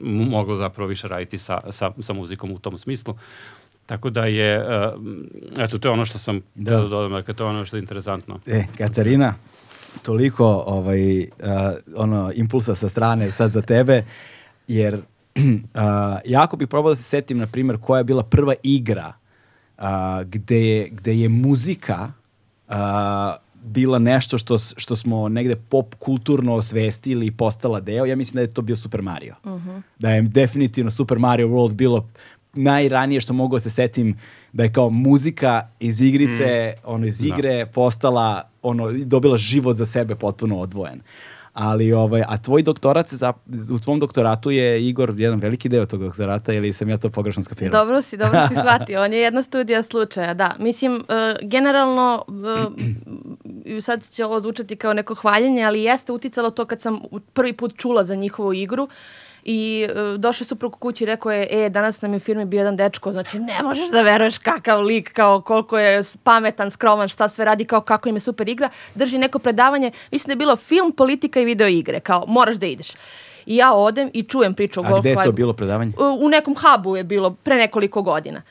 [0.00, 3.14] m- moglo zapravo više raditi sa, sa, sa muzikom u tom smislu.
[3.86, 5.02] Tako da je, uh,
[5.58, 6.70] eto, to je ono što sam Da.
[6.70, 6.82] da.
[6.82, 8.40] da dodam, dakle, to je ono što je interesantno.
[8.46, 9.34] E, Katarina,
[10.02, 11.26] toliko ovaj, uh,
[11.96, 14.04] ono, impulsa sa strane sad za tebe,
[14.68, 14.94] jer
[15.34, 15.40] uh,
[16.24, 19.12] jako bih probao da se setim, na primjer, koja je bila prva igra
[19.78, 19.84] uh,
[20.24, 22.12] gde, je, gde je muzika
[22.68, 22.74] uh,
[23.64, 28.04] bila nešto što, što smo negde pop kulturno osvestili i postala deo.
[28.04, 29.34] Ja mislim da je to bio Super Mario.
[29.98, 32.08] Da je definitivno Super Mario World bilo
[32.54, 34.18] najranije što mogu da se setim
[34.52, 40.14] da je kao muzika iz igrice, ono iz igre postala, ono, dobila život za sebe
[40.14, 41.00] potpuno odvojen.
[41.54, 45.86] Ali, ovaj, a tvoj doktorat, se zap- u tvom doktoratu je Igor jedan veliki deo
[45.86, 47.84] tog doktorata ili sam ja to pogrešno skapirao?
[47.84, 49.02] Dobro si, dobro si shvatio.
[49.02, 50.54] On je jedna studija slučaja, da.
[50.58, 52.24] Mislim, e, generalno,
[53.66, 57.00] e, sad će ovo zvučati kao neko hvaljenje, ali jeste uticalo to kad sam
[57.32, 58.88] prvi put čula za njihovu igru
[59.44, 62.44] i e, došao su preko kući i rekao je, e, danas nam je u firmi
[62.44, 67.08] bio jedan dečko, znači ne možeš da veruješ kakav lik, kao koliko je pametan, skroman,
[67.08, 70.36] šta sve radi, kao kako im je super igra, drži neko predavanje, mislim da je
[70.36, 72.88] bilo film, politika i video igre, kao moraš da ideš.
[73.46, 75.92] I ja odem i čujem priču o A Golf gde je to bilo predavanje?
[76.20, 78.42] U nekom hubu je bilo pre nekoliko godina.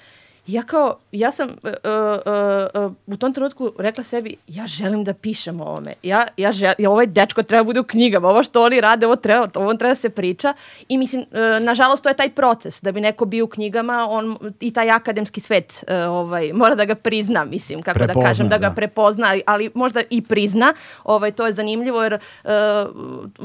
[0.48, 5.14] Ja kao, ja sam uh, uh, uh, u tom trenutku rekla sebi, ja želim da
[5.14, 5.94] pišem o ovome.
[6.04, 9.16] Ja, ja, žel, ja ovaj dečko treba bude u knjigama, ovo što oni rade, ovo
[9.16, 10.54] treba, ovo treba da se priča.
[10.90, 12.82] I mislim, uh, nažalost, to je taj proces.
[12.82, 16.86] Da bi neko bio u knjigama, on i taj akademski svet uh, ovaj, mora da
[16.86, 18.76] ga prizna, mislim, kako Prepozna, da kažem, da ga da.
[18.76, 20.74] prepozna, ali možda i prizna.
[21.04, 22.50] Ovaj, to je zanimljivo jer uh,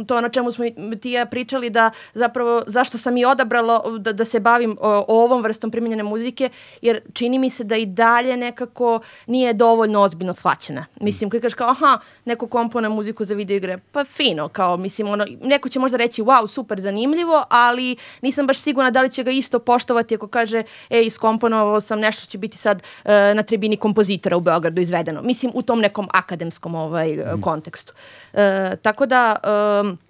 [0.07, 0.65] to je ono čemu smo
[1.01, 5.43] ti ja pričali da zapravo zašto sam i odabrala da, da se bavim o, ovom
[5.43, 6.51] vrstom primenjene muzike
[6.89, 10.87] jer čini mi se da i dalje nekako nije dovoljno ozbiljno shvaćena.
[11.01, 15.09] Mislim, kad kažeš kao, aha, neko kompone muziku za video igre, pa fino, kao, mislim,
[15.09, 19.23] ono, neko će možda reći, wow, super, zanimljivo, ali nisam baš sigurna da li će
[19.23, 23.43] ga isto poštovati ako kaže, ej, iskomponovao sam nešto što će biti sad e, na
[23.43, 25.23] tribini kompozitora u Beogradu izvedeno.
[25.23, 27.41] Mislim, u tom nekom akademskom ovaj, Mhm.
[27.41, 27.93] kontekstu.
[28.33, 29.37] E, tako da...
[29.85, 30.08] em,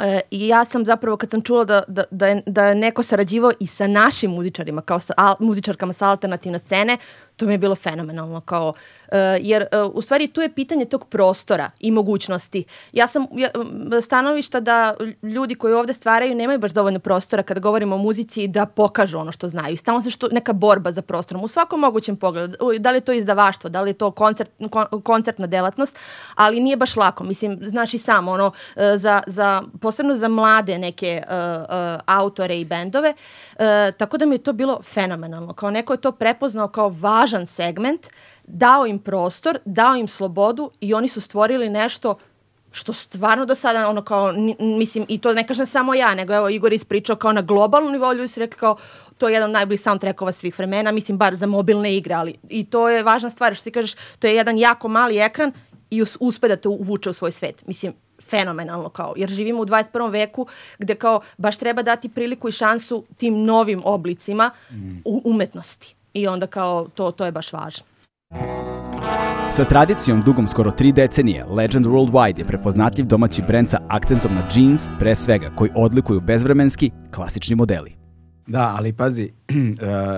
[0.00, 3.02] E, I ja sam zapravo kad sam čula da, da, da, je, da je neko
[3.02, 6.98] sarađivao i sa našim muzičarima, kao sa al, muzičarkama sa alternativne scene,
[7.36, 8.40] to mi je bilo fenomenalno.
[8.40, 8.72] Kao,
[9.12, 12.64] e, jer e, u stvari tu je pitanje tog prostora i mogućnosti.
[12.92, 13.50] Ja sam ja,
[14.02, 18.66] stanovišta da ljudi koji ovde stvaraju nemaju baš dovoljno prostora kada govorimo o muzici da
[18.66, 19.76] pokažu ono što znaju.
[19.76, 22.56] Stalno se što, neka borba za prostorom u svakom mogućem pogledu.
[22.78, 25.98] Da li je to izdavaštvo, da li je to koncert, kon, koncertna delatnost,
[26.34, 27.24] ali nije baš lako.
[27.24, 32.60] Mislim, znaš i sam, ono, e, za, za, posebno za mlade neke uh, uh, autore
[32.60, 33.14] i bendove,
[33.58, 35.52] e, tako da mi je to bilo fenomenalno.
[35.52, 36.88] Kao neko je to prepoznao kao
[37.22, 38.10] važan segment,
[38.44, 42.16] dao im prostor, dao im slobodu i oni su stvorili nešto
[42.72, 46.48] što stvarno do sada, ono kao, mislim, i to ne kažem samo ja, nego evo
[46.48, 48.76] Igor ispričao kao na globalnom nivou, ljudi su rekli kao,
[49.18, 52.64] to je jedan od najboljih soundtrackova svih vremena, mislim, bar za mobilne igre, ali i
[52.64, 55.52] to je važna stvar, što ti kažeš, to je jedan jako mali ekran
[55.90, 57.66] i us, uspe da te uvuče u svoj svet.
[57.66, 57.92] Mislim,
[58.30, 60.10] fenomenalno kao, jer živimo u 21.
[60.10, 60.46] veku
[60.78, 64.50] gde kao baš treba dati priliku i šansu tim novim oblicima
[65.04, 65.96] u umetnosti.
[66.14, 67.84] I onda kao to, to je baš važno.
[69.52, 74.48] Sa tradicijom dugom skoro tri decenije, Legend Worldwide je prepoznatljiv domaći brend sa akcentom na
[74.54, 77.92] jeans, pre svega, koji odlikuju bezvremenski, klasični modeli.
[78.46, 79.56] Da, ali pazi, uh,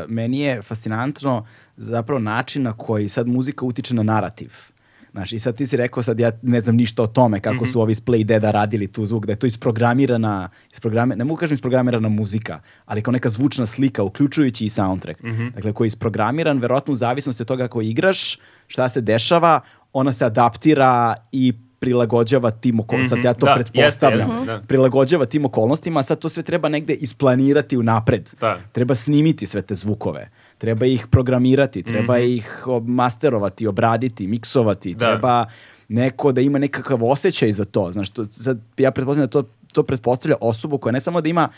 [0.16, 1.46] meni je fascinantno
[1.76, 4.73] zapravo način na koji sad muzika utiče na narativ.
[5.14, 7.58] Znaš, i sad ti si rekao, sad ja ne znam ništa o tome kako mm
[7.58, 7.72] -hmm.
[7.72, 11.38] su ovi iz Play Deada radili tu zvuk, da je to isprogramirana, isprogramirana ne mogu
[11.38, 15.22] kažem isprogramirana muzika, ali kao neka zvučna slika, uključujući i soundtrack.
[15.22, 15.52] Mm -hmm.
[15.54, 19.60] Dakle, koji je isprogramiran, verovatno u zavisnosti od toga kako igraš, šta se dešava,
[19.92, 23.24] ona se adaptira i prilagođava tim okolnostima, mm -hmm.
[23.24, 24.62] sad ja to da, pretpostavljam, jeste, jeste, da.
[24.66, 28.30] prilagođava tim okolnostima, a sad to sve treba negde isplanirati unapred.
[28.40, 28.60] Da.
[28.72, 30.30] Treba snimiti sve te zvukove
[30.64, 32.36] treba ih programirati, treba mm -hmm.
[32.36, 35.06] ih masterovati, obraditi, miksovati, da.
[35.06, 35.46] treba
[35.88, 37.92] neko da ima nekakav osjećaj za to.
[37.92, 41.48] Znaš, to, sad, ja pretpostavljam da to, to pretpostavlja osobu koja ne samo da ima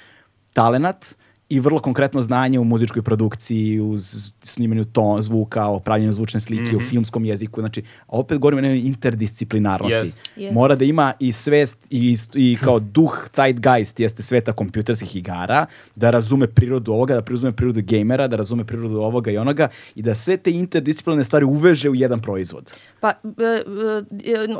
[0.53, 1.15] talenat,
[1.49, 3.99] i vrlo konkretno znanje u muzičkoj produkciji, u
[4.43, 6.77] snimanju ton, zvuka, o pravljenju zvučne slike, mm -hmm.
[6.77, 7.61] u filmskom jeziku.
[7.61, 9.99] Znači, opet govorimo o nekoj interdisciplinarnosti.
[9.99, 10.13] Yes.
[10.37, 10.53] Yes.
[10.53, 16.11] Mora da ima i svest i, i kao duh zeitgeist jeste sveta kompjuterskih igara, da
[16.11, 20.15] razume prirodu ovoga, da razume prirodu gamera, da razume prirodu ovoga i onoga i da
[20.15, 22.75] sve te interdisciplinarne stvari uveže u jedan proizvod.
[23.01, 23.63] Pa, e,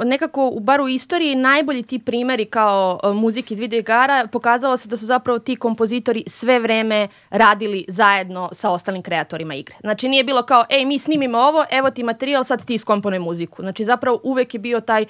[0.05, 4.97] nekako, bar u istoriji, najbolji ti primeri kao e, muzike iz videoigara pokazalo se da
[4.97, 9.77] su zapravo ti kompozitori sve vreme vreme radili zajedno sa ostalim kreatorima igre.
[9.81, 13.63] Znači nije bilo kao, ej, mi snimimo ovo, evo ti materijal, sad ti iskomponuj muziku.
[13.63, 15.05] Znači zapravo uvek je bio taj,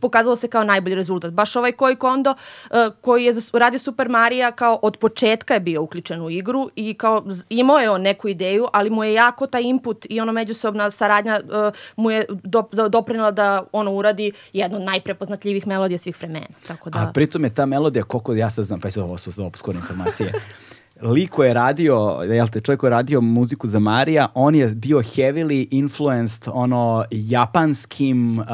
[0.00, 1.32] pokazalo se kao najbolji rezultat.
[1.32, 5.82] Baš ovaj koji Kondo, uh, koji je radio Super Marija, kao od početka je bio
[5.82, 9.62] uključen u igru i kao imao je on neku ideju, ali mu je jako taj
[9.62, 14.82] input i ono međusobna saradnja uh, mu je do, doprinala da ono uradi jednu od
[14.82, 16.46] najprepoznatljivih melodija svih vremena.
[16.66, 16.98] Tako da...
[16.98, 20.32] A pritom je ta melodija, koliko ja sad znam, pa je ovo su obskurne informacije,
[21.02, 24.66] lik koji je radio, jel te, čovjek koji je radio muziku za Marija, on je
[24.74, 28.44] bio heavily influenced ono japanskim uh,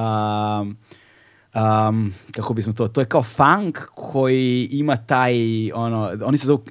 [1.55, 5.35] um, kako bismo to, to je kao funk koji ima taj,
[5.73, 6.65] ono, oni su zovu,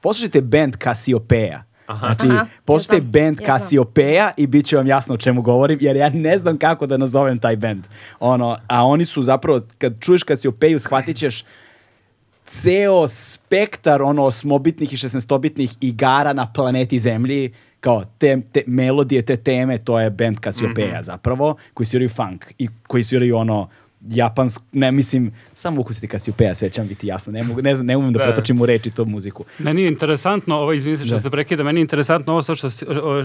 [0.00, 1.64] poslušajte band Cassiopeia.
[1.86, 2.06] Aha.
[2.06, 6.08] Znači, Aha, poslušajte band Cassiopeia i bit će vam jasno o čemu govorim, jer ja
[6.08, 7.84] ne znam kako da nazovem taj band.
[8.20, 11.44] Ono, a oni su zapravo, kad čuješ Cassiopeia, shvatit ćeš
[12.52, 19.36] ceo spektar ono osmobitnih i šestnestobitnih igara na planeti Zemlji kao te, te melodije, te
[19.36, 21.04] teme, to je band Cassiopeia mm -hmm.
[21.04, 23.68] zapravo, koji sviraju funk i koji sviraju ono
[24.08, 27.86] japansko, ne mislim, samo ukusiti Cassiopeia, sve će vam biti jasno, ne, mogu, ne, znam,
[27.86, 29.44] ne umem da, da pretočim u reči to muziku.
[29.58, 31.20] Meni je interesantno, ovo, izvini se što da.
[31.20, 32.70] se prekida, meni je interesantno ovo što,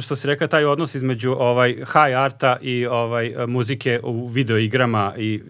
[0.01, 5.41] što si rekao, taj odnos između ovaj, high arta i ovaj, muzike u videoigrama i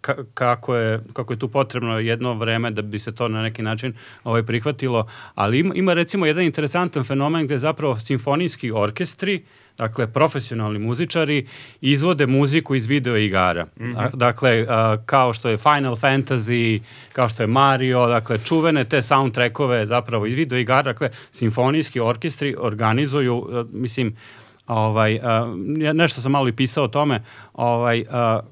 [0.00, 3.62] ka, kako, je, kako je tu potrebno jedno vreme da bi se to na neki
[3.62, 3.94] način
[4.24, 9.42] ovaj, prihvatilo, ali ima, ima recimo jedan interesantan fenomen gde zapravo simfonijski orkestri
[9.80, 11.46] dakle, profesionalni muzičari
[11.80, 13.64] izvode muziku iz video igara.
[13.64, 14.16] Mm -hmm.
[14.16, 16.80] Dakle, a, kao što je Final Fantasy,
[17.12, 22.54] kao što je Mario, dakle, čuvene te soundtrackove zapravo iz video igara, dakle, simfonijski orkestri
[22.58, 24.16] organizuju, a, mislim,
[24.70, 25.22] ovaj, uh,
[25.94, 27.22] nešto sam malo i pisao o tome,
[27.54, 28.06] ovaj, uh,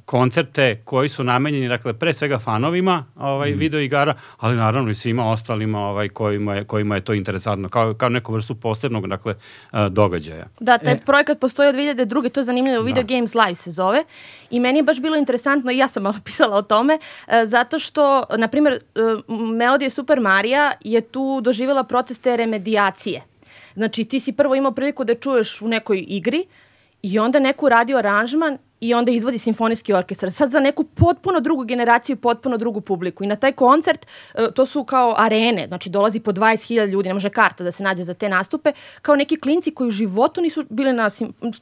[0.05, 3.59] koncerte koji su namenjeni, dakle, pre svega fanovima ovaj, mm.
[3.59, 7.95] video igara, ali naravno i svima ostalima ovaj, kojima, je, kojima je to interesantno, kao,
[7.95, 9.35] kao neku vrstu posebnog dakle,
[9.73, 10.47] uh, događaja.
[10.61, 10.99] Da, taj e.
[11.07, 12.29] projekat postoji od 2002.
[12.31, 13.15] To je zanimljivo, Video da.
[13.15, 14.05] Games Live se zove
[14.51, 17.79] i meni je baš bilo interesantno, i ja sam malo pisala o tome, uh, zato
[17.79, 18.79] što, na primjer,
[19.29, 23.28] uh, Melodija Super Marija je tu doživjela proces te remedijacije
[23.79, 26.47] Znači ti si prvo imao priliku da čuješ u nekoj igri
[27.03, 30.33] i onda neku radio aranžman i onda izvodi simfonijski orkestar.
[30.33, 33.25] Sad za neku potpuno drugu generaciju i potpuno drugu publiku.
[33.25, 37.15] I na taj koncert, e, to su kao arene, znači dolazi po 20.000 ljudi, ne
[37.15, 38.73] može karta da se nađe za te nastupe,
[39.03, 41.11] kao neki klinci koji u životu nisu bili na,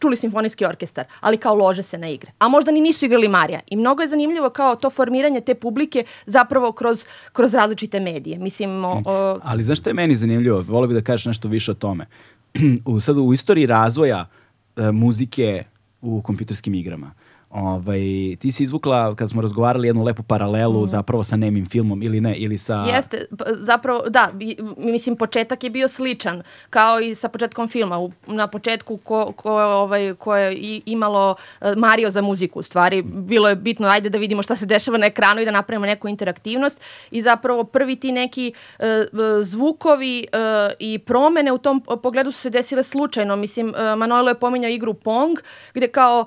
[0.01, 2.33] čuli simfonijski orkestar, ali kao lože se na igre.
[2.39, 3.61] A možda ni nisu igrali Marija.
[3.67, 8.39] I mnogo je zanimljivo kao to formiranje te publike zapravo kroz, kroz različite medije.
[8.39, 9.39] Mislim, o, o...
[9.43, 10.65] Ali znaš što je meni zanimljivo?
[10.69, 12.07] Volio bih da kažeš nešto više o tome.
[12.85, 14.29] u, sad u istoriji razvoja
[14.77, 15.65] uh, muzike
[16.07, 17.13] u kompjuterskim igrama.
[17.57, 18.01] Ovaj,
[18.39, 20.87] ti si izvukla, kad smo razgovarali, jednu lepu paralelu mm.
[20.87, 22.75] zapravo sa nemim filmom ili ne, ili sa...
[22.75, 23.25] Jeste,
[23.61, 24.33] zapravo, da,
[24.77, 27.99] mislim, početak je bio sličan, kao i sa početkom filma.
[27.99, 31.31] U, na početku ko, ko, ovaj, ko je imalo
[31.61, 34.99] uh, Mario za muziku, u stvari, bilo je bitno, ajde da vidimo šta se dešava
[34.99, 36.81] na ekranu i da napravimo neku interaktivnost
[37.11, 38.85] i zapravo prvi ti neki uh,
[39.43, 43.37] zvukovi uh, i promene u tom pogledu su se desile slučajno.
[43.37, 45.39] Mislim, Manojlo je pominjao igru Pong,
[45.75, 46.27] gde kao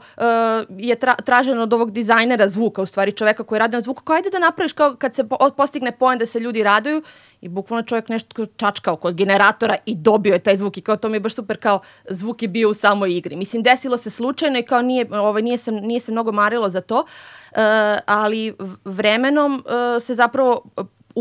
[0.77, 4.15] je tra traženo od ovog dizajnera zvuka, u stvari čoveka koji radi na zvuku, kao
[4.15, 7.01] ajde da napraviš kao kad se po, postigne poen da se ljudi raduju
[7.41, 11.09] i bukvalno čovjek nešto čačkao kod generatora i dobio je taj zvuk i kao to
[11.09, 11.79] mi je baš super kao
[12.09, 13.35] zvuk je bio u samoj igri.
[13.35, 16.81] Mislim desilo se slučajno i kao nije, ovaj, nije, se, nije se mnogo marilo za
[16.81, 17.57] to, uh,
[18.05, 18.53] ali
[18.85, 20.63] vremenom uh, se zapravo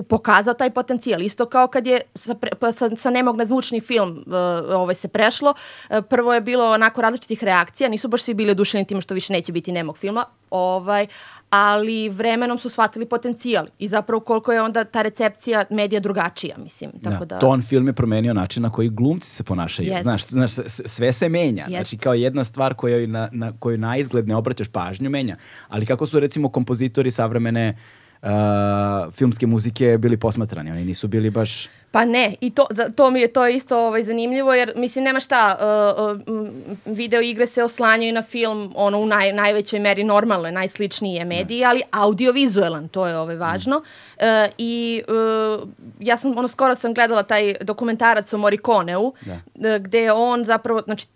[0.08, 1.22] pokazao taj potencijal.
[1.22, 4.34] Isto kao kad je sa, pre, pa sa, sa nemog na zvučni film uh,
[4.74, 5.54] ovaj se prešlo.
[5.90, 9.32] Uh, prvo je bilo onako različitih reakcija, nisu baš svi bili odušeni tim što više
[9.32, 11.06] neće biti nemog filma, ovaj,
[11.50, 16.90] ali vremenom su shvatili potencijal i zapravo koliko je onda ta recepcija medija drugačija, mislim.
[17.04, 17.38] Tako da, da...
[17.38, 19.92] Ton film je promenio način na koji glumci se ponašaju.
[19.92, 20.02] Yes.
[20.02, 21.66] Znaš, znaš, sve se menja.
[21.66, 21.70] Yes.
[21.70, 25.36] Znači, kao jedna stvar koju na, na koju na izgled ne obraćaš pažnju menja.
[25.68, 30.70] Ali kako su, recimo, kompozitori savremene uh, uh, filmske muzike bili posmatrani.
[30.70, 31.68] Oni nisu bili baš...
[31.90, 35.20] Pa ne, i to, za, to mi je to isto ovaj, zanimljivo, jer mislim nema
[35.20, 35.56] šta,
[35.96, 36.48] uh, uh,
[36.86, 41.70] video igre se oslanjaju na film ono u naj, najvećoj meri normalne, najsličnije medije, ne.
[41.70, 43.78] ali audiovizualan, to je ovaj, važno.
[43.78, 43.82] Mm.
[44.24, 45.68] Uh, I uh,
[46.00, 49.12] ja sam, ono, skoro sam gledala taj dokumentarac o Morikoneu,
[49.54, 49.78] da.
[49.78, 51.06] gde on zapravo, znači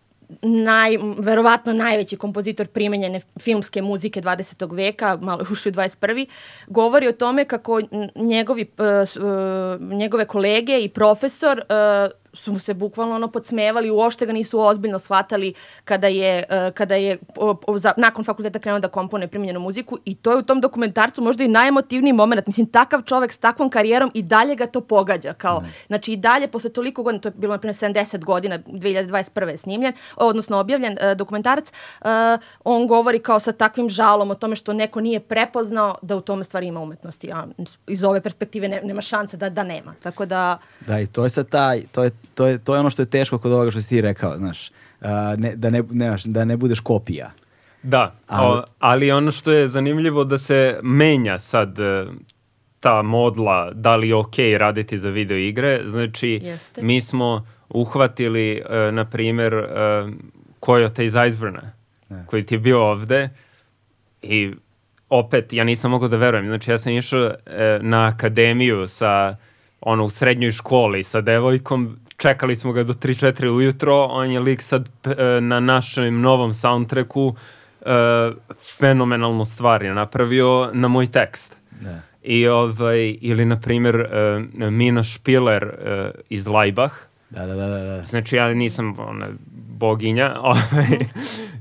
[0.42, 4.74] naj, verovatno najveći kompozitor primenjene filmske muzike 20.
[4.76, 6.26] veka, malo ušli u 21.
[6.66, 7.80] govori o tome kako
[8.14, 14.32] njegovi, uh, njegove kolege i profesor uh, su mu se bukvalno ono podsmevali, uopšte ga
[14.32, 15.54] nisu ozbiljno shvatali
[15.84, 19.98] kada je, uh, kada je o, o, za, nakon fakulteta krenuo da kompone primljenu muziku
[20.04, 22.46] i to je u tom dokumentarcu možda i najemotivniji moment.
[22.46, 25.34] Mislim, takav čovek s takvom karijerom i dalje ga to pogađa.
[25.34, 25.68] Kao, ne.
[25.86, 29.48] Znači i dalje, posle toliko godina, to je bilo na 70 godina, 2021.
[29.48, 31.64] je snimljen, odnosno objavljen uh, dokumentarac,
[32.00, 32.09] uh,
[32.64, 36.44] on govori kao sa takvim žalom o tome što neko nije prepoznao da u tome
[36.44, 37.32] stvari ima umetnosti.
[37.32, 37.46] A
[37.86, 39.94] iz ove perspektive ne, nema šanse da, da nema.
[40.02, 40.59] Tako da...
[40.80, 43.06] Da, i to je sad taj, to je to je, to je ono što je
[43.06, 44.70] teško kod ovoga što si ti rekao, znaš,
[45.00, 45.08] uh,
[45.38, 47.30] ne, da, ne, ne, da ne budeš kopija.
[47.82, 52.06] Da, ali, o, ali ono što je zanimljivo da se menja sad e,
[52.80, 55.80] ta modla da li je ok raditi za video igre.
[55.86, 56.82] Znači, Jeste.
[56.82, 59.64] mi smo uhvatili, uh, na primjer, uh,
[60.60, 61.72] Coyote iz Iceburna,
[62.08, 62.24] ne.
[62.26, 63.28] koji ti je bio ovde
[64.22, 64.52] i
[65.08, 66.46] opet, ja nisam mogao da verujem.
[66.46, 67.32] Znači, ja sam išao uh,
[67.80, 69.36] na akademiju sa
[69.80, 74.62] ono u srednjoj školi sa devojkom čekali smo ga do 3-4 ujutro, on je lik
[74.62, 77.86] sad e, na našem novom soundtracku e,
[78.78, 81.56] fenomenalnu stvar je napravio na moj tekst.
[81.80, 82.00] Da.
[82.22, 86.94] I ovaj, ili na primjer uh, Mina Špiler uh, iz Laibach.
[87.30, 88.02] Da, da, da, da.
[88.06, 89.26] Znači ja nisam ona,
[89.82, 90.98] boginja ovaj,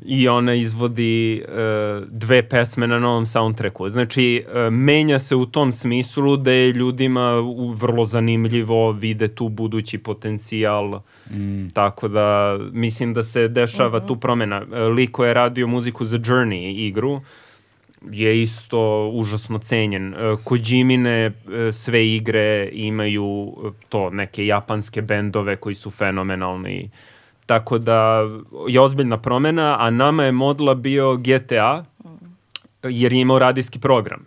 [0.06, 3.90] i ona izvodi uh, dve pesme na novom soundtracku.
[3.90, 7.34] Znači, uh, menja se u tom smislu da je ljudima
[7.76, 11.70] vrlo zanimljivo, vide tu budući potencijal, mm.
[11.74, 14.08] tako da mislim da se dešava uh -huh.
[14.08, 14.62] tu promena.
[14.62, 17.22] Uh, Liko je radio muziku za Journey igru,
[18.12, 20.16] je isto užasno cenjen.
[20.44, 21.32] Kojimine
[21.72, 23.54] sve igre imaju
[23.90, 26.90] to neke japanske bendove koji su fenomenalni.
[27.46, 28.22] Tako da
[28.68, 31.86] je ozbiljna promena, a nama je modla bio GTA,
[32.84, 34.26] jer je imao radijski program.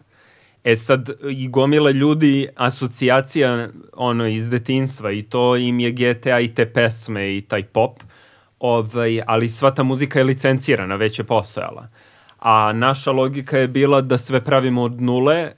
[0.64, 6.54] E sad, i gomila ljudi, asocijacija ono, iz detinstva i to im je GTA i
[6.54, 8.02] te pesme i taj pop,
[8.58, 11.88] ovaj, ali sva ta muzika je licencirana, već je postojala.
[12.38, 15.52] A naša logika je bila da sve pravimo od nule,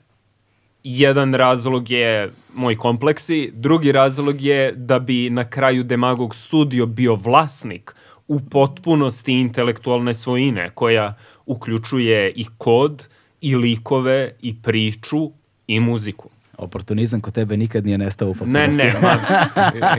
[0.83, 7.15] jedan razlog je moj kompleksi, drugi razlog je da bi na kraju Demagog studio bio
[7.15, 7.95] vlasnik
[8.27, 13.07] u potpunosti intelektualne svojine koja uključuje i kod,
[13.41, 15.31] i likove, i priču,
[15.67, 16.29] i muziku.
[16.57, 18.77] Oportunizam kod tebe nikad nije nestao u potpunosti.
[18.77, 19.17] Ne, ne, ma,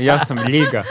[0.00, 0.84] ja sam ljiga.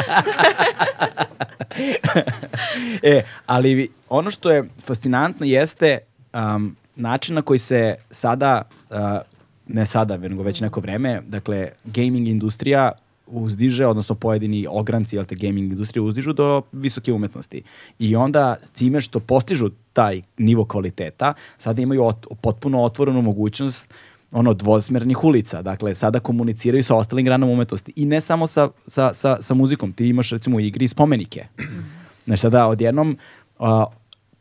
[3.04, 5.98] e, ali ono što je fascinantno jeste
[6.34, 8.98] um, način na koji se sada uh,
[9.68, 12.92] ne sada, nego već neko vreme, dakle, gaming industrija
[13.28, 17.64] uzdiže, odnosno pojedini ogranci, te, gaming industrije uzdižu do visoke umetnosti.
[18.00, 23.94] I onda time što postižu taj nivo kvaliteta, sada imaju ot, potpuno otvorenu mogućnost
[24.32, 25.62] ono dvosmernih ulica.
[25.62, 27.94] Dakle, sada komuniciraju sa ostalim granama umetnosti.
[27.96, 29.94] I ne samo sa, sa, sa, sa muzikom.
[29.94, 31.46] Ti imaš recimo u igri spomenike.
[32.26, 33.18] Znači sada odjednom
[33.60, 33.86] a,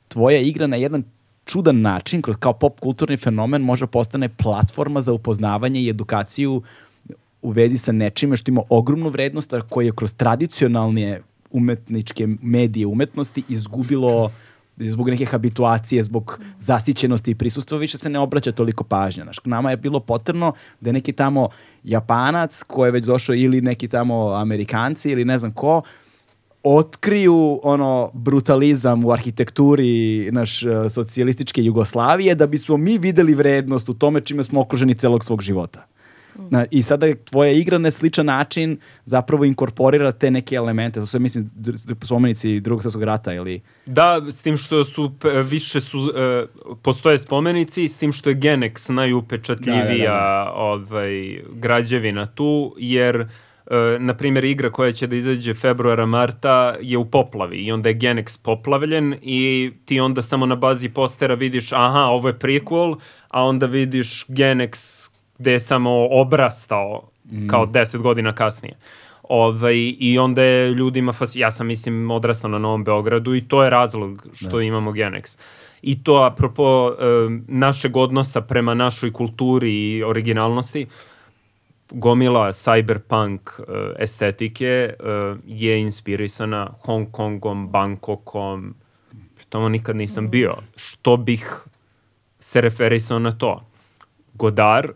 [0.09, 1.05] tvoja igra na jedan
[1.47, 6.63] čudan način, kroz kao pop kulturni fenomen može postane platforma za upoznavanje i edukaciju
[7.43, 11.21] u vezi sa nečime što ima ogromnu vrednost, a koje je kroz tradicionalne
[11.51, 14.31] umetničke medije umetnosti izgubilo
[14.77, 19.25] zbog neke habituacije, zbog zasićenosti i prisustva, više se ne obraća toliko pažnja.
[19.25, 21.49] Znaš, nama je bilo potrebno da neki tamo
[21.85, 25.83] Japanac koji je već došao ili neki tamo Amerikanci ili ne znam ko,
[26.69, 33.95] otkriju ono brutalizam u arhitekturi naš uh, socijalističke Jugoslavije da bismo mi videli vrednost u
[33.95, 35.87] tome čime smo okruženi celog svog života.
[36.51, 41.01] Na, I sada tvoja igra na sličan način zapravo inkorporira te neke elemente.
[41.01, 41.51] To su, mislim,
[42.05, 43.61] spomenici drugog svjetskog rata ili...
[43.87, 45.13] Da, s tim što su
[45.51, 46.47] više su e,
[46.83, 53.27] postoje spomenici, s tim što je Genex najupečatljivija Da, da, ovaj građevina tu, jer
[53.71, 57.89] e, na primjer igra koja će da izađe februara marta je u poplavi i onda
[57.89, 62.97] je Genex poplavljen i ti onda samo na bazi postera vidiš aha, ovo je prequel,
[63.29, 67.11] a onda vidiš Genex gde je samo obrastao
[67.51, 68.77] kao deset godina kasnije.
[69.29, 73.65] Ovaj, I onda je ljudima, fas, ja sam mislim odrastao na Novom Beogradu i to
[73.65, 75.39] je razlog što imamo Genex.
[75.83, 76.95] I to apropo e,
[77.49, 80.87] našeg odnosa prema našoj kulturi i originalnosti,
[81.91, 83.63] gomila cyberpunk e,
[84.03, 84.95] estetike e,
[85.47, 88.75] je inspirisana Hong Kongom, Bangkokom,
[89.49, 90.55] tamo nikad nisam bio.
[90.77, 91.65] Što bih
[92.39, 93.67] se referisao na to?
[94.35, 94.91] Godard,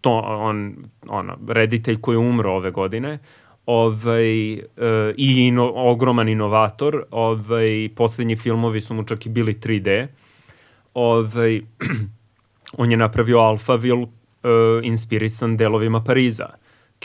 [0.00, 0.76] to on,
[1.08, 3.18] ono, reditelj koji je umro ove godine,
[3.66, 4.60] ovaj, e,
[5.16, 10.06] i ino, ogroman inovator, ovaj, poslednji filmovi su mu čak i bili 3D,
[10.94, 11.60] ovaj,
[12.78, 14.08] on je napravio Alphaville uh,
[14.82, 16.48] inspirisan delovima Pariza,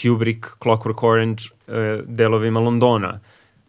[0.01, 1.73] Kubrick, Clockwork Orange uh,
[2.07, 3.19] delovima Londona,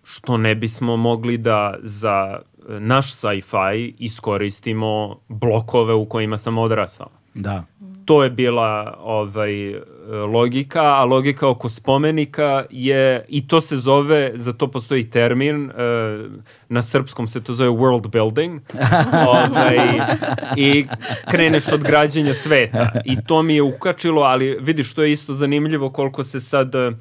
[0.09, 2.39] što ne bismo mogli da za
[2.69, 7.09] e, naš sci-fi iskoristimo blokove u kojima sam odrastao.
[7.35, 7.65] Da.
[8.05, 14.33] To je bila ovaj e, logika, a logika oko spomenika je, i to se zove,
[14.35, 15.73] za to postoji termin, e,
[16.69, 18.61] na srpskom se to zove world building,
[19.29, 19.79] ovaj,
[20.57, 20.85] i
[21.31, 22.93] kreneš od građenja sveta.
[23.05, 26.93] I to mi je ukačilo, ali vidiš, to je isto zanimljivo koliko se sad uh,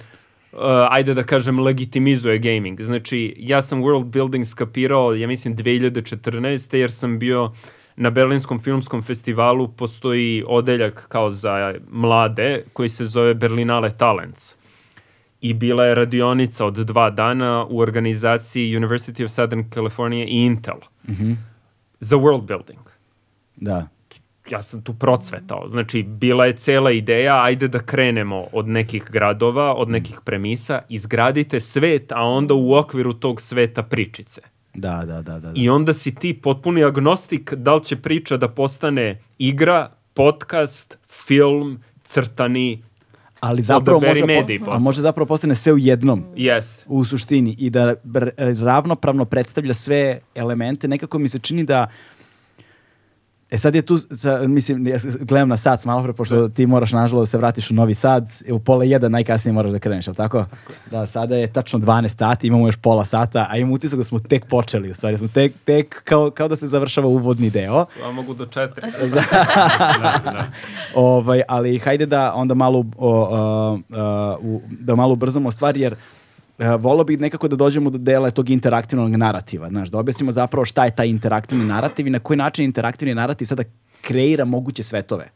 [0.89, 2.81] ajde da kažem, legitimizuje gaming.
[2.81, 6.75] Znači, ja sam world building skapirao, ja mislim, 2014.
[6.75, 7.51] jer sam bio
[7.97, 14.55] na Berlinskom filmskom festivalu postoji odeljak kao za mlade koji se zove Berlinale Talents.
[15.41, 20.77] I bila je radionica od dva dana u organizaciji University of Southern California i Intel.
[21.07, 21.35] Mm -hmm.
[21.99, 22.79] Za world building
[23.55, 23.87] Da.
[24.51, 25.67] ja sam tu procvetao.
[25.67, 31.59] Znači, bila je cela ideja, ajde da krenemo od nekih gradova, od nekih premisa, izgradite
[31.59, 34.41] svet, a onda u okviru tog sveta pričice.
[34.77, 35.39] Da, da, da, da.
[35.39, 35.51] da.
[35.55, 41.79] I onda si ti potpuni agnostik da li će priča da postane igra, podcast, film,
[42.03, 42.83] crtani,
[43.39, 46.23] Ali zapravo može, medij po, a može zapravo postane sve u jednom.
[46.35, 46.83] jest.
[46.87, 47.95] u suštini i da
[48.63, 50.87] ravnopravno predstavlja sve elemente.
[50.87, 51.87] Nekako mi se čini da
[53.51, 56.91] E sad je tu, sa, mislim, ja gledam na sat malo pre, pošto ti moraš
[56.91, 60.07] nažalost da se vratiš u Novi Sad, e, u pola jedan najkasnije moraš da kreneš,
[60.07, 60.45] ali tako?
[60.91, 64.19] Da, sada je tačno 12 sati, imamo još pola sata, a imam utisak da smo
[64.19, 67.85] tek počeli, u stvari, da smo tek, tek kao, kao da se završava uvodni deo.
[68.07, 68.87] A mogu do četiri.
[70.95, 75.95] ovaj, ali hajde da onda malo, o, o, o, da malo ubrzamo stvari, jer
[76.57, 80.65] e, volio bih nekako da dođemo do dela tog interaktivnog narativa, znaš, da objasnimo zapravo
[80.65, 83.63] šta je taj interaktivni narativ i na koji način interaktivni narativ sada
[84.01, 85.29] kreira moguće svetove.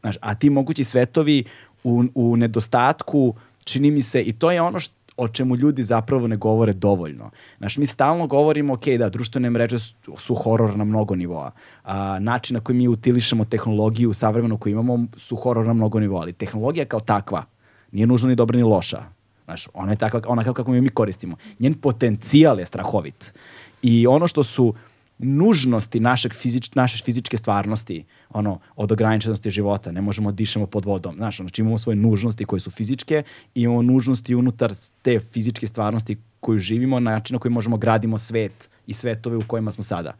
[0.00, 1.44] Znaš, a ti mogući svetovi
[1.84, 3.34] u, u nedostatku,
[3.64, 7.30] čini mi se, i to je ono što o čemu ljudi zapravo ne govore dovoljno.
[7.58, 11.50] Znaš, mi stalno govorimo, ok, da, društvene mreže su, su horor na mnogo nivoa.
[11.84, 16.20] A, način na koji mi utilišemo tehnologiju savremenu koju imamo su horor na mnogo nivoa,
[16.20, 17.44] ali tehnologija kao takva
[17.92, 19.02] nije nužno ni dobra ni loša.
[19.50, 21.36] Znaš, ona je takva, ona kako, mi koristimo.
[21.58, 23.34] Njen potencijal je strahovit.
[23.82, 24.74] I ono što su
[25.18, 30.84] nužnosti našeg fizič, naše fizičke stvarnosti, ono, od ograničenosti života, ne možemo da dišemo pod
[30.84, 31.16] vodom.
[31.16, 33.22] Znaš, znači imamo svoje nužnosti koje su fizičke
[33.54, 34.72] i imamo nužnosti unutar
[35.02, 39.42] te fizičke stvarnosti koju živimo, na način na koji možemo gradimo svet i svetove u
[39.46, 40.14] kojima smo sada.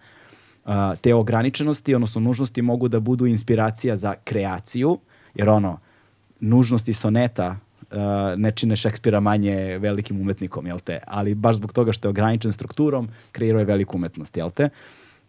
[0.64, 4.98] Uh, te ograničenosti, odnosno nužnosti mogu da budu inspiracija za kreaciju,
[5.34, 5.78] jer ono,
[6.40, 7.56] nužnosti soneta
[8.36, 10.98] ne čine Šekspira manje velikim umetnikom, jel te?
[11.06, 14.68] Ali baš zbog toga što je ograničen strukturom, kreirao je veliku umetnost, jel te?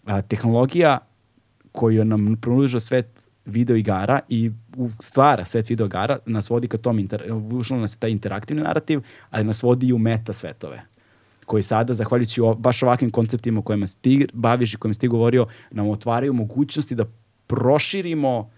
[0.05, 0.97] A, tehnologija
[1.71, 4.51] koju nam pruža svet video igara i
[4.99, 9.01] stvara svet video igara nas vodi ka tom, inter, ušlo nas je taj interaktivni narativ,
[9.29, 10.81] ali nas vodi i u meta svetove
[11.45, 15.45] koji sada, zahvaljujući o, baš ovakvim konceptima kojima ti baviš i kojima si ti govorio,
[15.71, 17.05] nam otvaraju mogućnosti da
[17.47, 18.51] proširimo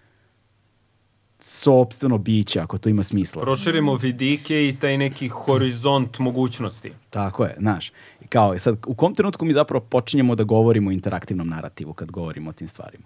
[1.46, 3.42] sobstveno biće, ako to ima smisla.
[3.42, 6.92] Proširimo vidike i taj neki horizont mogućnosti.
[7.10, 7.90] Tako je, znaš.
[8.22, 12.12] I Kao, sad, u kom trenutku mi zapravo počinjemo da govorimo o interaktivnom narativu kad
[12.12, 13.04] govorimo o tim stvarima?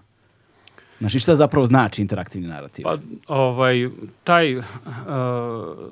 [0.99, 2.83] Znaš, i šta zapravo znači interaktivni narativ?
[2.83, 2.97] Pa,
[3.27, 3.89] ovaj,
[4.23, 4.63] taj, uh,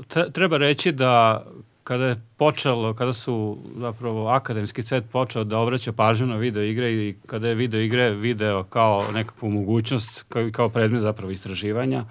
[0.07, 1.43] tre- treba reći da
[1.85, 6.91] kada je počelo, kada su zapravo akademski svet počeo da obraća pažnju na video igre
[6.93, 12.05] i kada je video igre video kao nekakvu mogućnost, kao, kao predmet zapravo istraživanja,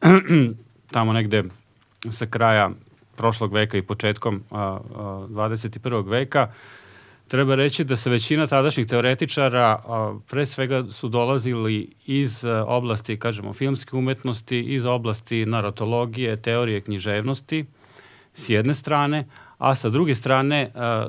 [0.94, 1.44] tamo negde
[2.10, 2.70] sa kraja
[3.16, 4.80] prošlog veka i početkom a, a,
[5.28, 6.08] 21.
[6.08, 6.48] veka,
[7.28, 13.18] treba reći da se većina tadašnjih teoretičara a, pre svega su dolazili iz a, oblasti,
[13.18, 17.64] kažemo, filmske umetnosti, iz oblasti naratologije, teorije književnosti,
[18.34, 19.26] s jedne strane,
[19.58, 21.08] a sa druge strane a,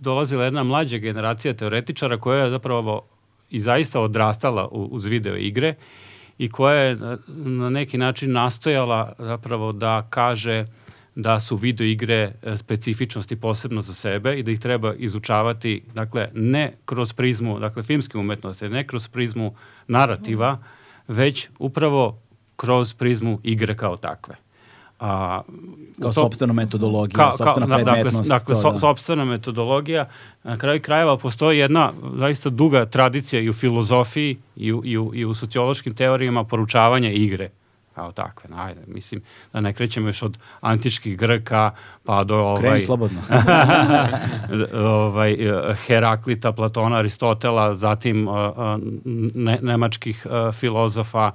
[0.00, 3.02] dolazila jedna mlađa generacija teoretičara koja je zapravo
[3.50, 5.74] i zaista odrastala uz video igre
[6.42, 6.98] i koja je
[7.28, 10.66] na neki način nastojala zapravo da kaže
[11.14, 16.28] da su video igre e, specifičnosti posebno za sebe i da ih treba izučavati, dakle,
[16.34, 19.54] ne kroz prizmu, dakle, filmske umetnosti, ne kroz prizmu
[19.86, 20.58] narativa,
[21.08, 22.18] već upravo
[22.56, 24.41] kroz prizmu igre kao takve.
[25.02, 25.42] A,
[26.02, 28.30] kao sopstvena metodologija, ka, sopstvena ka, dakle, predmetnost.
[28.30, 28.78] Dakle, to, da.
[28.78, 30.08] sopstvena metodologija.
[30.44, 35.14] Na kraju krajeva postoji jedna zaista duga tradicija i u filozofiji i u, i u,
[35.14, 37.50] i u sociološkim teorijama poručavanja igre
[37.94, 38.50] kao takve.
[38.56, 39.22] Ajde, mislim
[39.52, 41.70] da ne krećemo još od antičkih Grka
[42.04, 43.20] pa do ovaj Kreni slobodno.
[45.06, 45.36] ovaj
[45.86, 48.28] Heraklita, Platona, Aristotela, zatim
[49.34, 51.30] ne, nemačkih uh, filozofa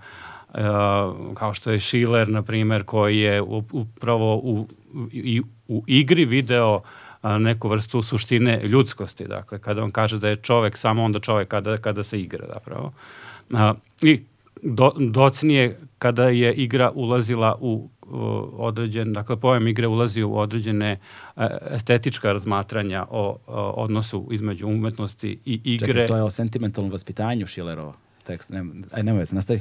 [1.33, 4.67] kao što je Schiller na primer koji je upravo u,
[5.11, 6.81] i, u igri video
[7.39, 9.27] neku vrstu suštine ljudskosti.
[9.27, 12.93] Dakle, kada on kaže da je čovek samo onda čovek kada, kada se igra zapravo.
[14.01, 14.19] I
[14.63, 17.89] do, docnije kada je igra ulazila u
[18.57, 20.99] određen, dakle pojam igre ulazi u određene
[21.71, 25.87] estetička razmatranja o, o odnosu između umetnosti i igre.
[25.87, 27.93] Čekaj, to je o sentimentalnom vaspitanju Šilerova
[28.27, 29.59] tekst, ne, aj nemoj se nastavi.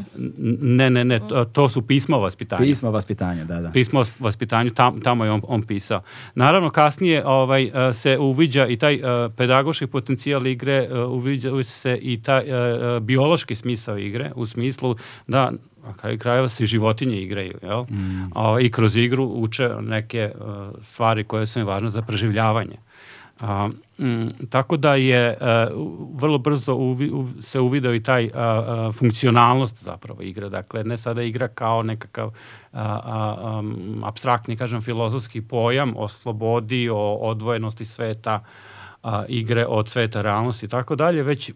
[0.60, 2.64] Ne, ne, ne, to, to su pisma o vaspitanju.
[2.64, 3.70] Pisma o vaspitanju, da, da.
[3.70, 6.02] Pismo o vaspitanju, tam, tamo je on, on pisao.
[6.34, 11.98] Naravno, kasnije ovaj, e, se uviđa i taj uh, pedagoški potencijal igre, uh, uviđa se
[12.02, 12.44] i taj
[13.00, 15.52] biološki smisao igre, u smislu da
[15.86, 17.84] a kraju krajeva se životinje igraju, jel?
[17.90, 18.30] Mm.
[18.34, 20.32] O, I kroz igru uče neke
[20.80, 22.76] stvari koje su im važne za preživljavanje.
[23.40, 23.68] A,
[23.98, 25.36] m, tako da je e,
[26.14, 30.48] vrlo brzo uvi, u, se uvideo i taj a, a, funkcionalnost zapravo igre.
[30.48, 32.28] Dakle, ne sada igra kao nekakav
[32.72, 33.62] a, a,
[34.02, 38.40] abstraktni, kažem, filozofski pojam o slobodi, o odvojenosti sveta,
[39.02, 41.52] a, igre od sveta realnosti i tako dalje, već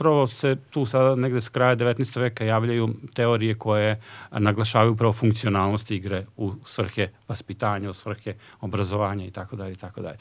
[0.00, 2.20] prvo se tu sada negde s kraja 19.
[2.20, 9.30] veka javljaju teorije koje naglašavaju upravo funkcionalnost igre u svrhe vaspitanja, u svrhe obrazovanja i
[9.30, 10.16] tako dalje i tako dalje.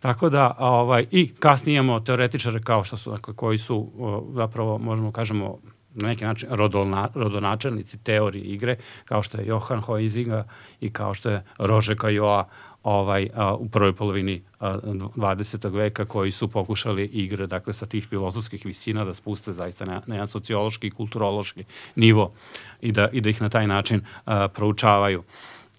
[0.00, 3.90] Tako da, ovaj, i kasnije imamo teoretičare kao što su, dakle, koji su
[4.34, 5.58] zapravo, možemo kažemo,
[5.96, 10.44] na neki način rodolna, rodonačelnici teorije igre, kao što je Johan Huizinga
[10.80, 12.48] i kao što je Rože Kajoa
[12.82, 15.72] ovaj, a, u prvoj polovini a, 20.
[15.72, 20.14] veka koji su pokušali igre dakle, sa tih filozofskih visina da spuste zaista na, na
[20.14, 21.64] jedan sociološki i kulturološki
[21.96, 22.32] nivo
[22.80, 25.22] i da, i da ih na taj način a, proučavaju.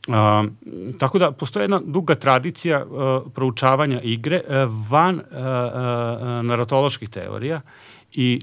[0.08, 0.44] A,
[1.00, 7.62] tako da postoje jedna duga tradicija a, proučavanja igre a, van a, a, naratoloških teorija
[8.12, 8.40] i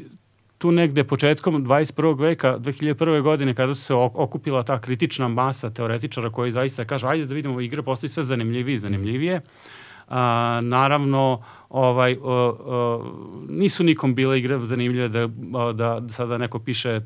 [0.58, 2.20] tu negde početkom 21.
[2.20, 3.22] veka, 2001.
[3.22, 7.82] godine, kada se okupila ta kritična masa teoretičara koji zaista kažu, ajde da vidimo, igre
[7.82, 9.40] postoji sve zanimljivije i zanimljivije.
[10.08, 11.42] A, naravno,
[11.74, 13.14] ovaj, o, o,
[13.48, 15.26] nisu nikom bile igre zanimljive da,
[15.72, 17.00] da, da sada neko piše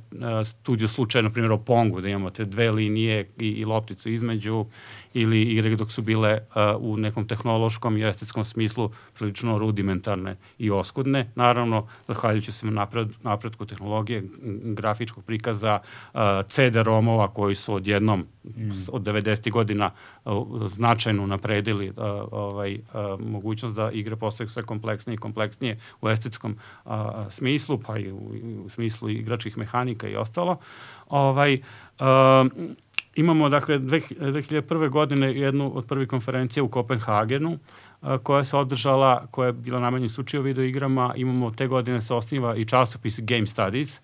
[0.45, 4.67] studiju slučaja, na primjer o Pongu, da imamo te dve linije i, i lopticu između,
[5.15, 10.71] ili igre dok su bile uh, u nekom tehnološkom i estetskom smislu prilično rudimentarne i
[10.71, 11.31] oskudne.
[11.35, 14.23] Naravno, zahvaljujući se napred, napredku tehnologije,
[14.63, 15.79] grafičkog prikaza,
[16.15, 18.71] uh, CD-romova koji su odjednom mm.
[18.93, 19.51] od 90.
[19.51, 19.91] godina
[20.67, 21.95] značajno napredili uh,
[22.31, 26.93] ovaj, uh, mogućnost da igre postaju sve kompleksnije i kompleksnije u estetskom uh,
[27.31, 28.33] smislu, pa i u,
[28.65, 30.59] u smislu igračkih mehanika i ostalo.
[31.09, 31.55] Ovaj,
[32.01, 32.07] uh,
[33.19, 34.91] Imamo, dakle, 2001.
[34.91, 37.59] godine jednu od prvih konferencija u Kopenhagenu,
[38.23, 41.13] koja se održala, koja je bila namenjena sučio video igrama.
[41.17, 44.01] Imamo te godine se osniva i časopis Game Studies,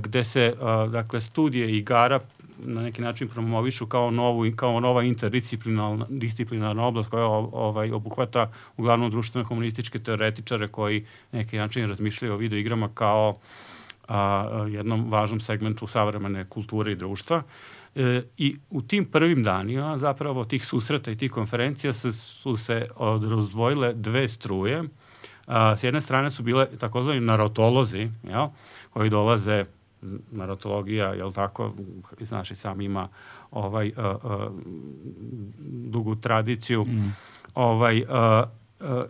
[0.00, 0.54] gde se,
[0.92, 2.20] dakle, studije igara
[2.58, 9.10] na neki način promovišu kao novu kao nova interdisciplinarna disciplinarna oblast koja ovaj obuhvata uglavnom
[9.10, 13.38] društveno komunističke teoretičare koji na neki način razmišljaju o video igrama kao
[14.08, 17.36] a, jednom važnom segmentu savremene kulture i društva.
[17.36, 17.44] Uh,
[17.94, 22.86] E, I u tim prvim danima zapravo tih susreta i tih konferencija se, su se
[23.30, 24.84] razdvojile dve struje.
[25.46, 28.46] A, s jedne strane su bile takozvani narotolozi, jel,
[28.90, 29.64] koji dolaze
[30.30, 31.74] narotologija, jel tako,
[32.20, 33.08] znaš i sam ima
[33.50, 34.50] ovaj a, a,
[35.68, 36.84] dugu tradiciju.
[36.84, 37.16] Mm.
[37.54, 38.08] ovaj, uh,
[38.80, 39.04] uh,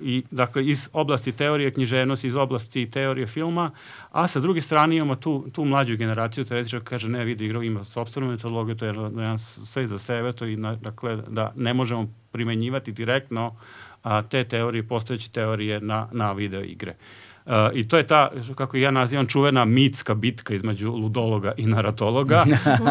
[0.00, 3.70] i dakle iz oblasti teorije književnosti, iz oblasti teorije filma,
[4.10, 7.62] a sa druge strane imamo tu, tu mlađu generaciju teoretičara koja kaže ne, vidi igra
[7.64, 12.08] ima sobstvenu metodologiju, to je jedan sve za sebe, to na, dakle da ne možemo
[12.32, 13.56] primenjivati direktno
[14.02, 16.90] a, te teorije, postojeće teorije na, na video igre.
[16.90, 17.25] Uh,
[17.74, 22.44] I to je ta, kako ja nazivam, čuvena mitska bitka između ludologa i naratologa,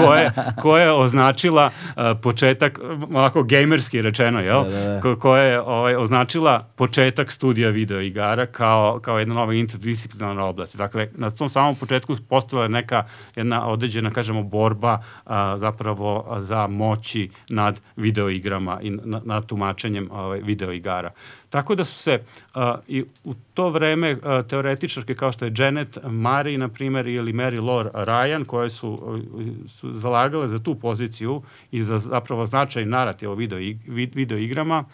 [0.03, 2.80] koja, koja je označila uh, početak,
[3.14, 4.64] onako gamerski rečeno, jel?
[4.64, 5.02] Da, da, da.
[5.02, 10.77] Ko, koja je ovaj, označila početak studija video igara kao, kao jedna nova interdisciplinarna oblast.
[10.77, 13.03] Dakle, na tom samom početku postala neka
[13.36, 14.94] jedna određena, kažemo, borba
[15.26, 21.11] uh, zapravo za moći nad video igrama i nad na tumačenjem ovaj, video igara.
[21.50, 22.20] Tako da su se
[22.56, 27.34] uh, i u to vreme uh, teoretičarke kao što je Janet Murray, na primjer, ili
[27.34, 29.20] Mary Lore Ryan, koje su, uh,
[29.68, 31.42] su zalagale za tu poziciju
[31.72, 34.86] i za zapravo značaj narativa o video, video igrama,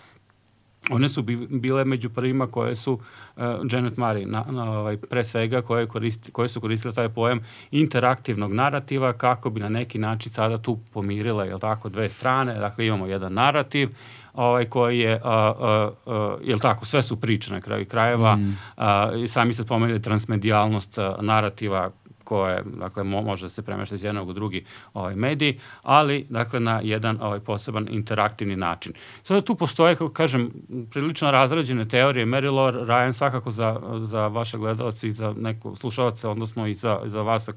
[0.89, 5.61] one su bile među prvima koje su uh, Janet Murray na, na, ovaj, pre svega
[5.61, 7.39] koje, koristi, koje su koristile taj pojam
[7.71, 12.59] interaktivnog narativa kako bi na neki način sada tu pomirila jel tako dve strane.
[12.59, 13.89] Dakle imamo jedan narativ
[14.33, 18.57] ovaj, koji je, a, a, a, jel tako, sve su priče na kraju krajeva, mm.
[18.77, 21.91] a, i sami ste pomenuli transmedijalnost a, narativa
[22.31, 24.63] koje dakle mo, može da se premešta iz jednog u drugi
[24.93, 28.93] ovaj medij, ali dakle na jedan ovaj poseban interaktivni način.
[29.23, 30.51] Sada tu postoje kako kažem
[30.91, 36.27] prilično razrađene teorije Mary Lore Ryan svakako za za vaše gledaoce i za neko slušaoce
[36.27, 37.49] odnosno i za za vas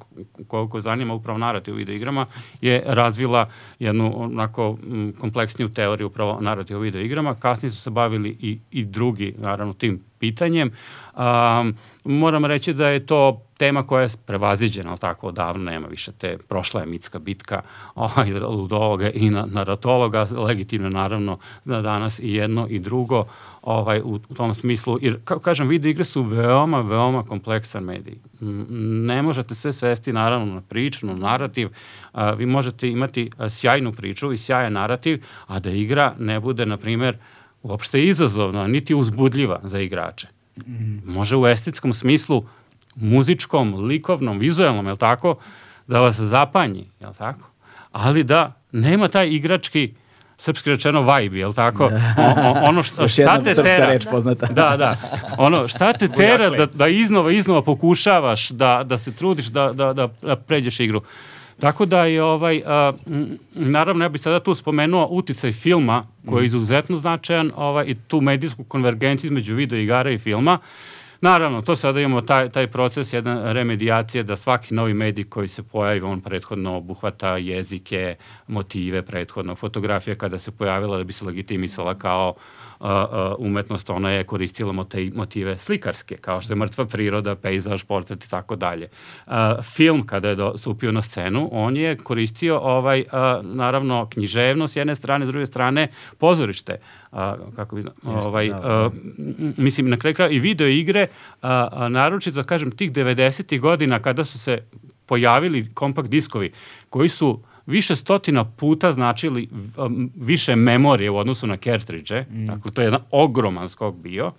[0.46, 2.26] koliko zanima upravo narativ u video igrama
[2.60, 3.48] je razvila
[3.78, 4.78] jednu onako
[5.20, 7.34] kompleksniju teoriju upravo narativ u video igrama.
[7.34, 10.70] Kasnije su se bavili i i drugi naravno tim pitanjem.
[11.16, 11.74] Um,
[12.04, 16.38] moram reći da je to tema koja je prevaziđena, ali tako odavno nema više te,
[16.48, 17.62] prošla je mitska bitka
[17.94, 23.24] ovaj, ludologa i na, naratologa, legitimno naravno da danas i jedno i drugo
[23.62, 28.18] ovaj, u, u tom smislu, jer kao kažem, video igre su veoma, veoma kompleksan medij.
[28.40, 31.68] Ne možete sve svesti naravno na priču, na narativ,
[32.12, 36.76] a, vi možete imati sjajnu priču i sjajan narativ, a da igra ne bude, na
[36.76, 37.16] primer,
[37.64, 40.28] uopšte izazovna, niti uzbudljiva za igrače.
[41.04, 42.44] Može u estetskom smislu,
[42.96, 45.36] muzičkom, likovnom, vizualnom, je tako,
[45.86, 47.50] da vas zapanji, je tako?
[47.92, 49.94] Ali da nema taj igrački
[50.38, 51.84] srpski rečeno vibe, je tako?
[51.84, 51.90] O,
[52.22, 53.86] o, ono što, šta te tera...
[53.86, 54.46] reč poznata.
[54.46, 54.96] Da, da.
[55.38, 59.92] Ono, šta te tera da, da iznova, iznova pokušavaš da, da se trudiš da, da,
[59.92, 61.02] da, da pređeš igru.
[61.60, 62.92] Tako da je ovaj, a,
[63.54, 66.46] naravno ja bih sada tu spomenuo uticaj filma koji je mhm.
[66.46, 70.58] izuzetno značajan ovaj, i tu medijsku konvergenciju između video igara i filma.
[71.24, 75.62] Naravno, to sada imamo taj, taj proces, jedna remedijacija da svaki novi medij koji se
[75.62, 81.94] pojavi, on prethodno obuhvata jezike, motive, prethodno fotografija kada se pojavila da bi se legitimisala
[81.94, 82.34] kao
[82.80, 82.86] uh,
[83.38, 84.72] umetnost, ona je koristila
[85.14, 88.88] motive slikarske, kao što je mrtva priroda, pejzaž, portret i tako dalje.
[89.62, 93.04] Film, kada je stupio na scenu, on je koristio ovaj,
[93.42, 95.88] naravno, književno s jedne strane, s druge strane,
[96.18, 96.78] pozorište.
[97.56, 98.90] Kako bi, ovaj, da, da.
[99.62, 101.06] mislim, na kraju kraja i video igre,
[101.88, 103.60] naročito, da kažem, tih 90.
[103.60, 104.62] godina kada su se
[105.06, 106.52] pojavili kompakt diskovi,
[106.90, 109.48] koji su uh, više stotina puta značili
[110.16, 112.20] više memorije u odnosu na cartridge.
[112.30, 112.46] Mm.
[112.46, 114.26] Dakle, to je jedan ogroman skok bio.
[114.26, 114.32] A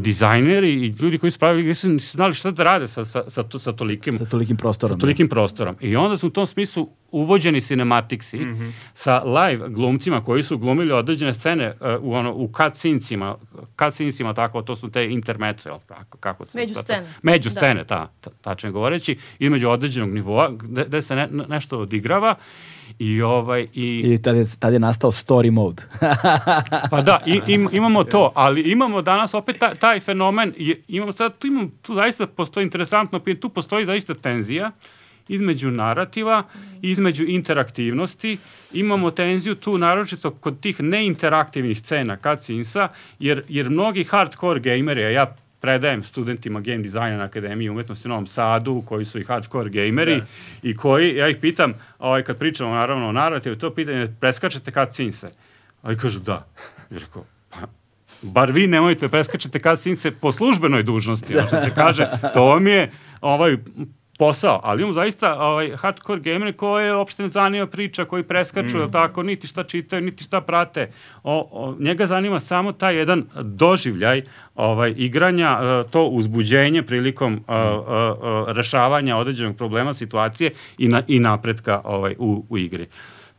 [0.00, 3.44] dizajneri i ljudi koji su pravili nisu, nisu znali šta da rade sa, sa, sa,
[3.58, 4.96] sa, tolikim, sa tolikim prostorom.
[4.96, 5.76] Sa tolikim prostorom.
[5.80, 8.72] I onda su u tom smislu uvođeni cinematiksi mm -hmm.
[8.94, 13.36] sa live glumcima koji su glumili određene scene uh, u, ono, u cutscenesima,
[13.78, 16.58] cutscenesima tako, to su te intermetre, kako, kako se...
[16.58, 17.12] Među scene.
[17.22, 17.54] Među da.
[17.54, 22.34] scene, ta, ta, tačno govoreći, između određenog nivoa gde, gde se ne, nešto odigrava
[22.98, 24.12] I, ovaj, i...
[24.14, 25.82] I tad je, tad je nastao story mode.
[26.90, 30.54] pa da, i, im, imamo to, ali imamo danas opet taj, taj fenomen,
[30.88, 34.70] imamo sad, tu, imamo, tu zaista postoji interesantno, tu postoji zaista tenzija
[35.28, 36.42] između narativa,
[36.82, 38.38] između interaktivnosti.
[38.72, 42.88] Imamo tenziju tu naročito kod tih neinteraktivnih scena cutscenesa,
[43.18, 48.10] jer, jer mnogi hardcore gameri, a ja predajem studentima game dizajna na Akademiji umetnosti u
[48.10, 50.26] Novom Sadu, koji su i hardcore gameri da.
[50.62, 54.94] i koji, ja ih pitam, ovaj, kad pričamo naravno o narativu, to pitanje, preskačete kad
[54.94, 55.30] cinse?
[55.82, 56.46] A i kažu da.
[56.90, 57.58] I rekao, pa,
[58.22, 61.46] bar vi nemojte preskačete kad cinse po službenoj dužnosti, da.
[61.46, 62.90] što se kaže, to vam je
[63.20, 63.56] ovaj,
[64.22, 68.92] posao, ali imamo zaista ovaj, hardcore gamer koje uopšte ne zanima priča, koji preskaču, mm.
[68.92, 70.90] tako, niti šta čitaju, niti šta prate.
[71.22, 74.22] O, o, njega zanima samo taj jedan doživljaj
[74.54, 77.44] ovaj, igranja, e, to uzbuđenje prilikom mm.
[77.46, 82.86] a, a, a, rešavanja određenog problema, situacije i, na, i napretka ovaj, u, u igri.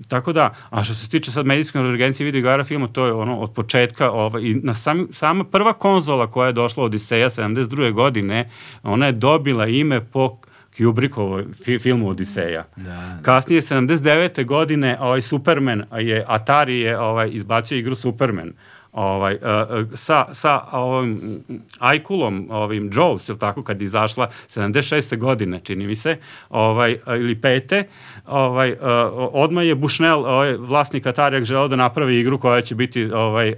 [0.08, 3.40] Tako da, a što se tiče sad medijske konvergencije video igara filma, to je ono
[3.40, 7.92] od početka, ovaj, i na sam, sama prva konzola koja je došla od Odiseja 72.
[7.92, 8.50] godine,
[8.84, 10.38] ona je dobila ime po
[10.78, 12.64] Kubrickovoj fi, filmu Odiseja.
[12.76, 13.20] Da, da.
[13.22, 14.46] Kasnije 79.
[14.46, 18.54] godine ovaj Superman je Atari je ovaj izbacio igru Superman
[18.94, 21.44] ovaj, uh, sa, sa ovim
[21.80, 25.18] Ajkulom, ovim Jaws, ili tako, kad je izašla 76.
[25.18, 26.18] godine, čini mi se,
[26.50, 27.84] ovaj, ili pete,
[28.26, 28.78] ovaj, uh,
[29.34, 33.54] odmah je Bushnell, ovaj, vlasnik Atarijak, želeo da napravi igru koja će biti ovaj,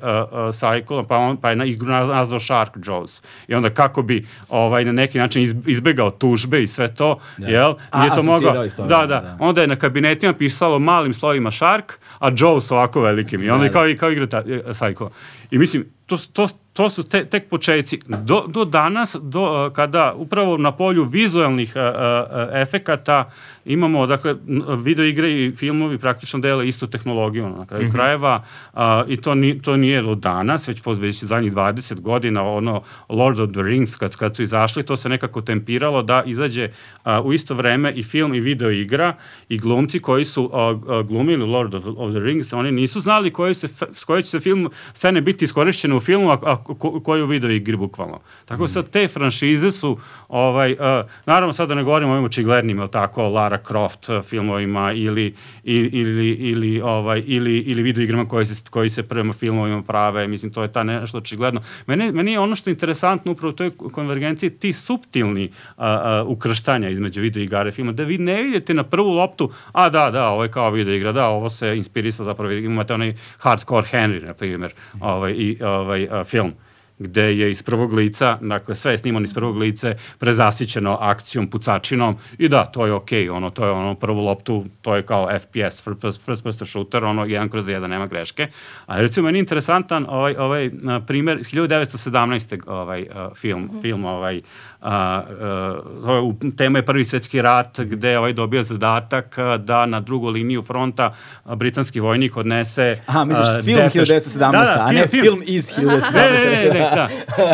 [0.54, 3.24] sa Ajkulom, pa, on, pa je na igru nazvao Shark Jaws.
[3.48, 7.48] I onda kako bi ovaj, na neki način izbegao tužbe i sve to, da.
[7.48, 7.74] jel?
[7.92, 12.00] A, je to mogao, da, da, da, onda je na kabinetima pisalo malim slovima Shark,
[12.20, 13.44] a Jaws ovako velikim.
[13.44, 13.96] I onda da, je kao, da.
[13.96, 14.44] kao igra ta,
[14.74, 15.10] Sajko.
[15.52, 18.00] I mislim, to, to, to su te, tek početci.
[18.08, 23.32] Do, do danas, do, kada upravo na polju vizualnih a, a, efekata
[23.66, 24.36] imamo, dakle,
[24.78, 27.92] video igre i filmovi praktično dele istu tehnologiju na kraju mm -hmm.
[27.92, 28.44] krajeva
[28.74, 32.82] a, i to, ni, to nije od danas, već po već zadnjih 20 godina, ono
[33.10, 36.70] Lord of the Rings, kad, kad su izašli, to se nekako tempiralo da izađe
[37.04, 39.16] a, u isto vreme i film i video igra
[39.50, 43.32] i glumci koji su a, a, glumili Lord of, of the Rings, oni nisu znali
[43.32, 47.00] koji se, s koje će se film, scene biti iskorišćene u filmu, a, a ko,
[47.00, 48.20] koju video igri bukvalno.
[48.46, 48.68] Tako mm.
[48.68, 49.98] sad te franšize su,
[50.28, 50.80] ovaj, uh,
[51.26, 55.34] naravno sad da ne govorimo o ovim očiglednim, tako, Lara Croft filmovima ili,
[55.64, 60.52] ili, ili, ovaj, ili, ili video igrama koji se, koji se prema filmovima prave, mislim,
[60.52, 61.62] to je ta nešto očigledno.
[61.88, 66.30] Meni, meni je ono što je interesantno upravo u toj konvergenciji ti subtilni uh, uh,
[66.30, 70.12] ukrštanja između video igara i filma, da vi ne vidite na prvu loptu, a da,
[70.12, 74.28] da, ovo je kao video igra, da, ovo se inspirisa zapravo, imate onaj hardcore Henry,
[74.28, 76.54] na primjer, ovaj, i ovaj, uh, film
[77.00, 82.18] gde je iz prvog lica, dakle sve je snimano iz prvog lice, prezasićeno akcijom, pucačinom
[82.38, 85.28] i da, to je okej, okay, ono, to je ono prvu loptu, to je kao
[85.40, 85.84] FPS,
[86.26, 88.48] first person shooter, ono, jedan kroz jedan, nema greške.
[88.86, 90.72] A recimo, meni je interesantan ovaj, ovaj
[91.08, 92.62] primer, 1917.
[92.68, 93.82] ovaj uh, film, mm -hmm.
[93.82, 94.42] film ovaj,
[94.82, 100.64] a, a, tema je Prvi svetski rat gde ovaj dobija zadatak da na drugu liniju
[100.64, 101.14] fronta
[101.46, 104.10] britanski vojnik odnese Aha, misliš film depeš...
[104.10, 106.14] 1917, da, da, a ne film, film iz 1917.
[106.14, 107.08] Ne, ne, ne, ne, da.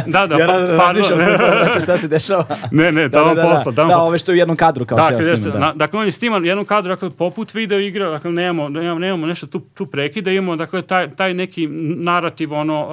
[0.05, 2.45] Da, da, ja pa, razmišljam se šta se dešava.
[2.71, 3.71] Ne, ne, tamo da, da, posla.
[3.71, 5.59] Da, da, ove što je u jednom kadru kao da, ceo snimak.
[5.59, 5.73] Da.
[5.75, 9.47] Dakle, on je sniman jednom kadru, dakle, poput video igra, dakle, nemamo, nemamo, nemamo nešto
[9.47, 11.67] tu, tu prekida, imamo, dakle, taj, taj neki
[11.97, 12.89] narativ, ono, uh,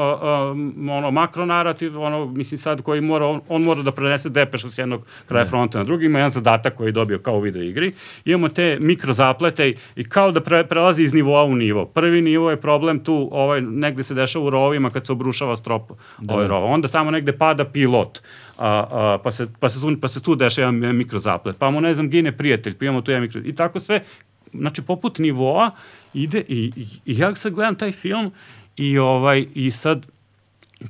[0.86, 4.70] uh, ono, makro narativ, ono, mislim sad koji mora, on, on mora da prenese depešu
[4.70, 5.50] s jednog kraja ne.
[5.50, 7.92] fronta na drugi, ima jedan zadatak koji je dobio kao u video igri,
[8.24, 11.84] imamo te mikro zaplete i kao da pre, prelazi iz nivoa u nivo.
[11.84, 15.92] Prvi nivo je problem tu, ovaj, negde se dešava u rovima kad se obrušava strop
[16.28, 16.34] da.
[16.34, 16.64] ovaj rov.
[16.64, 18.22] Onda tamo negde pada pilot,
[18.58, 21.80] a, a, pa, se, pa, se tu, pa se tu dešava jedan mikrozaplet, pa mu
[21.80, 23.40] ne znam gine prijatelj, pa imamo tu jedan mikro...
[23.44, 24.02] I tako sve,
[24.54, 25.70] znači poput nivoa
[26.14, 28.32] ide i, i, i ja sad gledam taj film
[28.76, 30.06] i ovaj i sad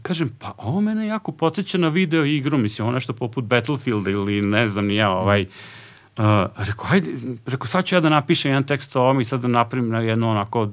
[0.02, 4.42] kažem, pa ovo mene jako podsjeća na video igru, mislim, ovo nešto poput Battlefielda ili
[4.42, 6.24] ne znam ni ja, ovaj, uh,
[6.56, 7.10] rekao, hajde,
[7.46, 10.00] rekao, sad ću ja da napišem jedan tekst o ovom i sad da napravim na
[10.00, 10.68] jedno onako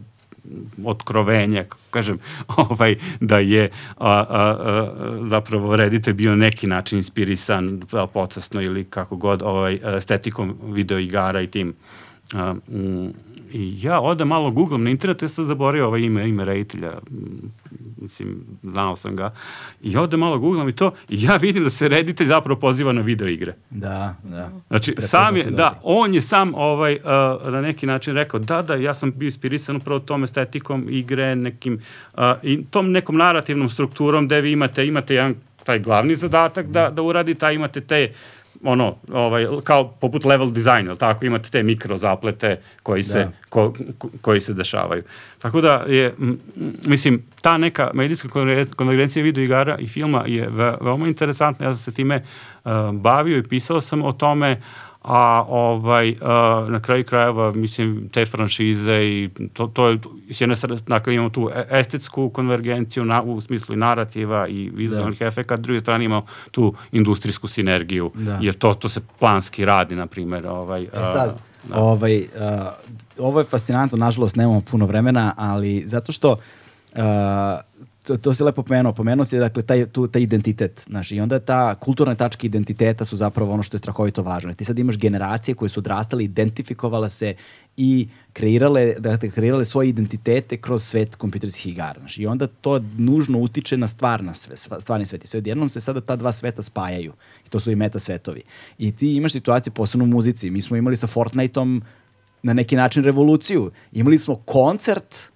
[0.85, 2.19] otkrovenje, kažem,
[2.69, 7.81] ovaj, da je a, a, a, zapravo reditelj bio neki način inspirisan
[8.13, 11.73] pocasno ili kako god ovaj, estetikom video igara i tim
[12.33, 13.13] a, m,
[13.53, 16.91] I ja odem malo googlam na internetu, ja sam zaborio ovaj ime, ime reditelja,
[18.01, 19.33] mislim, znao sam ga,
[19.81, 23.01] i odem malo googlam i to, i ja vidim da se reditelj zapravo poziva na
[23.01, 23.53] video igre.
[23.69, 24.49] Da, da.
[24.67, 28.61] Znači, Prepozna sam je, da, on je sam ovaj, uh, na neki način rekao, da,
[28.61, 31.81] da, ja sam bio inspirisan upravo tom estetikom igre, nekim,
[32.13, 36.89] uh, i tom nekom narativnom strukturom gde vi imate, imate jedan taj glavni zadatak da,
[36.89, 38.11] da uradite, a imate te
[38.65, 43.31] ono, ovaj, kao poput level design, ili tako, imate te mikro zaplete koji se, da.
[43.49, 45.03] ko, ko, koji se dešavaju.
[45.39, 46.39] Tako da je, m,
[46.85, 48.29] mislim, ta neka medijska
[48.75, 52.23] konvergencija video igara i filma je ve, veoma interesantna, ja sam se time
[52.63, 54.61] uh, bavio i pisao sam o tome,
[55.07, 59.99] a ovaj, a, na kraju krajeva, mislim, te franšize i to, to je,
[60.29, 64.71] s jedne strane, dakle, imamo tu e, estetsku konvergenciju na, u smislu i narativa i
[64.73, 65.25] vizualnih da.
[65.25, 68.39] efekata, druge strane imamo tu industrijsku sinergiju, da.
[68.41, 70.47] jer to, to se planski radi, na primjer.
[70.47, 71.79] Ovaj, e sad, da.
[71.81, 72.25] ovaj, uh,
[73.19, 77.01] ovo je fascinantno, nažalost nemamo puno vremena, ali zato što uh,
[78.05, 81.39] to, to se lepo pomenuo, pomenuo se dakle taj, tu, taj identitet, znaš, i onda
[81.39, 84.53] ta kulturne tačke identiteta su zapravo ono što je strahovito važno.
[84.53, 87.33] Ti sad imaš generacije koje su odrastale, identifikovala se
[87.77, 91.99] i kreirale, dakle, kreirale svoje identitete kroz svet kompjuterskih igara.
[91.99, 95.23] Znaš, I onda to nužno utiče na stvarna sve, stvarni svet.
[95.23, 97.13] I sve odjednom se sada ta dva sveta spajaju.
[97.47, 98.41] I to su i meta svetovi.
[98.77, 100.49] I ti imaš situacije posebno u muzici.
[100.49, 101.81] Mi smo imali sa Fortniteom
[102.43, 103.71] na neki način revoluciju.
[103.91, 105.34] Imali smo koncert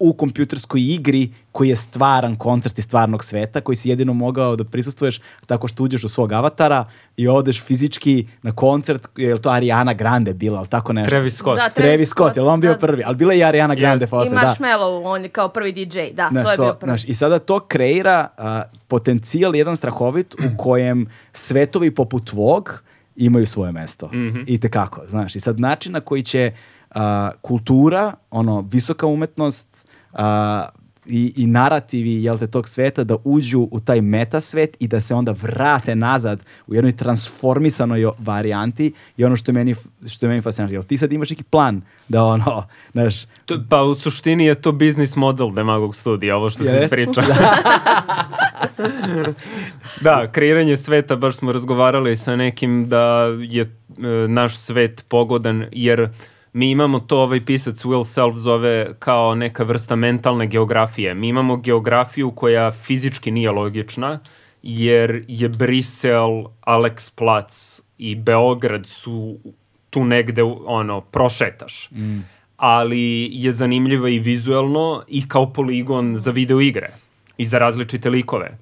[0.00, 4.64] u kompjuterskoj igri koji je stvaran koncert iz stvarnog sveta, koji si jedino mogao da
[4.64, 6.84] prisustvuješ tako što uđeš u svog avatara
[7.16, 11.10] i odeš fizički na koncert, je li to Ariana Grande bila, ali tako nešto?
[11.10, 11.56] Travis Scott.
[11.56, 12.78] Da, Travis Scott, je li on bio da.
[12.78, 13.02] prvi?
[13.06, 14.10] Ali bila je i Ariana Grande Yes.
[14.10, 14.40] posle, I da.
[14.40, 16.90] Marshmallow, on je kao prvi DJ, da, Znaš, to je bio prvi.
[16.90, 22.82] znaš, I sada to kreira a, potencijal jedan strahovit u kojem svetovi poput tvog
[23.16, 24.06] imaju svoje mesto.
[24.06, 24.40] Mhm.
[24.46, 25.36] I tekako, znaš.
[25.36, 26.52] I sad način na koji će
[26.90, 30.68] a, kultura, ono, visoka umetnost a,
[31.06, 35.00] i, i narativi jel te, tog sveta da uđu u taj meta svet i da
[35.00, 39.74] se onda vrate nazad u jednoj transformisanoj varijanti i ono što je meni,
[40.08, 40.74] što je meni fascinantno.
[40.74, 44.72] Jel ti sad imaš neki plan da ono, znaš, To, pa u suštini je to
[44.72, 47.22] biznis model Demagog studija, ovo što se ispriča.
[50.06, 53.68] da, kreiranje sveta, baš smo razgovarali sa nekim da je e,
[54.28, 56.08] naš svet pogodan, jer
[56.52, 61.14] mi imamo to, ovaj pisac Will Self zove kao neka vrsta mentalne geografije.
[61.14, 64.18] Mi imamo geografiju koja fizički nije logična,
[64.62, 69.38] jer je Brisel, Alex Plac i Beograd su
[69.90, 71.90] tu negde, ono, prošetaš.
[72.56, 76.90] Ali je zanimljiva i vizuelno i kao poligon za video igre
[77.38, 78.58] i za različite likove.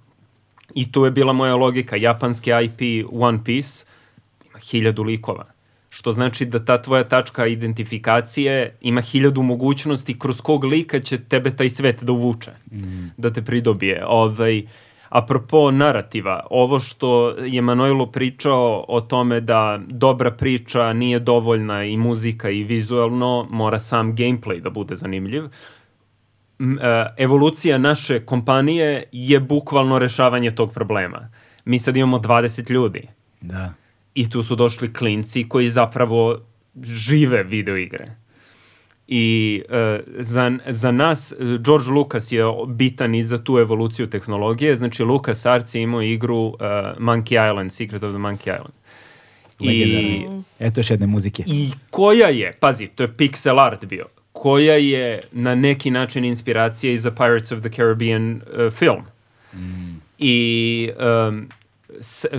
[0.74, 1.96] I tu je bila moja logika.
[1.96, 3.84] Japanski IP One Piece
[4.50, 5.57] ima hiljadu likova.
[5.90, 11.56] Što znači da ta tvoja tačka identifikacije ima hiljadu mogućnosti kroz kog lika će tebe
[11.56, 12.50] taj svet da uvuče,
[13.16, 14.04] da te pridobije.
[14.06, 14.62] Ovaj,
[15.08, 21.96] apropo narativa, ovo što je Manojlo pričao o tome da dobra priča nije dovoljna i
[21.96, 25.44] muzika i vizualno, mora sam gameplay da bude zanimljiv.
[25.44, 25.48] E,
[27.16, 31.30] evolucija naše kompanije je bukvalno rešavanje tog problema.
[31.64, 33.08] Mi sad imamo 20 ljudi
[33.40, 33.72] da.
[34.18, 36.38] I tu su došli klinci koji zapravo
[36.82, 38.04] žive video igre.
[39.08, 44.76] I e, za, za nas, e, George Lucas je bitan i za tu evoluciju tehnologije.
[44.76, 46.64] Znači, Lucas Arts je imao igru e,
[46.98, 48.74] Monkey Island, Secret of the Monkey Island.
[49.60, 50.26] I.
[50.58, 51.42] Eto još jedne muzike.
[51.46, 56.92] I koja je, pazi, to je pixel art bio, koja je na neki način inspiracija
[56.92, 59.02] i za Pirates of the Caribbean uh, film.
[60.18, 60.90] I
[61.28, 61.48] um,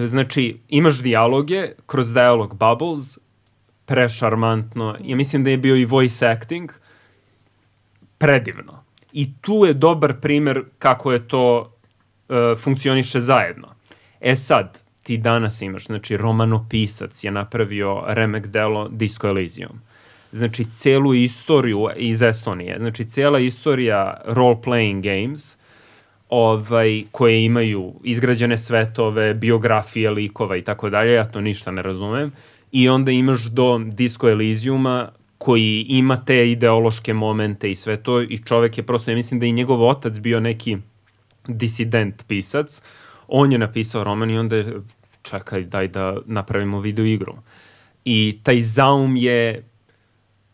[0.06, 3.18] znači imaš dijaloge kroz dialog bubbles,
[3.86, 4.98] prešarmantno.
[5.04, 6.72] Ja mislim da je bio i voice acting
[8.18, 8.84] predivno.
[9.14, 11.74] I tu je dobar primer kako je to
[12.30, 13.68] uh, funkcioniše zajedno.
[14.22, 19.80] E sad, ti danas imaš, znači romanopisac je napravio remek delo Disco Elysium.
[20.32, 25.58] Znači, celu istoriju iz Estonije, znači cela istorija role-playing games,
[26.30, 32.32] ovaj, koje imaju izgrađene svetove, biografije likova i tako dalje, ja to ništa ne razumem.
[32.72, 35.08] I onda imaš do Disco Elysiuma
[35.38, 39.46] koji ima te ideološke momente i sve to i čovek je prosto, ja mislim da
[39.46, 40.78] i njegov otac bio neki
[41.48, 42.82] disident pisac,
[43.28, 44.82] on je napisao roman i onda je,
[45.22, 47.36] čekaj, daj da napravimo video igru.
[48.06, 49.64] I taj zaum je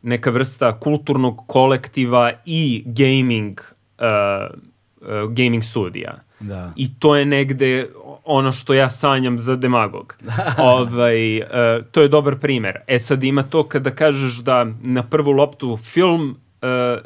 [0.01, 3.59] neka vrsta kulturnog kolektiva i gaming
[3.99, 4.59] uh,
[5.05, 6.15] uh, gaming studija.
[6.39, 6.73] Da.
[6.75, 7.87] I to je negde
[8.23, 10.15] ono što ja sanjam za demagog.
[10.57, 11.45] ovaj, uh,
[11.91, 12.79] to je dobar primer.
[12.87, 16.29] E sad ima to kada kažeš da na prvu loptu film
[16.61, 17.01] uh,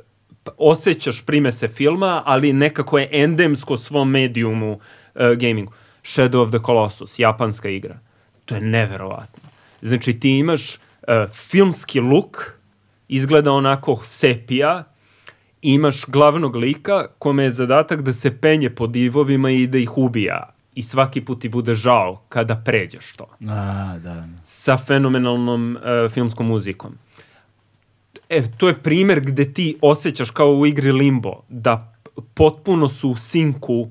[0.58, 5.72] osjećaš primese filma, ali nekako je endemsko svom medijumu uh, gamingu.
[6.04, 8.00] Shadow of the Colossus, japanska igra.
[8.46, 9.50] To je neverovatno.
[9.82, 12.54] Znači ti imaš uh, filmski look,
[13.08, 14.84] izgleda onako sepija,
[15.62, 20.54] imaš glavnog lika kome je zadatak da se penje po divovima i da ih ubija.
[20.76, 23.28] I svaki put ti bude žao kada pređeš to.
[23.48, 24.28] A, da.
[24.44, 26.98] Sa fenomenalnom uh, filmskom muzikom.
[28.30, 31.94] E, to je primer gde ti osjećaš kao u igri Limbo, da
[32.34, 33.88] potpuno su u sinku uh,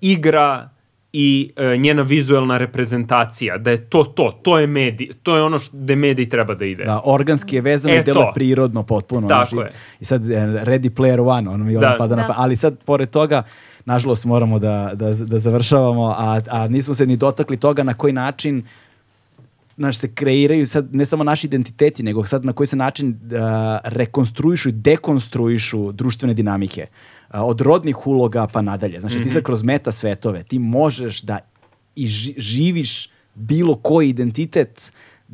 [0.00, 0.70] igra
[1.12, 5.58] i uh, njena vizuelna reprezentacija, da je to to, to je medij, to je ono
[5.58, 6.84] što, gde medij treba da ide.
[6.84, 9.28] Da, organski je vezano E, i delo prirodno potpuno.
[9.28, 9.72] Tako znaš, i- je.
[10.00, 11.94] I sad e, Ready Player One, ono mi Da.
[11.98, 12.28] pada na Da.
[12.28, 13.42] pa- Ali sad, pored toga,
[13.84, 18.12] nažalost moramo da, da, da završavamo, a, a nismo se ni dotakli toga na koji
[18.12, 18.62] način
[19.76, 23.38] znaš, se kreiraju sad ne samo naši identiteti, nego sad na koji se način uh,
[23.84, 26.82] rekonstruišu i dekonstruišu društvene dinamike.
[26.82, 29.00] Uh, od rodnih uloga pa nadalje.
[29.00, 31.38] Znači, ti sad kroz meta svetove, ti možeš da
[31.96, 34.92] i ži- živiš bilo koji identitet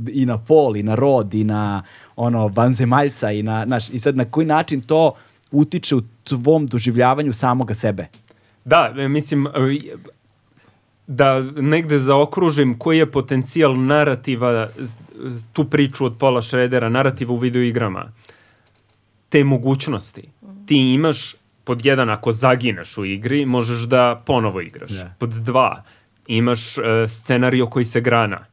[0.08, 1.82] i na pol, i na rod, i na
[2.16, 5.14] ono, vanzemaljca, i na, znaš, i sad na koji način to
[5.50, 8.06] utiče u tvom doživljavanju samoga sebe.
[8.64, 9.50] Da, e, mislim, e,
[11.06, 14.68] da negde zaokružim koji je potencijal narativa,
[15.52, 18.12] tu priču od Paula Schroedera, narativa u videoigrama.
[19.28, 20.28] Te mogućnosti.
[20.66, 21.34] Ti imaš,
[21.64, 24.90] pod jedan, ako zagineš u igri, možeš da ponovo igraš.
[24.90, 25.14] Da.
[25.18, 25.82] Pod dva,
[26.26, 28.46] imaš uh, scenario koji se grana.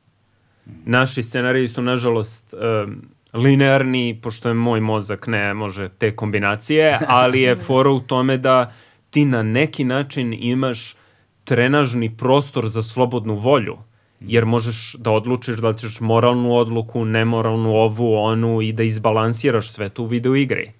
[0.86, 3.02] Naši scenariji su, nažalost, um,
[3.34, 8.74] linearni, pošto je moj mozak ne može te kombinacije, ali je fora u tome da
[9.10, 10.96] ti na neki način imaš
[11.44, 13.78] trenažni prostor za slobodnu volju,
[14.20, 19.72] jer možeš da odlučiš da li ćeš moralnu odluku, nemoralnu ovu, onu i da izbalansiraš
[19.72, 20.72] sve to u videoigri.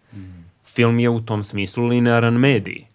[0.74, 2.86] Film je u tom smislu linearan medij.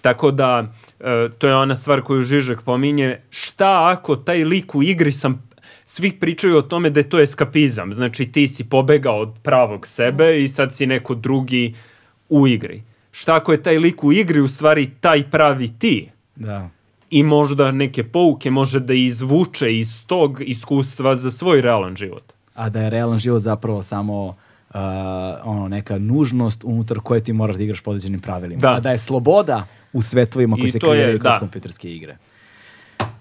[0.00, 4.82] Tako da, e, to je ona stvar koju Žižek pominje, šta ako taj lik u
[4.82, 5.48] igri sam
[5.84, 7.92] svi pričaju o tome da je to eskapizam.
[7.92, 11.74] Znači ti si pobegao od pravog sebe i sad si neko drugi
[12.28, 12.82] u igri.
[13.10, 16.10] Šta ako je taj lik u igri u stvari taj pravi ti?
[16.36, 16.70] Da.
[17.10, 22.32] I možda neke pouke može da izvuče iz tog iskustva za svoj realan život.
[22.54, 24.36] A da je realan život zapravo samo
[24.74, 24.80] uh,
[25.44, 28.60] ono, neka nužnost unutar koje ti moraš da igraš po određenim pravilima.
[28.60, 28.74] Da.
[28.74, 31.38] A da je sloboda u svetovima koji I se kreiraju kroz da.
[31.38, 32.16] kompjuterske igre.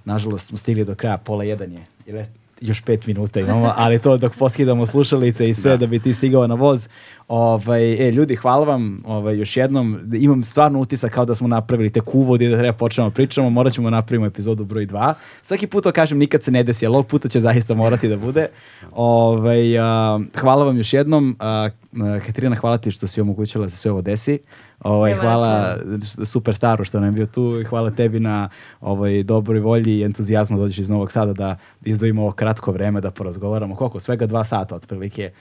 [0.06, 1.86] Nažalost smo stigli do kraja, pola jedan je.
[2.06, 2.26] Ili
[2.62, 5.88] još pet minuta imamo, ali to dok poskidamo slušalice i sve da, Da.
[5.88, 6.88] bi ti stigao na voz.
[7.28, 10.00] Ovaj, e, ljudi, hvala vam ovaj, još jednom.
[10.14, 13.50] Imam stvarno utisak kao da smo napravili tek uvod i da treba počnemo pričamo.
[13.50, 15.14] Morat ćemo napravimo epizodu broj 2.
[15.44, 18.18] Svaki put to kažem, nikad se ne desi, ali ovog puta će zaista morati da
[18.18, 18.48] bude.
[18.92, 21.36] Ovaj, a, hvala vam još jednom.
[21.40, 21.70] A,
[22.00, 24.40] a, Katarina, hvala ti što si omogućila da se sve ovo desi.
[24.80, 25.78] Ovaj, Nema hvala
[26.26, 28.50] super staru što nam je bio tu i hvala tebi na
[28.82, 33.02] ovaj, dobroj volji i entuzijazmu da dođeš iz Novog Sada da izdvojimo ovo kratko vreme
[33.02, 33.76] da porazgovaramo.
[33.76, 34.00] Koliko?
[34.00, 35.32] Svega dva sata otprilike.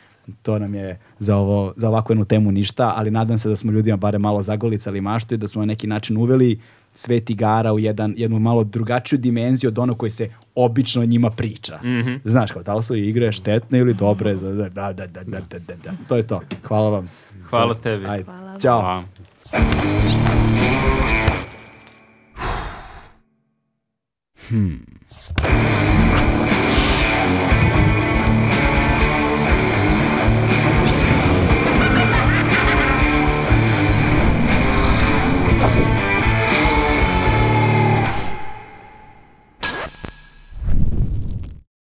[0.42, 3.72] To nam je za, ovo, za ovakvu jednu temu ništa, ali nadam se da smo
[3.72, 6.60] ljudima bare malo zagolicali maštu i da smo na neki način uveli
[6.94, 11.30] svet igara u jedan, jednu malo drugačiju dimenziju od ono koji se obično o njima
[11.30, 11.78] priča.
[12.24, 14.36] Znaš, kao da li su igre štetne ili dobre?
[14.36, 15.92] za- Da, da, da, da, da, da, da.
[16.08, 16.40] To je to.
[16.64, 17.10] Hvala vam.
[17.42, 18.06] Hvala tebi.
[18.06, 18.24] Ajde.
[18.24, 18.58] Hvala.
[18.58, 18.80] Ćao.
[18.80, 19.02] A,
[24.48, 25.75] Hmm.